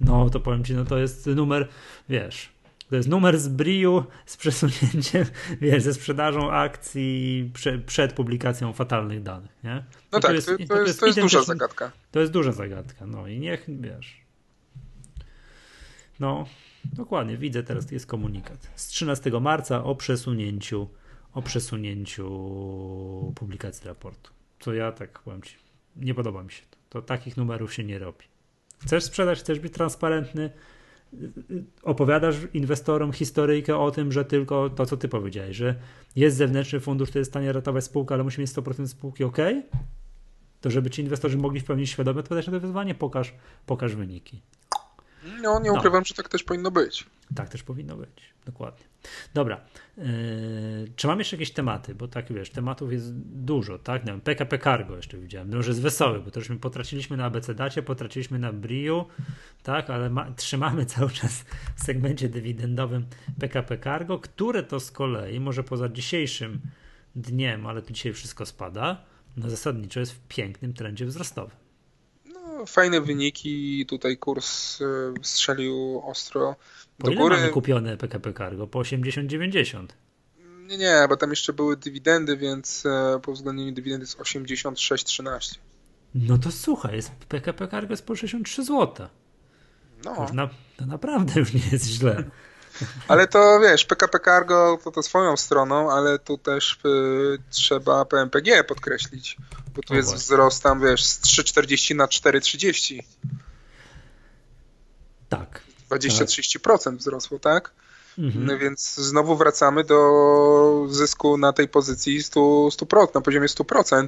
No 0.00 0.30
to 0.30 0.40
powiem 0.40 0.64
ci, 0.64 0.74
no 0.74 0.84
to 0.84 0.98
jest 0.98 1.26
numer, 1.26 1.68
wiesz, 2.08 2.48
to 2.90 2.96
jest 2.96 3.08
numer 3.08 3.38
z 3.38 3.48
Briu 3.48 4.04
z 4.26 4.36
przesunięciem, 4.36 5.24
wiesz, 5.60 5.82
ze 5.82 5.94
sprzedażą 5.94 6.52
akcji 6.52 7.50
prze, 7.54 7.78
przed 7.78 8.12
publikacją 8.12 8.72
fatalnych 8.72 9.22
danych, 9.22 9.50
nie? 9.64 9.74
No, 9.74 9.82
no 10.12 10.20
tak, 10.20 10.30
to 10.30 10.34
jest, 10.34 10.46
to, 10.46 10.58
to, 10.58 10.66
to 10.66 10.82
jest, 10.82 11.00
to 11.00 11.06
jest 11.06 11.20
duża 11.20 11.42
zagadka. 11.42 11.92
To 12.10 12.20
jest 12.20 12.32
duża 12.32 12.52
zagadka, 12.52 13.06
no 13.06 13.26
i 13.26 13.38
niech, 13.38 13.64
wiesz, 13.68 14.26
no, 16.20 16.46
dokładnie, 16.84 17.36
widzę 17.36 17.62
teraz, 17.62 17.90
jest 17.90 18.06
komunikat 18.06 18.70
z 18.74 18.86
13 18.86 19.30
marca 19.40 19.84
o 19.84 19.94
przesunięciu, 19.94 20.88
o 21.32 21.42
przesunięciu 21.42 22.26
publikacji 23.36 23.88
raportu. 23.88 24.32
Co 24.60 24.74
ja 24.74 24.92
tak 24.92 25.18
powiem 25.18 25.42
ci, 25.42 25.56
nie 25.96 26.14
podoba 26.14 26.42
mi 26.42 26.52
się 26.52 26.62
to. 26.70 26.76
To 26.88 27.02
takich 27.02 27.36
numerów 27.36 27.74
się 27.74 27.84
nie 27.84 27.98
robi. 27.98 28.24
Chcesz 28.78 29.04
sprzedać, 29.04 29.38
chcesz 29.38 29.60
być 29.60 29.72
transparentny, 29.72 30.50
opowiadasz 31.82 32.36
inwestorom 32.54 33.12
historyjkę 33.12 33.78
o 33.78 33.90
tym, 33.90 34.12
że 34.12 34.24
tylko 34.24 34.70
to, 34.70 34.86
co 34.86 34.96
ty 34.96 35.08
powiedziałeś, 35.08 35.56
że 35.56 35.74
jest 36.16 36.36
zewnętrzny 36.36 36.80
fundusz, 36.80 37.08
który 37.08 37.20
jest 37.20 37.30
w 37.30 37.32
stanie 37.32 37.52
ratować 37.52 37.84
spółkę, 37.84 38.14
ale 38.14 38.24
musi 38.24 38.40
mieć 38.40 38.50
100% 38.50 38.86
spółki, 38.86 39.24
ok? 39.24 39.38
To 40.60 40.70
żeby 40.70 40.90
ci 40.90 41.02
inwestorzy 41.02 41.38
mogli 41.38 41.60
w 41.60 41.64
pełni 41.64 41.86
świadomie 41.86 42.20
odpowiadać 42.20 42.46
na 42.46 42.52
to 42.52 42.60
wyzwanie, 42.60 42.94
pokaż, 42.94 43.34
pokaż 43.66 43.94
wyniki. 43.94 44.42
No, 45.42 45.60
nie 45.60 45.70
no. 45.70 45.78
ukrywam, 45.78 46.04
że 46.04 46.14
tak 46.14 46.28
też 46.28 46.42
powinno 46.42 46.70
być. 46.70 47.06
Tak 47.34 47.48
też 47.48 47.62
powinno 47.62 47.96
być, 47.96 48.34
dokładnie. 48.46 48.84
Dobra, 49.34 49.60
yy, 49.96 50.04
czy 50.96 51.06
mam 51.06 51.18
jeszcze 51.18 51.36
jakieś 51.36 51.50
tematy? 51.50 51.94
Bo 51.94 52.08
tak 52.08 52.32
wiesz, 52.32 52.50
tematów 52.50 52.92
jest 52.92 53.14
dużo, 53.16 53.78
tak? 53.78 54.04
Nie 54.04 54.12
wiem, 54.12 54.20
PKP 54.20 54.58
Cargo 54.58 54.96
jeszcze 54.96 55.18
widziałem, 55.18 55.50
no, 55.50 55.62
że 55.62 55.70
jest 55.70 55.82
wesoły, 55.82 56.20
bo 56.20 56.30
to 56.30 56.40
już 56.40 56.48
my 56.48 56.56
potraciliśmy 56.56 57.16
na 57.16 57.24
ABCDacie, 57.24 57.82
potraciliśmy 57.82 58.38
na 58.38 58.52
Briu, 58.52 59.06
tak? 59.62 59.90
Ale 59.90 60.10
ma, 60.10 60.30
trzymamy 60.32 60.86
cały 60.96 61.10
czas 61.10 61.44
w 61.76 61.84
segmencie 61.84 62.28
dywidendowym 62.28 63.06
PKP 63.40 63.78
Cargo, 63.78 64.18
które 64.18 64.62
to 64.62 64.80
z 64.80 64.90
kolei, 64.90 65.40
może 65.40 65.62
poza 65.62 65.88
dzisiejszym 65.88 66.60
dniem, 67.14 67.66
ale 67.66 67.82
tu 67.82 67.92
dzisiaj 67.92 68.12
wszystko 68.12 68.46
spada, 68.46 69.04
no 69.36 69.50
zasadniczo 69.50 70.00
jest 70.00 70.12
w 70.12 70.20
pięknym 70.28 70.72
trendzie 70.72 71.06
wzrostowym 71.06 71.65
fajne 72.66 73.00
wyniki, 73.00 73.86
tutaj 73.86 74.16
kurs 74.16 74.80
e, 74.80 74.84
strzelił 75.22 76.02
ostro 76.04 76.56
do 76.98 77.10
po 77.10 77.16
góry. 77.16 77.36
mamy 77.36 77.48
kupione 77.48 77.96
PKP 77.96 78.32
Cargo? 78.32 78.66
Po 78.66 78.78
80-90? 78.78 79.86
Nie, 80.66 80.78
nie, 80.78 81.06
bo 81.08 81.16
tam 81.16 81.30
jeszcze 81.30 81.52
były 81.52 81.76
dywidendy, 81.76 82.36
więc 82.36 82.86
e, 82.86 83.20
po 83.22 83.30
uwzględnieniu 83.30 83.72
dywidendy 83.72 84.02
jest 84.02 84.18
86-13. 84.18 85.58
No 86.14 86.38
to 86.38 86.50
słuchaj, 86.50 86.96
jest 86.96 87.10
PKP 87.10 87.68
Cargo 87.68 87.92
jest 87.92 88.06
po 88.06 88.16
63 88.16 88.64
zł. 88.64 89.08
No. 90.04 90.26
Na, 90.32 90.48
to 90.76 90.86
naprawdę 90.86 91.40
już 91.40 91.54
nie 91.54 91.60
jest 91.72 91.86
źle. 91.86 92.24
Ale 93.08 93.26
to 93.26 93.60
wiesz, 93.60 93.84
PKP 93.84 94.18
Cargo 94.20 94.78
to, 94.84 94.90
to 94.90 95.02
swoją 95.02 95.36
stroną, 95.36 95.92
ale 95.92 96.18
tu 96.18 96.38
też 96.38 96.78
y, 96.84 97.38
trzeba 97.50 98.04
PMPG 98.04 98.64
podkreślić, 98.64 99.36
bo 99.74 99.82
tu 99.82 99.92
o 99.92 99.96
jest 99.96 100.08
właśnie. 100.08 100.24
wzrost 100.24 100.62
tam, 100.62 100.80
wiesz, 100.80 101.04
z 101.04 101.20
3,40 101.20 101.96
na 101.96 102.06
4,30. 102.06 103.02
Tak. 105.28 105.60
20-30% 105.90 106.84
tak. 106.84 106.94
wzrosło, 106.94 107.38
tak? 107.38 107.72
Mhm. 108.18 108.46
No 108.46 108.58
więc 108.58 108.94
znowu 108.94 109.36
wracamy 109.36 109.84
do 109.84 110.86
zysku 110.90 111.38
na 111.38 111.52
tej 111.52 111.68
pozycji 111.68 112.20
100%, 112.22 112.68
100% 112.68 113.14
na 113.14 113.20
poziomie 113.20 113.48
100%, 113.48 114.06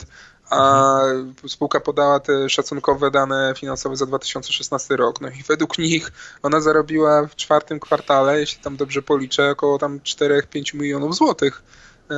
a 0.51 1.01
mhm. 1.03 1.35
spółka 1.49 1.81
podała 1.81 2.21
te 2.21 2.49
szacunkowe 2.49 3.11
dane 3.11 3.55
finansowe 3.57 3.97
za 3.97 4.07
2016 4.07 4.97
rok. 4.97 5.21
No 5.21 5.29
i 5.29 5.43
według 5.49 5.79
nich 5.79 6.13
ona 6.43 6.61
zarobiła 6.61 7.27
w 7.27 7.37
czwartym 7.37 7.81
kwartale, 7.81 8.41
jeśli 8.41 8.63
tam 8.63 8.77
dobrze 8.77 9.03
policzę, 9.03 9.51
około 9.51 9.79
tam 9.79 9.99
4-5 9.99 10.75
milionów 10.75 11.17
złotych 11.17 11.63
e, 12.11 12.15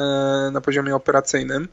na 0.52 0.60
poziomie 0.60 0.96
operacyjnym. 0.96 1.68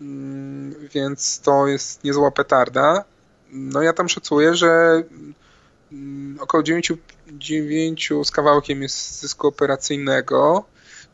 Mm, 0.00 0.74
więc 0.94 1.40
to 1.40 1.66
jest 1.66 2.04
niezła 2.04 2.30
petarda. 2.30 3.04
No 3.52 3.82
ja 3.82 3.92
tam 3.92 4.08
szacuję, 4.08 4.54
że 4.54 5.02
mm, 5.92 6.38
około 6.40 6.62
9, 6.62 6.92
9 7.32 8.10
z 8.24 8.30
kawałkiem 8.30 8.82
jest 8.82 9.20
zysku 9.20 9.46
operacyjnego. 9.46 10.64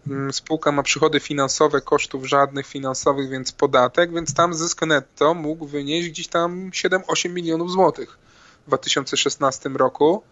Mm, 0.07 0.33
spółka 0.33 0.73
ma 0.73 0.83
przychody 0.83 1.21
finansowe, 1.21 1.81
kosztów 1.81 2.27
żadnych 2.27 2.67
finansowych, 2.67 3.31
więc 3.31 3.53
podatek, 3.53 4.13
więc 4.13 4.35
tam 4.35 4.55
zysk 4.55 4.83
netto 4.83 5.35
mógł 5.35 5.67
wynieść 5.67 6.09
gdzieś 6.09 6.29
tam 6.29 6.71
7-8 6.71 7.31
milionów 7.31 7.71
złotych 7.71 8.19
w 8.63 8.67
2016 8.67 9.69
roku. 9.69 10.23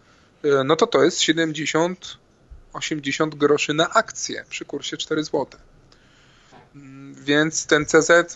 E, 0.43 0.63
no 0.63 0.75
to 0.75 0.87
to 0.87 1.03
jest 1.03 1.21
70 1.21 2.17
80 2.73 3.35
groszy 3.35 3.73
na 3.73 3.89
akcję 3.89 4.45
przy 4.49 4.65
kursie 4.65 4.97
4 4.97 5.23
złote. 5.23 5.57
Więc 7.13 7.65
ten 7.65 7.85
CZ 7.85 8.09
y, 8.09 8.33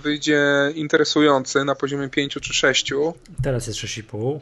wyjdzie 0.00 0.42
interesujący 0.74 1.64
na 1.64 1.74
poziomie 1.74 2.08
5 2.08 2.34
czy 2.42 2.54
6. 2.54 2.92
Teraz 3.42 3.66
jest 3.66 3.78
6,5. 3.78 4.40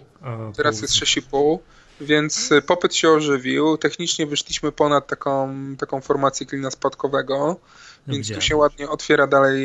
Teraz 0.57 0.83
jest 0.83 0.95
6,5. 0.95 1.59
Więc 2.01 2.53
y, 2.53 2.63
popyt 2.63 2.95
się 2.95 3.11
ożywił. 3.11 3.77
Technicznie 3.77 4.27
wyszliśmy 4.27 4.73
ponad 4.73 5.07
taką, 5.07 5.55
taką 5.79 6.01
formację 6.01 6.47
klina 6.47 6.71
spadkowego, 6.71 7.61
no 8.07 8.15
więc 8.15 8.35
tu 8.35 8.41
się 8.41 8.57
ładnie 8.57 8.89
otwiera 8.89 9.27
dalej, 9.27 9.61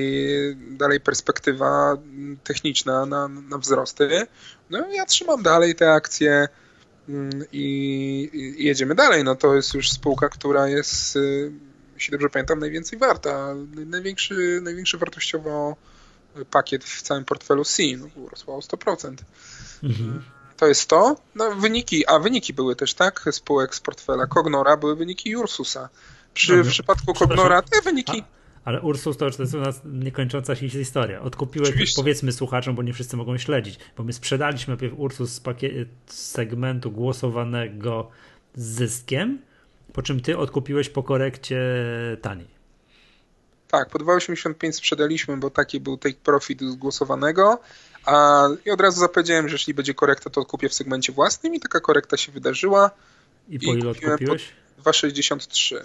dalej 0.55 0.99
perspektywa 0.99 1.97
techniczna 2.43 3.05
na, 3.05 3.27
na 3.27 3.57
wzrosty. 3.57 4.27
No 4.69 4.87
ja 4.91 5.05
trzymam 5.05 5.43
dalej 5.43 5.75
te 5.75 5.93
akcje 5.93 6.47
mm, 7.09 7.43
i, 7.51 8.29
i 8.33 8.65
jedziemy 8.65 8.95
dalej. 8.95 9.23
No 9.23 9.35
to 9.35 9.55
jest 9.55 9.73
już 9.73 9.91
spółka, 9.91 10.29
która 10.29 10.67
jest 10.67 11.15
y, 11.15 11.51
jeśli 11.95 12.11
dobrze 12.11 12.29
pamiętam, 12.29 12.59
najwięcej 12.59 12.99
warta. 12.99 13.55
Największy, 13.85 14.59
największy 14.63 14.97
wartościowo 14.97 15.75
pakiet 16.51 16.83
w 16.83 17.01
całym 17.01 17.25
portfelu 17.25 17.65
C, 17.65 17.83
no, 17.97 18.07
urosła 18.15 18.55
o 18.55 18.59
100%. 18.59 19.15
Mhm. 19.83 20.23
To 20.57 20.67
jest 20.67 20.89
to. 20.89 21.15
No, 21.35 21.55
wyniki, 21.55 22.07
a 22.07 22.19
wyniki 22.19 22.53
były 22.53 22.75
też, 22.75 22.93
tak, 22.93 23.25
spółek 23.31 23.75
z 23.75 23.79
portfela 23.79 24.27
Cognora, 24.27 24.77
były 24.77 24.95
wyniki 24.95 25.35
Ursusa. 25.35 25.89
Przy, 26.33 26.57
no, 26.57 26.63
w 26.63 26.67
przypadku 26.67 27.13
Cognora 27.13 27.61
te 27.61 27.81
wyniki... 27.81 28.23
A. 28.29 28.43
Ale 28.65 28.81
Ursus 28.81 29.17
to, 29.17 29.31
to 29.31 29.43
jest 29.43 29.53
u 29.53 29.59
nas 29.59 29.81
niekończąca 29.85 30.55
się 30.55 30.69
historia. 30.69 31.21
Odkupiłeś, 31.21 31.69
Oczywiście. 31.69 32.01
powiedzmy 32.01 32.31
słuchaczom, 32.31 32.75
bo 32.75 32.83
nie 32.83 32.93
wszyscy 32.93 33.17
mogą 33.17 33.37
śledzić, 33.37 33.79
bo 33.97 34.03
my 34.03 34.13
sprzedaliśmy 34.13 34.71
najpierw 34.71 34.93
Ursus 34.99 35.29
z, 35.29 35.39
pakiet, 35.39 35.87
z 36.05 36.31
segmentu 36.31 36.91
głosowanego 36.91 38.09
z 38.55 38.63
zyskiem, 38.63 39.41
po 39.93 40.01
czym 40.01 40.19
ty 40.21 40.37
odkupiłeś 40.37 40.89
po 40.89 41.03
korekcie 41.03 41.59
taniej. 42.21 42.53
Tak, 43.67 43.89
po 43.89 43.99
2,85 43.99 44.71
sprzedaliśmy, 44.71 45.37
bo 45.37 45.49
taki 45.49 45.79
był 45.79 45.97
take 45.97 46.17
profit 46.23 46.61
zgłosowanego. 46.61 47.59
A, 48.05 48.47
I 48.65 48.71
od 48.71 48.81
razu 48.81 48.99
zapowiedziałem, 48.99 49.49
że 49.49 49.55
jeśli 49.55 49.73
będzie 49.73 49.93
korekta, 49.93 50.29
to 50.29 50.41
odkupię 50.41 50.69
w 50.69 50.73
segmencie 50.73 51.13
własnym 51.13 51.55
i 51.55 51.59
taka 51.59 51.79
korekta 51.79 52.17
się 52.17 52.31
wydarzyła. 52.31 52.91
I 53.49 53.59
po 53.59 53.73
I 53.73 53.79
ile 53.79 53.89
odkupiłeś? 53.89 54.49
2,63. 54.83 55.75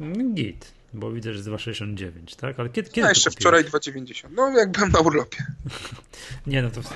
Mm, 0.00 0.34
git, 0.34 0.72
bo 0.92 1.12
widzę, 1.12 1.32
że 1.32 1.38
jest 1.38 1.48
2,69, 1.48 2.36
tak? 2.36 2.60
Ale 2.60 2.68
kiedy, 2.68 2.90
kiedy 2.90 3.06
A 3.06 3.10
jeszcze 3.10 3.30
wczoraj 3.30 3.64
2,90. 3.64 4.28
No 4.30 4.58
jak 4.58 4.70
byłem 4.70 4.92
na 4.92 5.00
urlopie. 5.00 5.46
Nie, 6.46 6.62
no 6.62 6.70
to 6.70 6.80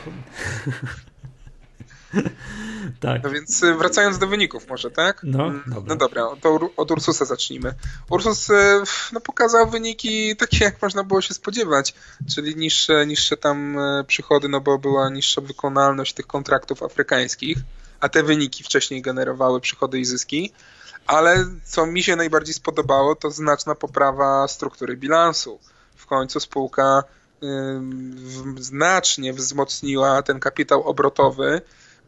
tak. 3.01 3.23
No 3.23 3.31
więc 3.31 3.63
y, 3.63 3.75
wracając 3.75 4.19
do 4.19 4.27
wyników 4.27 4.69
może, 4.69 4.91
tak? 4.91 5.21
No, 5.23 5.47
mm, 5.47 5.63
dobra. 5.67 5.95
No 5.95 5.97
dobra, 5.97 6.23
to 6.41 6.71
od 6.77 6.91
Ursusa 6.91 7.25
zacznijmy. 7.25 7.75
Ursus 8.11 8.51
y, 8.51 8.55
no, 9.13 9.21
pokazał 9.21 9.71
wyniki 9.71 10.37
takie, 10.37 10.65
jak 10.65 10.83
można 10.83 11.05
było 11.05 11.21
się 11.21 11.35
spodziewać, 11.35 11.95
czyli 12.35 12.57
niższe, 12.57 13.07
niższe 13.07 13.37
tam 13.37 13.79
y, 13.79 14.05
przychody, 14.05 14.49
no 14.49 14.61
bo 14.61 14.79
była 14.79 15.11
niższa 15.11 15.41
wykonalność 15.41 16.15
tych 16.15 16.27
kontraktów 16.27 16.83
afrykańskich, 16.83 17.59
a 18.01 18.09
te 18.09 18.23
wyniki 18.23 18.65
wcześniej 18.65 19.03
generowały 19.03 19.61
przychody 19.61 19.99
i 19.99 20.05
zyski. 20.05 20.53
Ale 21.07 21.47
co 21.65 21.87
mi 21.87 22.03
się 22.03 22.17
najbardziej 22.17 22.55
spodobało, 22.55 23.15
to 23.15 23.31
znaczna 23.31 23.75
poprawa 23.75 24.49
struktury 24.49 24.97
bilansu. 24.97 25.59
W 25.97 26.07
końcu 26.07 26.41
spółka 26.41 27.03
znacznie 28.59 29.33
wzmocniła 29.33 30.23
ten 30.23 30.41
kapitał 30.41 30.83
obrotowy, 30.83 31.63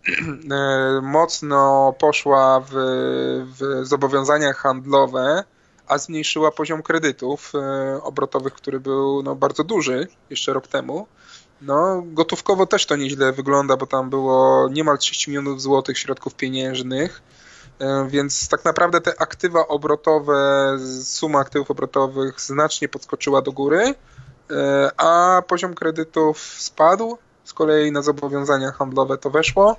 mocno 1.02 1.94
poszła 1.98 2.60
w, 2.60 2.72
w 3.58 3.86
zobowiązania 3.86 4.52
handlowe, 4.52 5.44
a 5.86 5.98
zmniejszyła 5.98 6.50
poziom 6.50 6.82
kredytów 6.82 7.52
e, 7.54 8.02
obrotowych, 8.02 8.54
który 8.54 8.80
był 8.80 9.22
no, 9.22 9.34
bardzo 9.34 9.64
duży 9.64 10.08
jeszcze 10.30 10.52
rok 10.52 10.66
temu. 10.66 11.06
No, 11.62 12.02
gotówkowo 12.06 12.66
też 12.66 12.86
to 12.86 12.96
nieźle 12.96 13.32
wygląda, 13.32 13.76
bo 13.76 13.86
tam 13.86 14.10
było 14.10 14.68
niemal 14.68 14.98
30 14.98 15.30
milionów 15.30 15.62
złotych 15.62 15.98
środków 15.98 16.34
pieniężnych, 16.34 17.22
e, 17.78 18.08
więc 18.10 18.48
tak 18.48 18.64
naprawdę 18.64 19.00
te 19.00 19.20
aktywa 19.20 19.68
obrotowe, 19.68 20.78
suma 21.02 21.38
aktywów 21.38 21.70
obrotowych 21.70 22.40
znacznie 22.40 22.88
podskoczyła 22.88 23.42
do 23.42 23.52
góry, 23.52 23.94
E, 24.50 24.90
a 24.96 25.42
poziom 25.42 25.74
kredytów 25.74 26.38
spadł, 26.38 27.18
z 27.48 27.52
kolei 27.52 27.92
na 27.92 28.02
zobowiązania 28.02 28.72
handlowe 28.72 29.18
to 29.18 29.30
weszło 29.30 29.76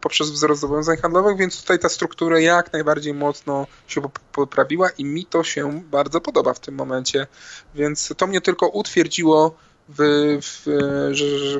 poprzez 0.00 0.30
wzrost 0.30 0.60
zobowiązań 0.60 0.96
handlowych, 0.96 1.36
więc 1.36 1.60
tutaj 1.60 1.78
ta 1.78 1.88
struktura 1.88 2.40
jak 2.40 2.72
najbardziej 2.72 3.14
mocno 3.14 3.66
się 3.86 4.00
poprawiła 4.32 4.90
i 4.90 5.04
mi 5.04 5.26
to 5.26 5.44
się 5.44 5.82
bardzo 5.90 6.20
podoba 6.20 6.54
w 6.54 6.60
tym 6.60 6.74
momencie, 6.74 7.26
więc 7.74 8.14
to 8.16 8.26
mnie 8.26 8.40
tylko 8.40 8.68
utwierdziło 8.68 9.54
w, 9.88 9.98
w, 10.42 10.62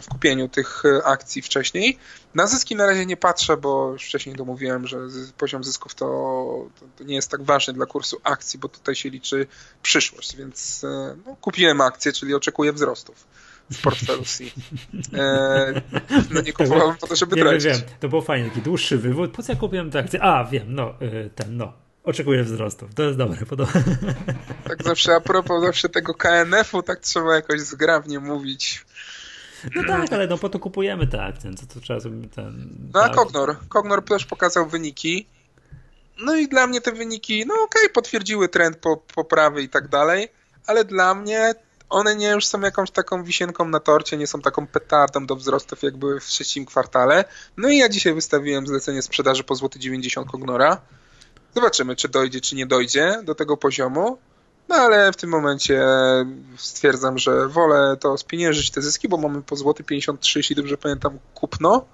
w 0.02 0.08
kupieniu 0.08 0.48
tych 0.48 0.82
akcji 1.04 1.42
wcześniej. 1.42 1.98
Na 2.34 2.46
zyski 2.46 2.76
na 2.76 2.86
razie 2.86 3.06
nie 3.06 3.16
patrzę, 3.16 3.56
bo 3.56 3.92
już 3.92 4.04
wcześniej 4.04 4.36
to 4.36 4.44
mówiłem, 4.44 4.86
że 4.86 4.98
poziom 5.38 5.64
zysków 5.64 5.94
to, 5.94 6.06
to, 6.98 7.04
nie 7.04 7.14
jest 7.14 7.30
tak 7.30 7.42
ważny 7.42 7.72
dla 7.72 7.86
kursu 7.86 8.20
akcji, 8.24 8.58
bo 8.58 8.68
tutaj 8.68 8.94
się 8.94 9.10
liczy 9.10 9.46
przyszłość, 9.82 10.36
więc 10.36 10.84
e, 10.84 11.16
no, 11.26 11.36
kupiłem 11.40 11.80
akcje, 11.80 12.12
czyli 12.12 12.34
oczekuję 12.34 12.72
wzrostów 12.72 13.26
w 13.72 13.82
portfelu 13.82 14.24
C. 14.24 14.44
E, 15.14 15.82
no 16.30 16.40
nie 16.40 16.52
kupowałem 16.58 16.96
po 16.96 17.06
to, 17.06 17.16
żeby 17.16 17.36
nie, 17.36 17.42
tracić. 17.42 17.64
Wiem, 17.64 17.80
to 18.00 18.08
było 18.08 18.22
fajnie, 18.22 18.48
taki 18.48 18.62
dłuższy 18.62 18.98
wywód. 18.98 19.30
Po 19.30 19.42
co 19.42 19.52
ja 19.52 19.58
kupiłem 19.58 19.90
tę 19.90 19.98
akcję? 19.98 20.22
A, 20.22 20.44
wiem, 20.44 20.74
no, 20.74 20.94
e, 21.00 21.30
ten, 21.30 21.56
no. 21.56 21.72
Oczekuję 22.04 22.44
wzrostów. 22.44 22.94
To 22.94 23.02
jest 23.02 23.18
dobre, 23.18 23.46
podoba. 23.46 23.72
Tak 24.68 24.82
zawsze 24.82 25.14
a 25.14 25.20
propos 25.20 25.62
zawsze 25.62 25.88
tego 25.88 26.14
KNF-u, 26.14 26.82
tak 26.82 27.00
trzeba 27.00 27.34
jakoś 27.34 27.60
zgrabnie 27.60 28.20
mówić. 28.20 28.84
No 29.74 29.82
tak, 29.86 30.12
ale 30.12 30.26
no 30.26 30.38
po 30.38 30.48
to 30.48 30.58
kupujemy 30.58 31.06
te 31.06 31.22
akcje, 31.22 31.54
co 31.54 31.66
to 31.66 31.80
trzeba 31.80 32.00
sobie 32.00 32.28
ten... 32.28 32.68
No 32.94 33.00
a 33.00 33.08
tak. 33.08 33.16
Kognor, 33.16 33.56
Kognor 33.68 34.04
też 34.04 34.26
pokazał 34.26 34.68
wyniki. 34.68 35.26
No 36.24 36.36
i 36.36 36.48
dla 36.48 36.66
mnie 36.66 36.80
te 36.80 36.92
wyniki, 36.92 37.46
no 37.46 37.54
okej, 37.54 37.82
okay, 37.82 37.88
potwierdziły 37.94 38.48
trend 38.48 38.76
po, 38.76 38.96
poprawy 38.96 39.62
i 39.62 39.68
tak 39.68 39.88
dalej, 39.88 40.28
ale 40.66 40.84
dla 40.84 41.14
mnie 41.14 41.54
one 41.92 42.16
nie 42.16 42.30
już 42.30 42.46
są 42.46 42.60
jakąś 42.60 42.90
taką 42.90 43.24
wisienką 43.24 43.68
na 43.68 43.80
torcie, 43.80 44.16
nie 44.16 44.26
są 44.26 44.40
taką 44.40 44.66
petardą 44.66 45.26
do 45.26 45.36
wzrostów, 45.36 45.82
jak 45.82 45.96
były 45.96 46.20
w 46.20 46.24
trzecim 46.24 46.66
kwartale. 46.66 47.24
No 47.56 47.68
i 47.68 47.76
ja 47.76 47.88
dzisiaj 47.88 48.14
wystawiłem 48.14 48.66
zlecenie 48.66 49.02
sprzedaży 49.02 49.44
po 49.44 49.54
złoty 49.54 49.78
90 49.78 50.30
Kognora. 50.30 50.80
Zobaczymy, 51.54 51.96
czy 51.96 52.08
dojdzie, 52.08 52.40
czy 52.40 52.56
nie 52.56 52.66
dojdzie 52.66 53.20
do 53.24 53.34
tego 53.34 53.56
poziomu. 53.56 54.18
No 54.68 54.74
ale 54.74 55.12
w 55.12 55.16
tym 55.16 55.30
momencie 55.30 55.84
stwierdzam, 56.56 57.18
że 57.18 57.48
wolę 57.48 57.96
to 58.00 58.18
spieniężyć 58.18 58.70
te 58.70 58.82
zyski, 58.82 59.08
bo 59.08 59.16
mamy 59.16 59.42
po 59.42 59.56
złoty 59.56 59.84
53, 59.84 60.38
jeśli 60.38 60.56
dobrze 60.56 60.76
pamiętam, 60.76 61.18
kupno 61.34 61.86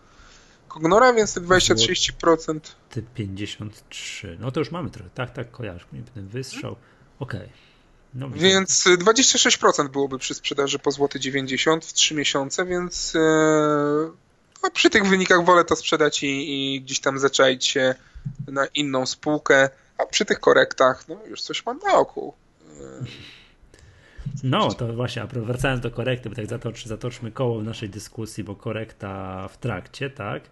Kognora, 0.69 1.13
więc 1.13 1.35
te 1.35 1.41
20-30%. 1.41 2.61
Ty 2.91 3.03
53. 3.15 4.37
No 4.41 4.51
to 4.51 4.61
już 4.61 4.71
mamy 4.71 4.91
trochę. 4.91 5.11
Tak, 5.11 5.33
tak, 5.33 5.51
kojarz. 5.51 5.87
Ten 6.15 6.29
wystrzał. 6.29 6.77
Okej. 7.19 7.41
Okay. 7.41 7.69
No, 8.15 8.31
więc 8.31 8.85
26% 8.87 9.89
byłoby 9.89 10.19
przy 10.19 10.35
sprzedaży 10.35 10.79
po 10.79 10.91
złoty 10.91 11.21
90 11.21 11.85
w 11.85 11.93
3 11.93 12.15
miesiące, 12.15 12.67
więc 12.67 13.17
e, 13.17 13.19
no, 14.63 14.71
przy 14.71 14.91
tych 14.91 15.07
wynikach 15.07 15.45
wolę 15.45 15.65
to 15.65 15.77
sprzedać 15.77 16.23
i, 16.23 16.75
i 16.75 16.81
gdzieś 16.81 17.01
tam 17.01 17.19
zaczaić 17.19 17.67
się 17.67 17.95
na 18.49 18.67
inną 18.67 19.07
spółkę, 19.07 19.69
a 19.99 20.07
przy 20.07 20.25
tych 20.25 20.41
korektach 20.41 21.09
no, 21.09 21.17
już 21.27 21.43
coś 21.43 21.67
mam 21.67 21.79
na 21.79 21.95
oku. 21.95 22.35
No, 24.43 24.73
to 24.75 24.93
właśnie, 24.93 25.23
a 25.23 25.27
wracając 25.27 25.81
do 25.81 25.91
korekty, 25.91 26.31
bo 26.31 26.37
tak 26.37 26.47
zatocz, 26.47 26.85
zatoczmy 26.85 27.33
koło 27.33 27.59
w 27.59 27.65
naszej 27.65 27.89
dyskusji, 27.89 28.45
bo 28.45 28.57
korekta 28.57 29.49
w 29.49 29.57
trakcie, 29.57 30.11
tak, 30.11 30.43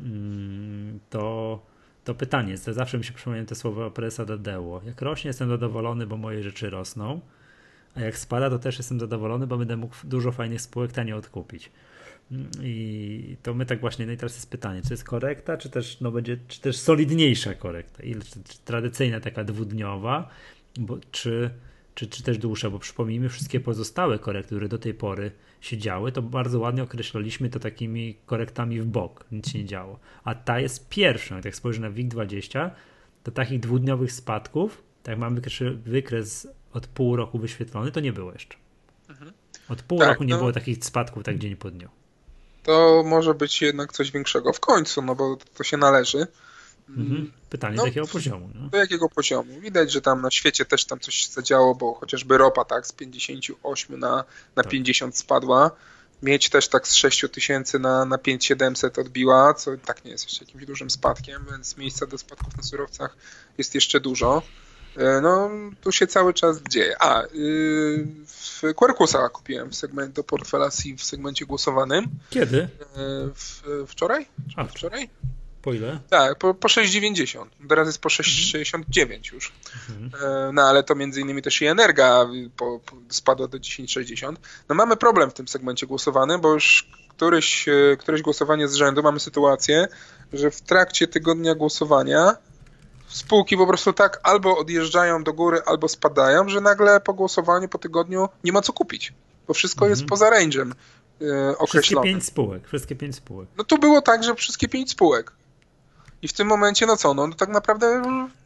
mm, 0.00 1.00
to, 1.10 1.60
to 2.04 2.14
pytanie, 2.14 2.56
zawsze 2.56 2.98
mi 2.98 3.04
się 3.04 3.12
przypomina 3.12 3.46
te 3.46 3.54
słowa 3.54 3.90
prezesa 3.90 4.24
Dadeło. 4.24 4.80
Jak 4.86 5.02
rośnie, 5.02 5.28
jestem 5.28 5.48
zadowolony, 5.48 6.06
bo 6.06 6.16
moje 6.16 6.42
rzeczy 6.42 6.70
rosną, 6.70 7.20
a 7.94 8.00
jak 8.00 8.18
spada, 8.18 8.50
to 8.50 8.58
też 8.58 8.78
jestem 8.78 9.00
zadowolony, 9.00 9.46
bo 9.46 9.58
będę 9.58 9.76
mógł 9.76 9.94
dużo 10.04 10.32
fajnych 10.32 10.60
spółek 10.60 10.92
tanio 10.92 11.16
odkupić. 11.16 11.70
I 12.62 13.36
to 13.42 13.54
my 13.54 13.66
tak 13.66 13.80
właśnie, 13.80 14.06
no 14.06 14.12
i 14.12 14.16
teraz 14.16 14.34
jest 14.34 14.50
pytanie, 14.50 14.82
czy 14.82 14.92
jest 14.92 15.04
korekta, 15.04 15.56
czy 15.56 15.70
też, 15.70 16.00
no 16.00 16.10
będzie, 16.10 16.36
czy 16.48 16.60
też 16.60 16.76
solidniejsza 16.76 17.54
korekta, 17.54 18.02
czy, 18.02 18.42
czy 18.44 18.58
tradycyjna 18.64 19.20
taka 19.20 19.44
dwudniowa, 19.44 20.28
bo, 20.78 20.98
czy, 21.10 21.50
czy, 21.94 22.06
czy 22.06 22.22
też 22.22 22.38
dłuższa, 22.38 22.70
bo 22.70 22.78
przypomnijmy, 22.78 23.28
wszystkie 23.28 23.60
pozostałe 23.60 24.18
korekty, 24.18 24.48
które 24.48 24.68
do 24.68 24.78
tej 24.78 24.94
pory 24.94 25.32
się 25.60 25.78
działy, 25.78 26.12
to 26.12 26.22
bardzo 26.22 26.58
ładnie 26.58 26.82
określaliśmy 26.82 27.50
to 27.50 27.60
takimi 27.60 28.16
korektami 28.26 28.80
w 28.80 28.86
bok, 28.86 29.24
nic 29.32 29.48
się 29.50 29.58
nie 29.58 29.64
działo. 29.64 29.98
A 30.24 30.34
ta 30.34 30.60
jest 30.60 30.88
pierwsza, 30.88 31.40
jak 31.44 31.56
spojrzy 31.56 31.80
na 31.80 31.90
WIG20, 31.90 32.70
to 33.22 33.30
takich 33.30 33.60
dwudniowych 33.60 34.12
spadków, 34.12 34.82
tak 35.02 35.18
mamy 35.18 35.40
wykres 35.84 36.48
od 36.72 36.86
pół 36.86 37.16
roku 37.16 37.38
wyświetlony, 37.38 37.92
to 37.92 38.00
nie 38.00 38.12
było 38.12 38.32
jeszcze. 38.32 38.56
Mhm. 39.08 39.32
Od 39.68 39.82
pół 39.82 39.98
tak, 39.98 40.08
roku 40.08 40.24
nie 40.24 40.34
no... 40.34 40.38
było 40.38 40.52
takich 40.52 40.84
spadków 40.84 41.22
tak 41.22 41.38
dzień 41.38 41.56
po 41.56 41.70
dniu 41.70 41.88
to 42.64 43.02
może 43.06 43.34
być 43.34 43.62
jednak 43.62 43.92
coś 43.92 44.10
większego 44.10 44.52
w 44.52 44.60
końcu, 44.60 45.02
no 45.02 45.14
bo 45.14 45.36
to 45.54 45.64
się 45.64 45.76
należy. 45.76 46.26
Mhm. 46.88 47.32
Pytanie, 47.50 47.76
no, 47.76 47.82
do 47.82 47.86
jakiego 47.86 48.06
poziomu? 48.06 48.50
No? 48.54 48.68
Do 48.68 48.78
jakiego 48.78 49.08
poziomu? 49.08 49.60
Widać, 49.60 49.92
że 49.92 50.00
tam 50.00 50.22
na 50.22 50.30
świecie 50.30 50.64
też 50.64 50.84
tam 50.84 51.00
coś 51.00 51.14
się 51.14 51.32
zadziało, 51.32 51.74
bo 51.74 51.94
chociażby 51.94 52.38
ropa 52.38 52.64
tak 52.64 52.86
z 52.86 52.92
58 52.92 54.00
na, 54.00 54.24
na 54.56 54.62
tak. 54.62 54.68
50 54.68 55.18
spadła. 55.18 55.70
Mieć 56.22 56.48
też 56.48 56.68
tak 56.68 56.88
z 56.88 56.94
6 56.94 57.24
tysięcy 57.32 57.78
na, 57.78 58.04
na 58.04 58.18
5700 58.18 58.98
odbiła, 58.98 59.54
co 59.54 59.70
tak 59.76 60.04
nie 60.04 60.10
jest 60.10 60.24
jeszcze 60.24 60.44
jakimś 60.44 60.64
dużym 60.64 60.90
spadkiem, 60.90 61.46
więc 61.50 61.76
miejsca 61.76 62.06
do 62.06 62.18
spadków 62.18 62.56
na 62.56 62.62
surowcach 62.62 63.16
jest 63.58 63.74
jeszcze 63.74 64.00
dużo. 64.00 64.42
E, 64.96 65.20
no, 65.20 65.50
tu 65.80 65.92
się 65.92 66.06
cały 66.06 66.34
czas 66.34 66.62
dzieje. 66.62 66.96
A, 67.00 67.22
yy, 67.32 68.06
w 68.26 68.74
Quercusa 68.74 69.28
kupiłem 69.28 69.70
w 69.70 69.74
segment, 69.74 70.14
do 70.14 70.24
portfela 70.24 70.70
C 70.70 70.82
w 70.98 71.04
segmencie 71.04 71.46
głosowanym. 71.46 72.06
Kiedy? 72.30 72.56
Yy, 72.56 72.68
w, 73.34 73.62
wczoraj? 73.86 74.26
A, 74.56 74.64
wczoraj? 74.64 75.10
Po 75.64 75.72
ile? 75.72 76.00
Tak, 76.10 76.38
po, 76.38 76.54
po 76.54 76.68
6,90. 76.68 77.46
Teraz 77.68 77.86
jest 77.86 77.98
po 77.98 78.08
6,69 78.08 79.02
mhm. 79.02 79.20
już. 79.32 79.52
Mhm. 79.90 80.10
Yy, 80.46 80.52
no 80.52 80.62
ale 80.62 80.82
to 80.82 80.94
między 80.94 81.20
innymi 81.20 81.42
też 81.42 81.62
i 81.62 81.66
Energa 81.66 82.26
po, 82.56 82.80
po, 82.86 82.96
spadła 83.08 83.48
do 83.48 83.58
10,60. 83.58 84.36
No 84.68 84.74
mamy 84.74 84.96
problem 84.96 85.30
w 85.30 85.34
tym 85.34 85.48
segmencie 85.48 85.86
głosowanym, 85.86 86.40
bo 86.40 86.52
już 86.52 86.88
któryś, 87.08 87.66
któreś 87.98 88.22
głosowanie 88.22 88.68
z 88.68 88.74
rzędu 88.74 89.02
mamy 89.02 89.20
sytuację, 89.20 89.88
że 90.32 90.50
w 90.50 90.60
trakcie 90.60 91.08
tygodnia 91.08 91.54
głosowania 91.54 92.36
spółki 93.08 93.56
po 93.56 93.66
prostu 93.66 93.92
tak 93.92 94.20
albo 94.22 94.58
odjeżdżają 94.58 95.24
do 95.24 95.32
góry, 95.32 95.60
albo 95.66 95.88
spadają, 95.88 96.48
że 96.48 96.60
nagle 96.60 97.00
po 97.00 97.14
głosowaniu, 97.14 97.68
po 97.68 97.78
tygodniu 97.78 98.28
nie 98.44 98.52
ma 98.52 98.62
co 98.62 98.72
kupić, 98.72 99.12
bo 99.48 99.54
wszystko 99.54 99.88
jest 99.88 100.02
mhm. 100.02 100.08
poza 100.08 100.30
range'em 100.30 100.72
określonym. 101.58 101.68
Wszystkie 101.68 102.02
pięć 102.02 102.24
spółek, 102.24 102.68
wszystkie 102.68 102.96
pięć 102.96 103.16
spółek. 103.16 103.48
No 103.56 103.64
tu 103.64 103.78
było 103.78 104.02
tak, 104.02 104.24
że 104.24 104.34
wszystkie 104.34 104.68
pięć 104.68 104.90
spółek. 104.90 105.32
I 106.24 106.28
w 106.28 106.32
tym 106.32 106.46
momencie, 106.46 106.86
no 106.86 106.96
co, 106.96 107.14
no, 107.14 107.26
no 107.26 107.34
tak 107.34 107.48
naprawdę 107.48 108.02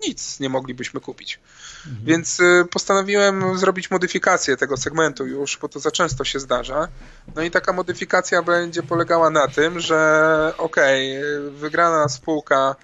nic 0.07 0.41
nie 0.41 0.49
moglibyśmy 0.49 1.01
kupić. 1.01 1.41
Mhm. 1.87 2.05
Więc 2.05 2.41
y, 2.41 2.65
postanowiłem 2.71 3.59
zrobić 3.59 3.91
modyfikację 3.91 4.57
tego 4.57 4.77
segmentu 4.77 5.27
już, 5.27 5.59
bo 5.59 5.69
to 5.69 5.81
za 5.81 5.91
często 5.91 6.25
się 6.25 6.41
zdarza. 6.41 6.89
No 7.35 7.43
i 7.43 7.51
taka 7.51 7.73
modyfikacja 7.73 8.43
będzie 8.43 8.83
polegała 8.83 9.31
na 9.31 9.49
tym, 9.49 9.81
że 9.81 10.55
okej, 10.59 11.19
okay, 11.19 11.51
wygrana 11.51 12.09
spółka 12.09 12.77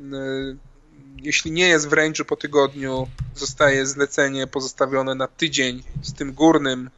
y, 0.00 0.56
jeśli 1.16 1.52
nie 1.52 1.68
jest 1.68 1.88
w 1.88 1.92
range'u 1.92 2.24
po 2.24 2.36
tygodniu, 2.36 3.08
zostaje 3.34 3.86
zlecenie 3.86 4.46
pozostawione 4.46 5.14
na 5.14 5.28
tydzień 5.28 5.82
z 6.02 6.14
tym 6.14 6.32
górnym 6.32 6.90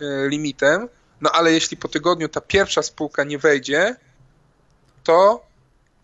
e, 0.00 0.28
limitem, 0.28 0.88
no 1.20 1.30
ale 1.32 1.52
jeśli 1.52 1.76
po 1.76 1.88
tygodniu 1.88 2.28
ta 2.28 2.40
pierwsza 2.40 2.82
spółka 2.82 3.24
nie 3.24 3.38
wejdzie, 3.38 3.96
to 5.04 5.49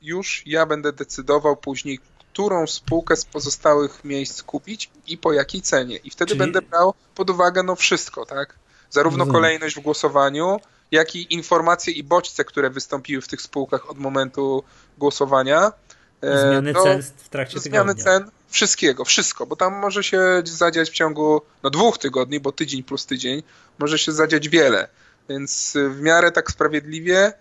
już 0.02 0.42
ja 0.46 0.66
będę 0.66 0.92
decydował 0.92 1.56
później, 1.56 2.00
którą 2.32 2.66
spółkę 2.66 3.16
z 3.16 3.24
pozostałych 3.24 4.04
miejsc 4.04 4.42
kupić 4.42 4.90
i 5.06 5.18
po 5.18 5.32
jakiej 5.32 5.62
cenie. 5.62 5.96
I 5.96 6.10
wtedy 6.10 6.28
Czyli... 6.28 6.38
będę 6.38 6.62
brał 6.62 6.94
pod 7.14 7.30
uwagę 7.30 7.62
no 7.62 7.76
wszystko, 7.76 8.26
tak? 8.26 8.54
Zarówno 8.90 9.18
Rozumiem. 9.18 9.34
kolejność 9.34 9.76
w 9.76 9.80
głosowaniu, 9.80 10.60
jak 10.90 11.16
i 11.16 11.34
informacje 11.34 11.92
i 11.92 12.04
bodźce, 12.04 12.44
które 12.44 12.70
wystąpiły 12.70 13.22
w 13.22 13.28
tych 13.28 13.42
spółkach 13.42 13.90
od 13.90 13.98
momentu 13.98 14.64
głosowania. 14.98 15.72
E, 16.22 16.48
zmiany 16.48 16.72
no, 16.72 16.82
cen 16.82 17.02
w 17.02 17.28
trakcie 17.28 17.60
zmiany 17.60 17.94
tygodnia. 17.94 18.04
cen, 18.20 18.30
wszystkiego, 18.48 19.04
wszystko, 19.04 19.46
bo 19.46 19.56
tam 19.56 19.74
może 19.74 20.04
się 20.04 20.42
zadziać 20.44 20.90
w 20.90 20.92
ciągu 20.92 21.42
no, 21.62 21.70
dwóch 21.70 21.98
tygodni, 21.98 22.40
bo 22.40 22.52
tydzień 22.52 22.82
plus 22.82 23.06
tydzień, 23.06 23.42
może 23.78 23.98
się 23.98 24.12
zadziać 24.12 24.48
wiele. 24.48 24.88
Więc 25.28 25.74
w 25.90 26.00
miarę 26.00 26.32
tak 26.32 26.50
sprawiedliwie 26.50 27.32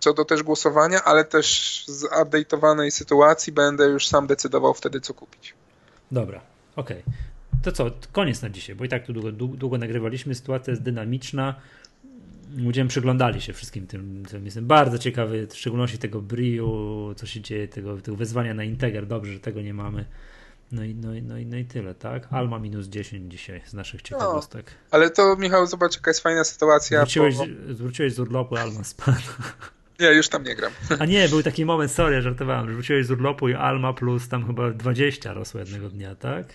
co 0.00 0.14
do 0.14 0.24
też 0.24 0.42
głosowania, 0.42 1.04
ale 1.04 1.24
też 1.24 1.84
z 1.86 2.04
update'owanej 2.04 2.90
sytuacji 2.90 3.52
będę 3.52 3.86
już 3.86 4.06
sam 4.06 4.26
decydował 4.26 4.74
wtedy, 4.74 5.00
co 5.00 5.14
kupić. 5.14 5.54
Dobra, 6.12 6.40
okej. 6.76 7.00
Okay. 7.00 7.14
To 7.62 7.72
co, 7.72 7.90
koniec 8.12 8.42
na 8.42 8.50
dzisiaj, 8.50 8.76
bo 8.76 8.84
i 8.84 8.88
tak 8.88 9.06
tu 9.06 9.12
długo, 9.12 9.32
długo 9.32 9.78
nagrywaliśmy, 9.78 10.34
sytuacja 10.34 10.70
jest 10.70 10.82
dynamiczna. 10.82 11.54
Ludzie 12.56 12.86
przyglądali 12.86 13.40
się 13.40 13.52
wszystkim 13.52 13.86
tym, 13.86 14.24
tym. 14.30 14.44
Jestem 14.44 14.66
bardzo 14.66 14.98
ciekawy, 14.98 15.46
w 15.46 15.56
szczególności 15.56 15.98
tego 15.98 16.22
Briu, 16.22 17.14
co 17.16 17.26
się 17.26 17.40
dzieje, 17.40 17.68
tego, 17.68 18.00
tego 18.00 18.16
wezwania 18.16 18.54
na 18.54 18.64
Integer. 18.64 19.06
Dobrze, 19.06 19.32
że 19.32 19.40
tego 19.40 19.62
nie 19.62 19.74
mamy. 19.74 20.04
No 20.72 20.84
i, 20.84 20.94
no, 20.94 21.14
i, 21.14 21.22
no, 21.22 21.38
i, 21.38 21.46
no 21.46 21.56
i 21.56 21.64
tyle, 21.64 21.94
tak? 21.94 22.28
Alma 22.30 22.58
minus 22.58 22.86
10 22.86 23.32
dzisiaj 23.32 23.62
z 23.66 23.74
naszych 23.74 24.02
ciekawostek. 24.02 24.66
No, 24.66 24.88
ale 24.90 25.10
to 25.10 25.36
Michał, 25.36 25.66
zobacz 25.66 25.94
jaka 25.96 26.10
jest 26.10 26.20
fajna 26.20 26.44
sytuacja. 26.44 27.04
Zwróciłeś 27.70 28.14
z 28.14 28.18
urlopu, 28.18 28.56
Alma 28.56 28.84
spadła. 28.84 29.34
Nie, 30.00 30.06
już 30.06 30.28
tam 30.28 30.44
nie 30.44 30.54
gram. 30.56 30.72
A 30.98 31.04
nie, 31.04 31.28
był 31.28 31.42
taki 31.42 31.64
moment, 31.64 31.92
sorry, 31.92 32.22
żartowałem, 32.22 32.74
wróciłeś 32.74 33.06
z 33.06 33.10
urlopu 33.10 33.48
i 33.48 33.54
Alma 33.54 33.92
plus 33.92 34.28
tam 34.28 34.46
chyba 34.46 34.70
20 34.70 35.32
rosło 35.32 35.60
jednego 35.60 35.88
dnia, 35.88 36.14
tak? 36.14 36.46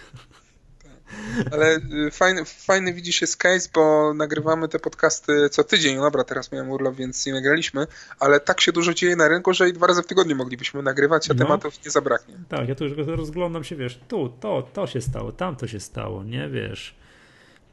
Ale 1.51 1.75
y, 1.75 2.11
fajny, 2.11 2.45
fajny 2.45 2.93
widzisz 2.93 3.21
jest 3.21 3.37
case, 3.37 3.69
bo 3.73 4.13
nagrywamy 4.13 4.67
te 4.67 4.79
podcasty 4.79 5.49
co 5.49 5.63
tydzień. 5.63 5.95
No 5.95 6.01
dobra, 6.01 6.23
teraz 6.23 6.51
miałem 6.51 6.69
urlop, 6.69 6.95
więc 6.95 7.25
nie 7.25 7.33
nagraliśmy, 7.33 7.87
ale 8.19 8.39
tak 8.39 8.61
się 8.61 8.71
dużo 8.71 8.93
dzieje 8.93 9.15
na 9.15 9.27
rynku, 9.27 9.53
że 9.53 9.69
i 9.69 9.73
dwa 9.73 9.87
razy 9.87 10.03
w 10.03 10.07
tygodniu 10.07 10.35
moglibyśmy 10.35 10.83
nagrywać, 10.83 11.31
a 11.31 11.33
no. 11.33 11.39
tematów 11.39 11.85
nie 11.85 11.91
zabraknie. 11.91 12.35
Tak, 12.49 12.69
ja 12.69 12.75
tu 12.75 12.85
już 12.85 13.07
rozglądam 13.07 13.63
się, 13.63 13.75
wiesz, 13.75 13.99
tu, 14.07 14.29
to, 14.39 14.69
to 14.73 14.87
się 14.87 15.01
stało, 15.01 15.31
tam 15.31 15.55
to 15.55 15.67
się 15.67 15.79
stało, 15.79 16.23
nie, 16.23 16.49
wiesz 16.49 17.02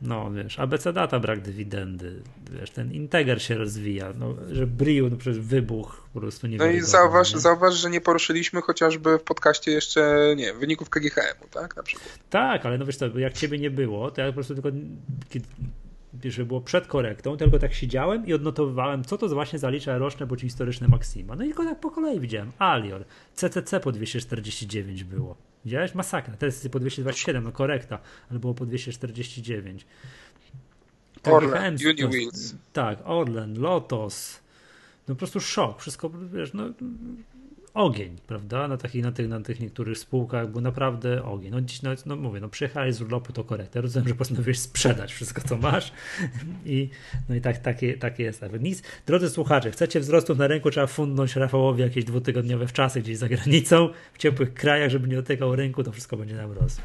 no 0.02 0.30
wiesz, 0.30 0.58
ABC 0.58 0.92
data 0.92 1.20
brak 1.20 1.40
dywidendy, 1.40 2.22
wiesz, 2.50 2.70
ten 2.70 2.92
Integer 2.92 3.42
się 3.42 3.54
rozwija, 3.54 4.12
no, 4.18 4.34
że 4.52 4.66
Briu 4.66 5.10
no 5.10 5.16
przecież 5.16 5.40
wybuch 5.40 6.08
po 6.14 6.20
prostu 6.20 6.46
nie 6.46 6.56
No 6.56 6.66
i 6.66 6.80
zauważ, 6.80 7.34
nie? 7.34 7.40
zauważ, 7.40 7.74
że 7.74 7.90
nie 7.90 8.00
poruszyliśmy 8.00 8.62
chociażby 8.62 9.18
w 9.18 9.22
podcaście 9.22 9.70
jeszcze, 9.70 10.34
nie 10.36 10.54
wyników 10.54 10.90
KGHM-u, 10.90 11.48
tak, 11.50 11.76
na 11.76 11.82
przykład. 11.82 12.18
Tak, 12.30 12.66
ale 12.66 12.78
no 12.78 12.86
wiesz 12.86 12.96
to, 12.96 13.18
jak 13.18 13.32
ciebie 13.32 13.58
nie 13.58 13.70
było, 13.70 14.10
to 14.10 14.20
ja 14.20 14.26
po 14.26 14.32
prostu 14.32 14.54
tylko 14.54 14.70
że 16.24 16.44
było 16.44 16.60
przed 16.60 16.86
korektą, 16.86 17.36
tylko 17.36 17.58
tak 17.58 17.74
siedziałem 17.74 18.26
i 18.26 18.32
odnotowywałem, 18.32 19.04
co 19.04 19.18
to 19.18 19.28
właśnie 19.28 19.58
zalicza 19.58 19.98
roczne 19.98 20.26
bądź 20.26 20.40
historyczne 20.40 20.88
maksima. 20.88 21.36
No 21.36 21.44
i 21.44 21.46
tylko 21.46 21.64
tak 21.64 21.80
po 21.80 21.90
kolei 21.90 22.20
widziałem. 22.20 22.52
Alior, 22.58 23.04
CCC 23.34 23.80
po 23.80 23.92
249 23.92 25.04
było. 25.04 25.49
Widziałeś? 25.64 25.94
Masakra. 25.94 26.36
Teraz 26.36 26.54
jest 26.54 26.68
po 26.68 26.80
227, 26.80 27.44
no 27.44 27.52
korekta, 27.52 27.98
ale 28.30 28.38
było 28.38 28.54
po 28.54 28.66
249. 28.66 29.86
Tak, 31.22 31.34
Orlen, 31.34 31.76
Uniwheels. 31.86 32.54
Tak, 32.72 32.98
Orlen, 33.04 33.60
Lotos. 33.60 34.40
No 35.08 35.14
po 35.14 35.18
prostu 35.18 35.40
szok. 35.40 35.80
Wszystko, 35.80 36.10
wiesz, 36.32 36.52
no 36.54 36.64
ogień, 37.80 38.16
prawda, 38.26 38.68
na 38.68 38.76
takich, 38.76 39.02
na 39.02 39.12
tych, 39.12 39.28
na 39.28 39.40
tych 39.40 39.60
niektórych 39.60 39.98
spółkach, 39.98 40.50
bo 40.50 40.60
naprawdę 40.60 41.24
ogień. 41.24 41.50
No 41.50 41.60
dziś, 41.60 41.82
no, 41.82 41.90
no 42.06 42.16
mówię, 42.16 42.40
no 42.40 42.48
przyjechałeś 42.48 42.94
z 42.94 43.02
urlopu, 43.02 43.32
to 43.32 43.44
korektę. 43.44 43.80
Rozumiem, 43.80 44.08
że 44.08 44.14
postanowiłeś 44.14 44.58
sprzedać 44.58 45.12
wszystko, 45.12 45.42
co 45.48 45.56
masz 45.56 45.92
i 46.66 46.88
no 47.28 47.34
i 47.34 47.40
tak, 47.40 47.58
takie, 47.58 47.94
takie 47.98 48.22
jest. 48.22 48.44
Nic. 48.60 48.82
Drodzy 49.06 49.30
słuchacze, 49.30 49.70
chcecie 49.70 50.00
wzrostów 50.00 50.38
na 50.38 50.46
rynku, 50.46 50.70
trzeba 50.70 50.86
fundnąć 50.86 51.36
Rafałowi 51.36 51.82
jakieś 51.82 52.04
dwutygodniowe 52.04 52.66
wczasy 52.66 53.02
gdzieś 53.02 53.18
za 53.18 53.28
granicą, 53.28 53.88
w 54.12 54.18
ciepłych 54.18 54.54
krajach, 54.54 54.90
żeby 54.90 55.08
nie 55.08 55.16
dotykał 55.16 55.56
rynku, 55.56 55.84
to 55.84 55.92
wszystko 55.92 56.16
będzie 56.16 56.34
nam 56.34 56.52
rosło. 56.52 56.84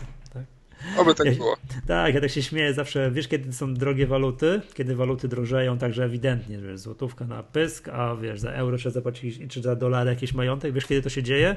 Oby 0.97 1.15
tak 1.15 1.37
było. 1.37 1.57
Tak, 1.87 2.15
ja 2.15 2.21
tak 2.21 2.29
się 2.29 2.43
śmieję 2.43 2.73
zawsze. 2.73 3.11
Wiesz, 3.11 3.27
kiedy 3.27 3.53
są 3.53 3.73
drogie 3.73 4.07
waluty? 4.07 4.61
Kiedy 4.73 4.95
waluty 4.95 5.27
drożeją, 5.27 5.77
także 5.77 6.03
ewidentnie, 6.03 6.59
że 6.59 6.77
złotówka 6.77 7.25
na 7.25 7.43
pysk, 7.43 7.89
a 7.89 8.15
wiesz, 8.15 8.39
za 8.39 8.51
euro 8.51 8.77
trzeba 8.77 8.93
zapłacić, 8.93 9.39
czy 9.49 9.61
za 9.61 9.75
dolar 9.75 10.07
jakiś 10.07 10.33
majątek. 10.33 10.73
Wiesz, 10.73 10.85
kiedy 10.85 11.01
to 11.01 11.09
się 11.09 11.23
dzieje? 11.23 11.55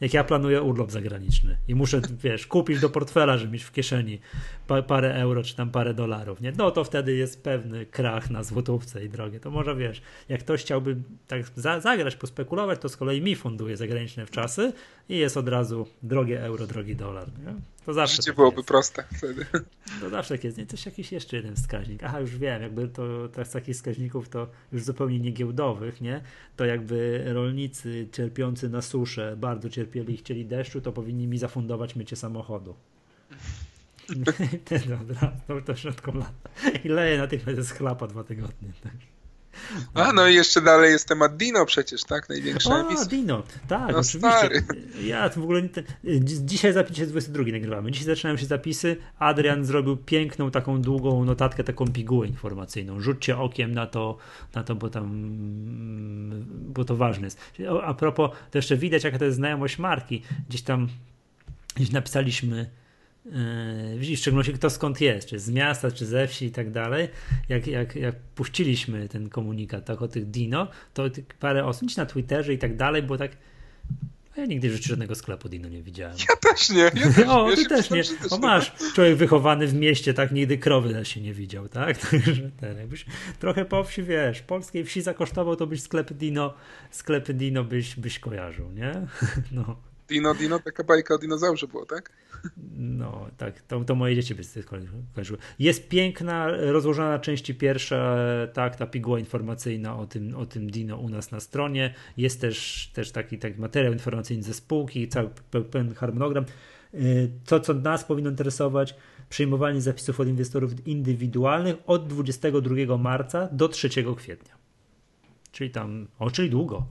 jak 0.00 0.14
ja 0.14 0.24
planuję 0.24 0.62
urlop 0.62 0.90
zagraniczny 0.90 1.56
i 1.68 1.74
muszę, 1.74 2.00
wiesz, 2.22 2.46
kupić 2.46 2.80
do 2.80 2.90
portfela, 2.90 3.38
żeby 3.38 3.52
mieć 3.52 3.62
w 3.62 3.72
kieszeni 3.72 4.18
parę 4.86 5.14
euro 5.14 5.42
czy 5.42 5.56
tam 5.56 5.70
parę 5.70 5.94
dolarów, 5.94 6.40
nie? 6.40 6.52
No 6.52 6.70
to 6.70 6.84
wtedy 6.84 7.14
jest 7.16 7.42
pewny 7.42 7.86
krach 7.86 8.30
na 8.30 8.42
złotówce 8.42 9.04
i 9.04 9.08
drogie. 9.08 9.40
To 9.40 9.50
może, 9.50 9.76
wiesz, 9.76 10.02
jak 10.28 10.40
ktoś 10.40 10.60
chciałby 10.60 10.96
tak 11.28 11.42
za 11.56 11.80
zagrać, 11.80 12.16
pospekulować, 12.16 12.78
to 12.78 12.88
z 12.88 12.96
kolei 12.96 13.22
mi 13.22 13.36
funduje 13.36 13.76
zagraniczne 13.76 14.26
w 14.26 14.30
czasy 14.30 14.72
i 15.08 15.16
jest 15.16 15.36
od 15.36 15.48
razu 15.48 15.86
drogie 16.02 16.42
euro, 16.42 16.66
drogi 16.66 16.96
dolar, 16.96 17.28
nie? 17.38 17.54
To 17.86 17.92
zawsze 17.92 18.16
Życie 18.16 18.30
tak 18.30 18.36
byłoby 18.36 18.56
jest. 18.56 18.68
proste 18.68 19.04
wtedy. 19.16 19.46
To 20.00 20.10
zawsze 20.10 20.34
tak 20.34 20.44
jest. 20.44 20.56
Nie, 20.56 20.66
coś 20.66 20.86
jakiś 20.86 21.12
jeszcze 21.12 21.36
jeden 21.36 21.56
wskaźnik. 21.56 22.04
Aha, 22.04 22.20
już 22.20 22.36
wiem, 22.36 22.62
jakby 22.62 22.88
to 22.88 23.04
z 23.44 23.50
takich 23.50 23.74
wskaźników 23.76 24.28
to 24.28 24.48
już 24.72 24.82
zupełnie 24.82 25.20
niegiełdowych, 25.20 26.00
nie? 26.00 26.20
To 26.56 26.64
jakby 26.64 27.24
rolnicy 27.26 28.08
cierpiący 28.12 28.68
na 28.68 28.82
suszę 28.82 29.36
bardzo 29.36 29.70
cierpieli 29.70 30.14
i 30.14 30.16
chcieli 30.16 30.46
deszczu, 30.46 30.80
to 30.80 30.92
powinni 30.92 31.26
mi 31.26 31.38
zafundować 31.38 31.96
mycie 31.96 32.16
samochodu. 32.16 32.74
Dobra, 34.88 35.32
to, 35.46 35.60
to 35.60 35.76
środką 35.76 36.14
lata. 36.14 36.50
I 36.84 36.88
leje 36.88 37.18
natychmiast 37.18 37.68
z 37.68 37.72
chlapa 37.72 38.06
dwa 38.06 38.24
tygodnie. 38.24 38.68
Tak. 38.82 39.13
A, 39.94 40.12
no 40.12 40.28
i 40.28 40.34
jeszcze 40.34 40.60
dalej 40.60 40.92
jest 40.92 41.08
temat 41.08 41.36
Dino 41.36 41.66
przecież, 41.66 42.04
tak? 42.04 42.28
Największa 42.28 42.70
o, 42.70 42.80
emisja. 42.80 43.06
Dino, 43.06 43.42
tak, 43.68 43.92
no 43.92 43.98
oczywiście. 43.98 44.18
Stary. 44.18 44.64
Ja 45.02 45.28
w 45.28 45.38
ogóle 45.38 45.62
dzisiaj 46.20 46.72
zapis 46.72 46.98
jest 46.98 47.10
22 47.10 47.44
nagrywamy. 47.52 47.90
Dzisiaj 47.90 48.06
zaczynają 48.06 48.36
się 48.36 48.46
zapisy. 48.46 48.96
Adrian 49.18 49.64
zrobił 49.64 49.96
piękną 49.96 50.50
taką 50.50 50.82
długą 50.82 51.24
notatkę, 51.24 51.64
taką 51.64 51.88
pigułę 51.88 52.26
informacyjną. 52.26 53.00
Rzućcie 53.00 53.38
okiem 53.38 53.74
na 53.74 53.86
to, 53.86 54.18
na 54.54 54.64
to, 54.64 54.74
bo 54.74 54.90
tam 54.90 55.10
bo 56.74 56.84
to 56.84 56.96
ważne 56.96 57.26
jest. 57.26 57.40
A 57.82 57.94
propos, 57.94 58.30
to 58.50 58.58
jeszcze 58.58 58.76
widać, 58.76 59.04
jaka 59.04 59.18
to 59.18 59.24
jest 59.24 59.36
znajomość 59.36 59.78
marki. 59.78 60.22
Gdzieś 60.48 60.62
tam 60.62 60.88
gdzieś 61.76 61.90
napisaliśmy 61.90 62.70
Yy, 63.24 64.16
w 64.16 64.18
szczególności 64.18 64.52
kto 64.52 64.70
skąd 64.70 65.00
jest, 65.00 65.28
czy 65.28 65.38
z 65.38 65.50
miasta, 65.50 65.90
czy 65.90 66.06
ze 66.06 66.26
wsi 66.26 66.46
i 66.46 66.50
tak 66.50 66.70
dalej. 66.70 67.08
Jak, 67.48 67.66
jak, 67.66 67.96
jak 67.96 68.16
puściliśmy 68.16 69.08
ten 69.08 69.28
komunikat 69.28 69.84
tak, 69.84 70.02
o 70.02 70.08
tych 70.08 70.30
Dino, 70.30 70.68
to 70.94 71.04
parę 71.40 71.64
osób 71.64 71.96
na 71.96 72.06
Twitterze 72.06 72.52
i 72.52 72.58
tak 72.58 72.76
dalej 72.76 73.02
było 73.02 73.18
tak. 73.18 73.36
Ja 74.36 74.46
nigdy 74.46 74.68
w 74.68 74.72
życiu 74.72 74.88
żadnego 74.88 75.14
sklepu 75.14 75.48
Dino 75.48 75.68
nie 75.68 75.82
widziałem. 75.82 76.16
Ja 76.28 76.36
też 76.50 76.70
nie. 76.70 76.82
Ja 76.82 77.12
też, 77.12 77.26
o, 77.28 77.56
ty 77.56 77.64
też 77.66 77.90
nie. 77.90 78.02
O, 78.30 78.38
masz 78.38 78.72
człowiek 78.94 79.16
wychowany 79.16 79.66
w 79.66 79.74
mieście, 79.74 80.14
tak 80.14 80.32
nigdy 80.32 80.58
krowy 80.58 81.04
się 81.04 81.20
nie 81.20 81.34
widział, 81.34 81.68
tak? 81.68 81.98
Także 82.10 82.50
ten, 82.60 82.78
jakbyś 82.78 83.06
trochę 83.38 83.64
po 83.64 83.84
wsi, 83.84 84.02
wiesz, 84.02 84.42
polskiej 84.42 84.84
wsi 84.84 85.02
zakosztował, 85.02 85.56
to 85.56 85.66
byś 85.66 85.82
sklepy 85.82 86.14
Dino, 86.14 86.54
sklepy 86.90 87.34
Dino 87.34 87.64
byś, 87.64 87.96
byś 87.96 88.18
kojarzył, 88.18 88.70
nie? 88.70 88.92
No. 89.52 89.93
Dino, 90.08 90.34
Dino, 90.34 90.58
taka 90.58 90.84
bajka 90.84 91.14
o 91.14 91.18
dinozaurze 91.18 91.66
było, 91.66 91.86
tak? 91.86 92.12
No, 92.76 93.26
tak, 93.36 93.62
to, 93.62 93.84
to 93.84 93.94
moje 93.94 94.14
dzieci 94.14 94.34
by 94.34 94.44
z. 94.44 94.68
Jest 95.58 95.88
piękna, 95.88 96.46
rozłożona 96.50 97.08
na 97.08 97.18
części 97.18 97.54
pierwsza, 97.54 98.16
tak, 98.52 98.76
ta 98.76 98.86
piguła 98.86 99.18
informacyjna 99.18 99.96
o 99.96 100.06
tym, 100.06 100.36
o 100.36 100.46
tym 100.46 100.70
Dino 100.70 100.96
u 100.96 101.08
nas 101.08 101.30
na 101.30 101.40
stronie. 101.40 101.94
Jest 102.16 102.40
też, 102.40 102.90
też 102.94 103.12
taki, 103.12 103.38
taki 103.38 103.60
materiał 103.60 103.92
informacyjny 103.92 104.42
ze 104.42 104.54
spółki, 104.54 105.08
cały 105.08 105.30
pełen 105.70 105.94
harmonogram. 105.94 106.44
Y, 106.94 107.30
to, 107.46 107.60
co 107.60 107.74
nas 107.74 108.04
powinno 108.04 108.30
interesować, 108.30 108.94
przyjmowanie 109.28 109.80
zapisów 109.80 110.20
od 110.20 110.28
inwestorów 110.28 110.86
indywidualnych 110.86 111.76
od 111.86 112.08
22 112.08 112.98
marca 112.98 113.48
do 113.52 113.68
3 113.68 113.88
kwietnia. 114.16 114.54
Czyli 115.52 115.70
tam, 115.70 116.06
o, 116.18 116.30
czyli 116.30 116.50
długo. 116.50 116.86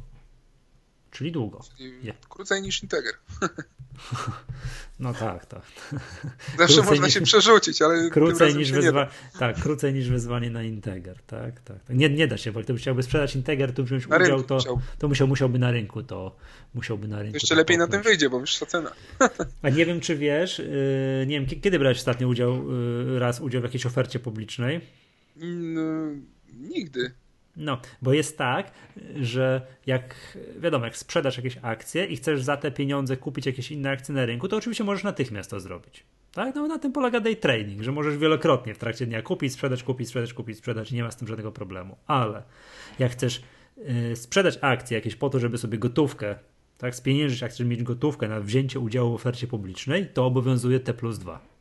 Czyli 1.14 1.32
długo. 1.32 1.60
Czyli 1.78 2.14
krócej 2.30 2.62
niż 2.62 2.84
Integer. 2.84 3.14
No 5.00 5.14
tak, 5.14 5.46
tak. 5.46 5.62
Zawsze 6.58 6.66
krócej 6.76 6.84
można 6.84 7.06
niż, 7.06 7.14
się 7.14 7.22
przerzucić, 7.22 7.82
ale 7.82 8.10
krócej 8.10 8.56
niż, 8.56 8.72
wyzwa- 8.72 9.08
tak, 9.40 9.56
krócej 9.62 9.94
niż 9.94 10.10
wezwanie 10.10 10.50
na 10.50 10.64
Integer. 10.64 11.22
Tak, 11.28 11.62
tak. 11.62 11.78
Nie, 11.90 12.10
nie 12.10 12.28
da 12.28 12.38
się, 12.38 12.52
bo 12.52 12.60
gdyby 12.62 12.80
chciałby 12.80 13.04
sprzedać 13.04 13.36
Integer, 13.36 13.74
to 13.74 13.84
wziąć 13.84 14.08
na 14.08 14.18
udział, 14.18 14.44
to, 14.44 14.60
to 15.00 15.08
musiał, 15.08 15.28
musiałby 15.28 15.60
na 15.60 15.72
rynku 15.72 16.04
to 16.04 16.36
musiałby 16.74 17.08
na 17.08 17.20
rynku. 17.22 17.36
Jeszcze 17.36 17.56
lepiej 17.56 17.78
na 17.78 17.88
tym 17.88 18.02
wyjdzie, 18.02 18.30
bo 18.30 18.40
wyższa 18.40 18.66
cena. 18.66 18.92
A 19.62 19.70
nie 19.70 19.86
wiem, 19.86 20.00
czy 20.00 20.16
wiesz, 20.16 20.60
yy, 20.60 21.26
nie 21.28 21.42
wiem, 21.42 21.62
kiedy 21.62 21.80
brałeś 21.80 21.98
ostatnio 21.98 22.28
udział, 22.28 22.72
yy, 22.72 23.20
raz 23.20 23.42
udział 23.42 23.62
w 23.62 23.64
jakiejś 23.64 23.86
ofercie 23.86 24.20
publicznej? 24.20 24.82
No, 25.36 25.82
nigdy. 26.54 27.12
No, 27.58 27.78
bo 28.02 28.14
jest 28.14 28.38
tak, 28.38 28.72
że 29.16 29.62
jak 29.86 30.38
wiadomo, 30.60 30.86
jak 30.86 30.98
sprzedasz 30.98 31.38
jakieś 31.38 31.58
akcje 31.62 32.06
i 32.06 32.16
chcesz 32.16 32.42
za 32.42 32.58
te 32.58 32.72
pieniądze 32.72 33.18
kupić 33.18 33.46
jakieś 33.46 33.72
inne 33.72 33.92
akcje 33.92 34.16
na 34.16 34.26
rynku, 34.26 34.48
to 34.48 34.58
oczywiście 34.58 34.84
możesz 34.84 35.04
natychmiast 35.04 35.50
to 35.50 35.60
zrobić. 35.60 36.04
Tak? 36.32 36.56
No 36.56 36.68
na 36.68 36.80
tym 36.80 36.92
polega 36.92 37.20
day 37.20 37.36
trading, 37.36 37.84
że 37.84 37.92
możesz 37.92 38.18
wielokrotnie 38.18 38.74
w 38.74 38.78
trakcie 38.78 39.06
dnia 39.06 39.22
kupić, 39.22 39.54
sprzedać, 39.54 39.84
kupić, 39.84 40.08
sprzedać, 40.08 40.34
kupić, 40.34 40.58
sprzedać 40.58 40.92
i 40.92 40.96
nie 40.96 41.04
ma 41.04 41.12
z 41.12 41.18
tym 41.18 41.28
żadnego 41.28 41.52
problemu. 41.52 41.98
Ale 42.08 42.44
jak 43.00 43.12
chcesz 43.12 43.42
yy, 43.78 44.16
sprzedać 44.16 44.60
akcje 44.62 44.96
jakieś 44.96 45.16
po 45.16 45.30
to, 45.30 45.40
żeby 45.40 45.58
sobie 45.58 45.78
gotówkę, 45.78 46.36
tak, 46.78 46.96
spieniężyć 46.96 47.44
akcje, 47.44 47.58
żeby 47.58 47.70
mieć 47.70 47.84
gotówkę 47.84 48.28
na 48.28 48.40
wzięcie 48.40 48.80
udziału 48.80 49.12
w 49.12 49.16
ofercie 49.16 49.48
publicznej, 49.48 50.08
to 50.14 50.26
obowiązuje 50.26 50.80
T 50.80 50.94
plus 50.94 51.20
2. 51.20 51.53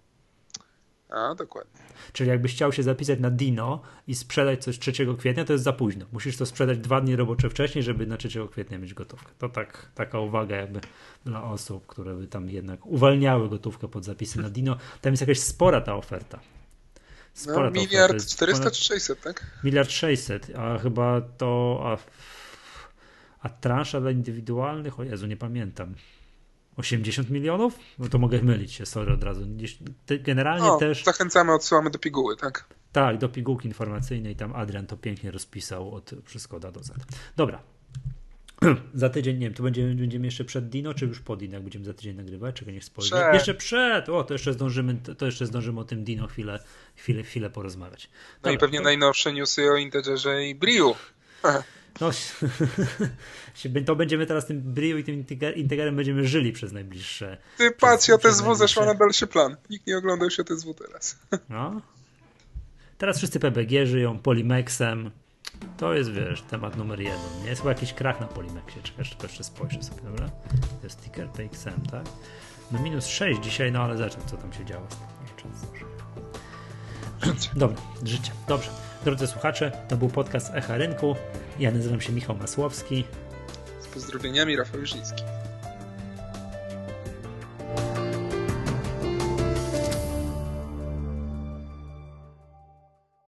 A, 1.12 1.34
dokładnie. 1.34 1.80
Czyli 2.12 2.30
jakbyś 2.30 2.54
chciał 2.54 2.72
się 2.72 2.82
zapisać 2.82 3.20
na 3.20 3.30
Dino 3.30 3.82
i 4.06 4.14
sprzedać 4.14 4.64
coś 4.64 4.78
3 4.78 4.92
kwietnia, 5.18 5.44
to 5.44 5.52
jest 5.52 5.64
za 5.64 5.72
późno. 5.72 6.06
Musisz 6.12 6.36
to 6.36 6.46
sprzedać 6.46 6.78
dwa 6.78 7.00
dni 7.00 7.16
robocze 7.16 7.50
wcześniej, 7.50 7.84
żeby 7.84 8.06
na 8.06 8.16
3 8.16 8.48
kwietnia 8.50 8.78
mieć 8.78 8.94
gotówkę. 8.94 9.32
To 9.38 9.48
tak, 9.48 9.90
taka 9.94 10.18
uwaga 10.18 10.56
jakby 10.56 10.80
dla 11.24 11.44
osób, 11.44 11.86
które 11.86 12.14
by 12.14 12.26
tam 12.26 12.50
jednak 12.50 12.86
uwalniały 12.86 13.48
gotówkę 13.48 13.88
pod 13.88 14.04
zapisy 14.04 14.40
na 14.40 14.50
Dino. 14.50 14.76
Tam 15.00 15.12
jest 15.12 15.20
jakaś 15.20 15.38
spora 15.38 15.80
ta 15.80 15.96
oferta. 15.96 16.40
Spora 17.34 17.70
no, 17.70 17.70
miliard 17.70 18.26
400 18.26 18.70
czy 18.70 18.84
600, 18.84 19.20
tak? 19.20 19.46
Miliard 19.64 19.90
600, 19.90 20.50
a 20.56 20.78
chyba 20.78 21.20
to... 21.20 21.80
A, 21.84 21.98
a 23.40 23.48
transza 23.48 24.00
dla 24.00 24.10
indywidualnych? 24.10 25.00
O 25.00 25.04
Jezu, 25.04 25.26
nie 25.26 25.36
pamiętam. 25.36 25.94
80 26.76 27.30
milionów? 27.30 27.78
No 27.98 28.08
to 28.08 28.18
mogę 28.18 28.42
mylić 28.42 28.72
się, 28.72 28.86
sorry 28.86 29.12
od 29.12 29.24
razu. 29.24 29.46
Generalnie 30.20 30.72
o, 30.72 30.76
też. 30.76 31.04
Zachęcamy, 31.04 31.52
odsyłamy 31.52 31.90
do 31.90 31.98
piguły, 31.98 32.36
tak? 32.36 32.64
Tak, 32.92 33.18
do 33.18 33.28
pigułki 33.28 33.68
informacyjnej. 33.68 34.36
Tam 34.36 34.52
Adrian 34.52 34.86
to 34.86 34.96
pięknie 34.96 35.30
rozpisał 35.30 35.94
od 35.94 36.10
wszystko 36.24 36.60
da 36.60 36.72
do 36.72 36.82
Z. 36.82 36.92
Dobra. 37.36 37.62
za 38.94 39.08
tydzień, 39.08 39.38
nie 39.38 39.46
wiem, 39.46 39.54
to 39.54 39.62
będziemy, 39.62 39.94
będziemy 39.94 40.26
jeszcze 40.26 40.44
przed 40.44 40.68
Dino, 40.68 40.94
czy 40.94 41.06
już 41.06 41.20
po 41.20 41.36
Dino, 41.36 41.54
jak 41.54 41.62
będziemy 41.62 41.84
za 41.84 41.94
tydzień 41.94 42.16
nagrywać? 42.16 42.56
Czego 42.56 42.70
niech 42.70 42.84
spojrzę. 42.84 43.16
Przed. 43.16 43.34
Jeszcze 43.34 43.54
przed! 43.54 44.08
O, 44.08 44.24
to 44.24 44.34
jeszcze 44.34 44.52
zdążymy, 44.52 44.96
to 45.18 45.26
jeszcze 45.26 45.46
zdążymy 45.46 45.80
o 45.80 45.84
tym 45.84 46.04
Dino 46.04 46.26
chwilę, 46.26 46.62
chwilę, 46.96 47.22
chwilę 47.22 47.50
porozmawiać. 47.50 48.10
Dobra, 48.36 48.50
no 48.50 48.56
i 48.56 48.58
pewnie 48.58 48.78
to... 48.78 48.84
najnowsze 48.84 49.32
newsy 49.32 49.70
o 49.70 49.76
Integerze 49.76 50.46
i 50.46 50.54
Briu. 50.54 50.94
No, 52.00 52.10
to 53.86 53.96
będziemy 53.96 54.26
teraz 54.26 54.46
tym 54.46 54.60
Brio 54.60 54.96
i 54.96 55.04
tym 55.04 55.24
Integerem 55.56 55.96
będziemy 55.96 56.26
żyli 56.26 56.52
przez 56.52 56.72
najbliższe. 56.72 57.36
Ty 57.58 57.70
patrz, 57.70 58.08
JTSW 58.08 58.54
zeszła 58.54 58.86
na 58.86 58.94
dalszy 58.94 59.26
plan. 59.26 59.56
Nikt 59.70 59.86
nie 59.86 59.98
oglądał 59.98 60.30
się 60.30 60.42
JTSW 60.42 60.74
teraz. 60.74 61.18
No. 61.50 61.80
Teraz 62.98 63.18
wszyscy 63.18 63.40
PBG 63.40 63.86
żyją, 63.86 64.18
Polimexem. 64.18 65.10
To 65.76 65.94
jest, 65.94 66.10
wiesz, 66.12 66.42
temat 66.42 66.76
numer 66.76 67.00
jeden. 67.00 67.42
Nie 67.42 67.48
jest 67.48 67.60
chyba 67.60 67.72
jakiś 67.72 67.92
krach 67.92 68.20
na 68.20 68.26
Polimexie. 68.26 68.82
Czekaj, 68.82 68.98
jeszcze, 68.98 69.26
jeszcze 69.26 69.44
spojrzę 69.44 69.82
sobie, 69.82 70.02
dobra? 70.02 70.28
To 70.80 70.84
jest 70.84 71.02
ticker 71.02 71.28
PXM, 71.28 71.80
tak? 71.90 72.04
No 72.72 72.78
minus 72.82 73.06
6 73.06 73.40
dzisiaj, 73.40 73.72
no 73.72 73.82
ale 73.82 73.96
zacznę, 73.96 74.22
co 74.26 74.36
tam 74.36 74.52
się 74.52 74.64
działo. 74.64 74.86
Dobra, 77.56 77.76
życie. 78.04 78.32
Dobrze. 78.48 78.70
Drodzy 79.04 79.26
słuchacze, 79.26 79.72
to 79.88 79.96
był 79.96 80.08
podcast 80.08 80.50
Echa 80.54 80.76
Rynku. 80.76 81.16
Ja 81.58 81.70
nazywam 81.70 82.00
się 82.00 82.12
Michał 82.12 82.36
Masłowski. 82.36 83.04
Pozdrowieniami 83.94 84.56
Rafał 84.56 84.80
Juszyński. 84.80 85.22